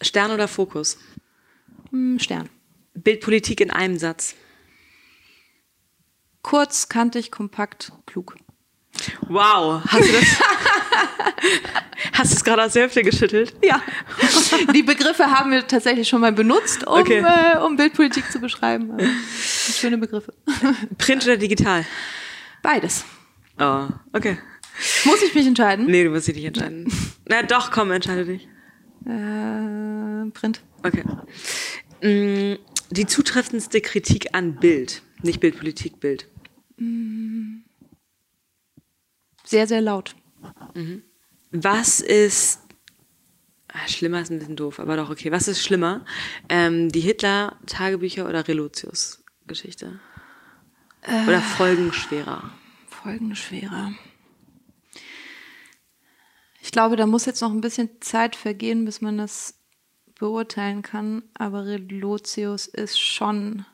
Stern 0.00 0.30
oder 0.30 0.48
Fokus? 0.48 0.98
Hm, 1.90 2.18
Stern. 2.18 2.48
Bildpolitik 2.94 3.60
in 3.60 3.70
einem 3.70 3.98
Satz. 3.98 4.34
Kurz, 6.42 6.88
kantig, 6.88 7.30
kompakt, 7.30 7.92
klug. 8.06 8.36
Wow, 9.28 9.82
hast 9.86 10.08
du 10.08 10.12
das? 10.12 10.24
hast 12.12 12.32
du 12.32 12.36
es 12.36 12.44
gerade 12.44 12.64
aus 12.64 12.72
der 12.72 12.82
Hälfte 12.82 13.02
geschüttelt? 13.02 13.54
Ja. 13.62 13.82
Die 14.74 14.82
Begriffe 14.82 15.26
haben 15.26 15.50
wir 15.50 15.66
tatsächlich 15.66 16.08
schon 16.08 16.20
mal 16.20 16.32
benutzt, 16.32 16.86
um, 16.86 17.00
okay. 17.00 17.24
äh, 17.24 17.58
um 17.58 17.76
Bildpolitik 17.76 18.30
zu 18.30 18.38
beschreiben. 18.38 18.96
schöne 19.40 19.98
Begriffe. 19.98 20.32
Print 20.98 21.24
oder 21.24 21.36
digital? 21.36 21.84
Beides. 22.62 23.04
Oh, 23.58 23.88
okay. 24.12 24.38
Muss 25.04 25.22
ich 25.22 25.34
mich 25.34 25.46
entscheiden? 25.46 25.86
Nee, 25.86 26.04
du 26.04 26.10
musst 26.10 26.28
dich 26.28 26.36
nicht 26.36 26.44
entscheiden. 26.44 26.92
Na 27.26 27.42
doch, 27.42 27.70
komm, 27.70 27.90
entscheide 27.90 28.24
dich. 28.24 28.48
Äh, 29.06 30.30
Print. 30.32 30.62
Okay. 30.82 31.04
Mm, 32.02 32.58
die 32.90 33.06
zutreffendste 33.06 33.80
Kritik 33.80 34.34
an 34.34 34.56
Bild, 34.56 35.02
nicht 35.22 35.40
Bildpolitik, 35.40 36.00
Bild. 36.00 36.28
Sehr, 39.44 39.66
sehr 39.66 39.80
laut. 39.80 40.16
Mhm. 40.74 41.02
Was 41.52 42.00
ist 42.00 42.60
ah, 43.68 43.88
Schlimmer 43.88 44.20
ist 44.20 44.30
ein 44.30 44.38
bisschen 44.38 44.56
doof, 44.56 44.80
aber 44.80 44.96
doch 44.96 45.10
okay. 45.10 45.30
Was 45.30 45.48
ist 45.48 45.62
schlimmer? 45.62 46.04
Ähm, 46.48 46.90
die 46.90 47.00
Hitler-Tagebücher 47.00 48.28
oder 48.28 48.46
Relotius-Geschichte? 48.46 50.00
Äh, 51.02 51.26
oder 51.26 51.40
folgenschwerer? 51.40 52.50
Folgenschwerer. 52.88 53.92
Ich 56.66 56.72
glaube, 56.72 56.96
da 56.96 57.06
muss 57.06 57.26
jetzt 57.26 57.42
noch 57.42 57.52
ein 57.52 57.60
bisschen 57.60 57.90
Zeit 58.00 58.34
vergehen, 58.34 58.84
bis 58.86 59.00
man 59.00 59.18
das 59.18 59.54
beurteilen 60.18 60.82
kann. 60.82 61.22
Aber 61.34 61.64
Relotius 61.64 62.66
ist 62.66 62.98
schon, 62.98 63.64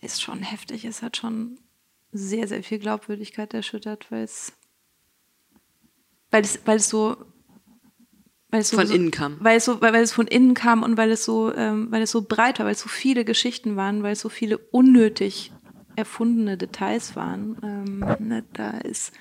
ist 0.00 0.22
schon 0.22 0.38
heftig. 0.38 0.86
Es 0.86 1.02
hat 1.02 1.18
schon 1.18 1.58
sehr, 2.10 2.48
sehr 2.48 2.62
viel 2.62 2.78
Glaubwürdigkeit 2.78 3.52
erschüttert, 3.52 4.10
weil 4.10 4.24
es, 4.24 4.54
weil 6.30 6.40
es, 6.42 6.58
weil 6.64 6.78
es 6.78 6.88
so 6.88 7.18
weil 8.48 8.62
es 8.62 8.70
so, 8.70 8.78
von 8.78 8.90
innen 8.90 9.10
kam. 9.10 9.36
Weil 9.38 9.58
es, 9.58 9.66
so, 9.66 9.82
weil, 9.82 9.92
weil 9.92 10.02
es 10.02 10.12
von 10.12 10.26
innen 10.26 10.54
kam 10.54 10.82
und 10.82 10.96
weil 10.96 11.10
es 11.10 11.26
so, 11.26 11.54
ähm, 11.54 11.88
weil 11.90 12.00
es 12.00 12.12
so 12.12 12.22
breit 12.22 12.60
war, 12.60 12.64
weil 12.64 12.72
es 12.72 12.80
so 12.80 12.88
viele 12.88 13.26
Geschichten 13.26 13.76
waren, 13.76 14.02
weil 14.02 14.12
es 14.14 14.20
so 14.20 14.30
viele 14.30 14.56
unnötig 14.56 15.52
erfundene 15.96 16.56
Details 16.56 17.14
waren. 17.14 17.58
Ähm, 17.62 17.98
ne, 18.26 18.42
da 18.54 18.70
ist 18.78 19.12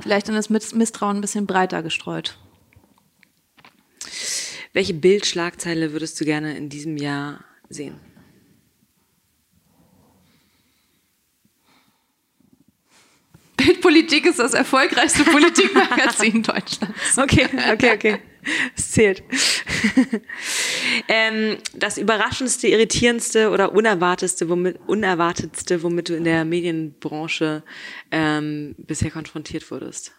vielleicht 0.00 0.28
dann 0.28 0.34
das 0.34 0.50
Misstrauen 0.50 1.16
ein 1.16 1.20
bisschen 1.20 1.46
breiter 1.46 1.82
gestreut. 1.82 2.38
Welche 4.72 4.94
Bildschlagzeile 4.94 5.92
würdest 5.92 6.20
du 6.20 6.24
gerne 6.24 6.56
in 6.56 6.68
diesem 6.68 6.96
Jahr 6.96 7.44
sehen? 7.68 8.00
Bildpolitik 13.56 14.24
ist 14.24 14.38
das 14.38 14.54
erfolgreichste 14.54 15.24
Politikmagazin 15.30 16.42
Deutschlands. 16.42 17.18
Okay, 17.18 17.48
okay, 17.72 17.92
okay. 17.94 18.18
Es 18.76 18.92
zählt. 18.92 19.22
Ähm, 21.08 21.58
das 21.74 21.98
überraschendste, 21.98 22.68
irritierendste 22.68 23.50
oder 23.50 23.72
unerwartetste, 23.72 24.48
womit, 24.48 24.78
unerwartetste, 24.86 25.82
womit 25.82 26.08
du 26.08 26.16
in 26.16 26.24
der 26.24 26.44
Medienbranche 26.44 27.62
ähm, 28.10 28.74
bisher 28.78 29.10
konfrontiert 29.10 29.70
wurdest? 29.70 30.12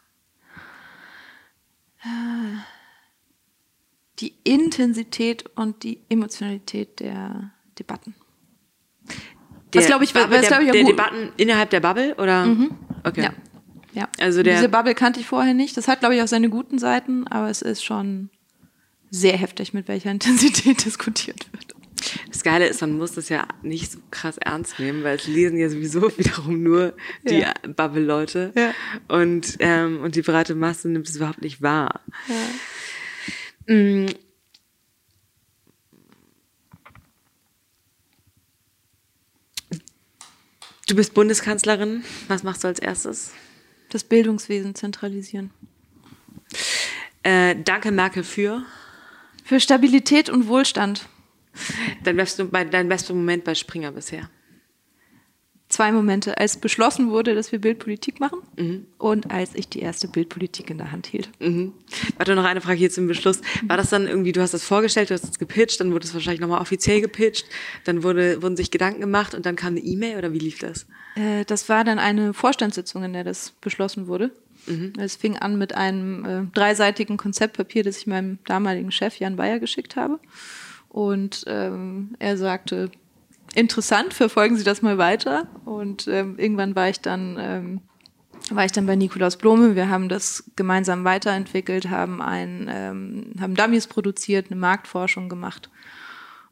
Die 4.20 4.34
Intensität 4.44 5.46
und 5.56 5.84
die 5.84 6.00
Emotionalität 6.10 7.00
der 7.00 7.52
Debatten. 7.78 8.16
Der, 9.74 9.82
was 9.82 9.88
glaube 9.88 10.04
ich, 10.04 10.16
was, 10.16 10.30
der, 10.30 10.62
ich 10.62 10.72
der 10.72 10.84
Debatten 10.84 11.32
innerhalb 11.38 11.70
der 11.70 11.80
Bubble 11.80 12.16
oder? 12.16 12.46
Mhm. 12.46 12.72
Okay. 13.04 13.24
Ja. 13.24 13.34
Ja. 13.94 14.08
Also 14.20 14.44
der 14.44 14.56
Diese 14.56 14.70
Bubble 14.70 14.96
kannte 14.96 15.20
ich 15.20 15.26
vorher 15.26 15.54
nicht. 15.54 15.76
Das 15.78 15.88
hat, 15.88 16.00
glaube 16.00 16.16
ich, 16.16 16.22
auch 16.22 16.28
seine 16.28 16.50
guten 16.50 16.80
Seiten, 16.80 17.28
aber 17.28 17.50
es 17.50 17.62
ist 17.62 17.84
schon 17.84 18.30
sehr 19.12 19.38
heftig, 19.38 19.74
mit 19.74 19.88
welcher 19.88 20.12
Intensität 20.12 20.86
diskutiert 20.86 21.52
wird. 21.52 21.76
Das 22.30 22.44
Geile 22.44 22.68
ist, 22.68 22.82
man 22.82 22.98
muss 22.98 23.12
das 23.14 23.30
ja 23.30 23.48
nicht 23.62 23.92
so 23.92 24.00
krass 24.12 24.38
ernst 24.38 24.80
nehmen, 24.80 25.04
weil 25.04 25.18
es 25.18 25.28
lesen 25.28 25.58
ja 25.58 25.70
sowieso 25.70 26.02
wiederum 26.18 26.64
nur 26.64 26.94
die 27.28 27.40
ja. 27.40 27.54
Bubble-Leute. 27.68 28.54
Ja. 28.56 28.74
Und, 29.08 29.58
ähm, 29.60 30.02
und 30.02 30.16
die 30.16 30.22
breite 30.22 30.56
Masse 30.56 30.90
nimmt 30.90 31.10
es 31.10 31.18
überhaupt 31.18 31.42
nicht 31.42 31.62
wahr. 31.62 32.02
Ja. 33.68 33.76
Mm. 33.76 34.08
Du 40.88 40.96
bist 40.96 41.14
Bundeskanzlerin. 41.14 42.04
Was 42.28 42.44
machst 42.44 42.64
du 42.64 42.68
als 42.68 42.80
erstes? 42.80 43.32
Das 43.90 44.04
Bildungswesen 44.04 44.74
zentralisieren. 44.74 45.52
Äh, 47.22 47.56
danke, 47.64 47.92
Merkel, 47.92 48.24
für? 48.24 48.66
Für 49.50 49.60
Stabilität 49.60 50.30
und 50.30 50.48
Wohlstand. 50.48 51.10
Dein, 52.04 52.18
best, 52.18 52.40
dein 52.70 52.88
bester 52.88 53.16
Moment 53.16 53.44
bei 53.44 53.56
Springer 53.56 53.92
bisher? 53.92 54.30
Zwei 55.70 55.92
Momente. 55.92 56.38
Als 56.38 56.58
beschlossen 56.58 57.10
wurde, 57.10 57.34
dass 57.34 57.52
wir 57.52 57.58
Bildpolitik 57.58 58.20
machen 58.20 58.42
mhm. 58.58 58.86
und 59.00 59.32
als 59.32 59.56
ich 59.56 59.68
die 59.68 59.80
erste 59.80 60.08
Bildpolitik 60.08 60.70
in 60.70 60.78
der 60.78 60.92
Hand 60.92 61.08
hielt. 61.08 61.32
Mhm. 61.40 61.74
Warte, 62.18 62.36
noch 62.36 62.46
eine 62.46 62.62
Frage 62.62 62.78
hier 62.78 62.92
zum 62.92 63.08
Beschluss. 63.08 63.42
War 63.64 63.78
das 63.78 63.90
dann 63.90 64.06
irgendwie, 64.06 64.34
du 64.34 64.42
hast 64.44 64.54
das 64.54 64.64
vorgestellt, 64.64 65.10
du 65.10 65.16
hast 65.16 65.24
es 65.24 65.40
gepitcht, 65.40 65.80
dann 65.80 65.94
wurde 65.94 66.06
es 66.06 66.14
wahrscheinlich 66.14 66.42
nochmal 66.42 66.62
offiziell 66.62 67.02
gepitcht, 67.02 67.48
dann 67.86 68.04
wurde, 68.04 68.44
wurden 68.44 68.56
sich 68.56 68.70
Gedanken 68.70 69.02
gemacht 69.02 69.34
und 69.34 69.48
dann 69.48 69.56
kam 69.56 69.70
eine 69.70 69.80
E-Mail 69.80 70.20
oder 70.20 70.32
wie 70.32 70.38
lief 70.38 70.60
das? 70.60 70.86
Äh, 71.16 71.44
das 71.46 71.68
war 71.70 71.84
dann 71.84 71.98
eine 71.98 72.36
Vorstandssitzung, 72.36 73.04
in 73.04 73.14
der 73.14 73.24
das 73.24 73.54
beschlossen 73.62 74.06
wurde. 74.06 74.30
Mhm. 74.68 74.94
Es 74.98 75.16
fing 75.16 75.38
an 75.38 75.58
mit 75.58 75.76
einem 75.76 76.26
äh, 76.26 76.46
dreiseitigen 76.54 77.18
Konzeptpapier, 77.18 77.84
das 77.84 77.98
ich 77.98 78.08
meinem 78.08 78.40
damaligen 78.46 78.92
Chef 78.92 79.18
Jan 79.18 79.36
Bayer 79.36 79.60
geschickt 79.60 79.96
habe. 79.96 80.20
Und 80.90 81.44
ähm, 81.48 82.16
er 82.20 82.38
sagte, 82.38 82.90
interessant, 83.54 84.14
verfolgen 84.14 84.56
Sie 84.56 84.64
das 84.64 84.82
mal 84.82 84.98
weiter. 84.98 85.48
Und 85.66 86.08
ähm, 86.08 86.38
irgendwann 86.38 86.76
war 86.76 86.90
ich 86.90 87.02
dann 87.02 87.38
ähm, 87.40 87.82
war 88.50 88.66
ich 88.66 88.72
dann 88.72 88.86
bei 88.86 88.96
Nikolaus 88.96 89.38
Blome. 89.38 89.76
Wir 89.76 89.90
haben 89.90 90.10
das 90.10 90.50
gemeinsam 90.56 91.04
weiterentwickelt, 91.04 91.90
haben, 91.90 92.22
ein, 92.22 92.68
ähm, 92.70 93.34
haben 93.40 93.56
Dummies 93.56 93.88
produziert, 93.88 94.48
eine 94.50 94.60
Marktforschung 94.60 95.30
gemacht. 95.30 95.70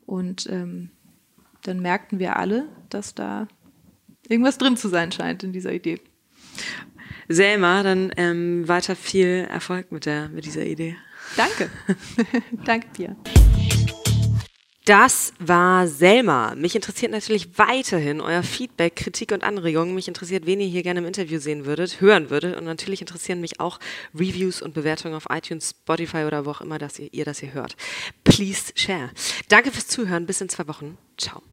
Und 0.06 0.48
ähm, 0.50 0.92
dann 1.64 1.80
merkten 1.80 2.20
wir 2.20 2.38
alle, 2.38 2.68
dass 2.90 3.16
da 3.16 3.48
irgendwas 4.28 4.58
drin 4.58 4.78
zu 4.78 4.90
sein 4.90 5.12
scheint 5.12 5.44
in 5.44 5.54
dieser 5.54 5.74
Idee. 5.74 6.00
Selma, 7.28 7.84
dann 7.84 8.12
ähm, 8.18 8.68
weiter 8.68 8.96
viel 8.96 9.48
Erfolg 9.50 9.92
mit, 9.92 10.06
der, 10.06 10.30
mit 10.30 10.46
dieser 10.46 10.66
Idee. 10.66 10.96
Danke. 11.36 11.70
Danke 12.66 12.88
dir. 12.98 13.16
Das 14.88 15.34
war 15.38 15.86
Selma. 15.86 16.56
Mich 16.56 16.74
interessiert 16.74 17.12
natürlich 17.12 17.58
weiterhin 17.60 18.22
euer 18.22 18.42
Feedback, 18.42 18.96
Kritik 18.96 19.34
und 19.34 19.44
Anregungen. 19.44 19.94
Mich 19.94 20.08
interessiert, 20.08 20.46
wen 20.46 20.62
ihr 20.62 20.68
hier 20.68 20.82
gerne 20.82 21.02
im 21.02 21.06
Interview 21.06 21.40
sehen 21.40 21.66
würdet, 21.66 22.00
hören 22.00 22.30
würdet. 22.30 22.56
Und 22.56 22.64
natürlich 22.64 23.02
interessieren 23.02 23.42
mich 23.42 23.60
auch 23.60 23.80
Reviews 24.16 24.62
und 24.62 24.74
Bewertungen 24.74 25.14
auf 25.14 25.26
iTunes, 25.30 25.72
Spotify 25.72 26.24
oder 26.24 26.46
wo 26.46 26.52
auch 26.52 26.62
immer 26.62 26.78
dass 26.78 27.00
ihr, 27.00 27.10
ihr 27.14 27.26
das 27.26 27.40
hier 27.40 27.54
hört. 27.54 27.76
Please 28.24 28.72
share. 28.76 29.12
Danke 29.50 29.72
fürs 29.72 29.88
Zuhören. 29.88 30.26
Bis 30.26 30.40
in 30.40 30.48
zwei 30.48 30.70
Wochen. 30.70 30.98
Ciao. 31.18 31.44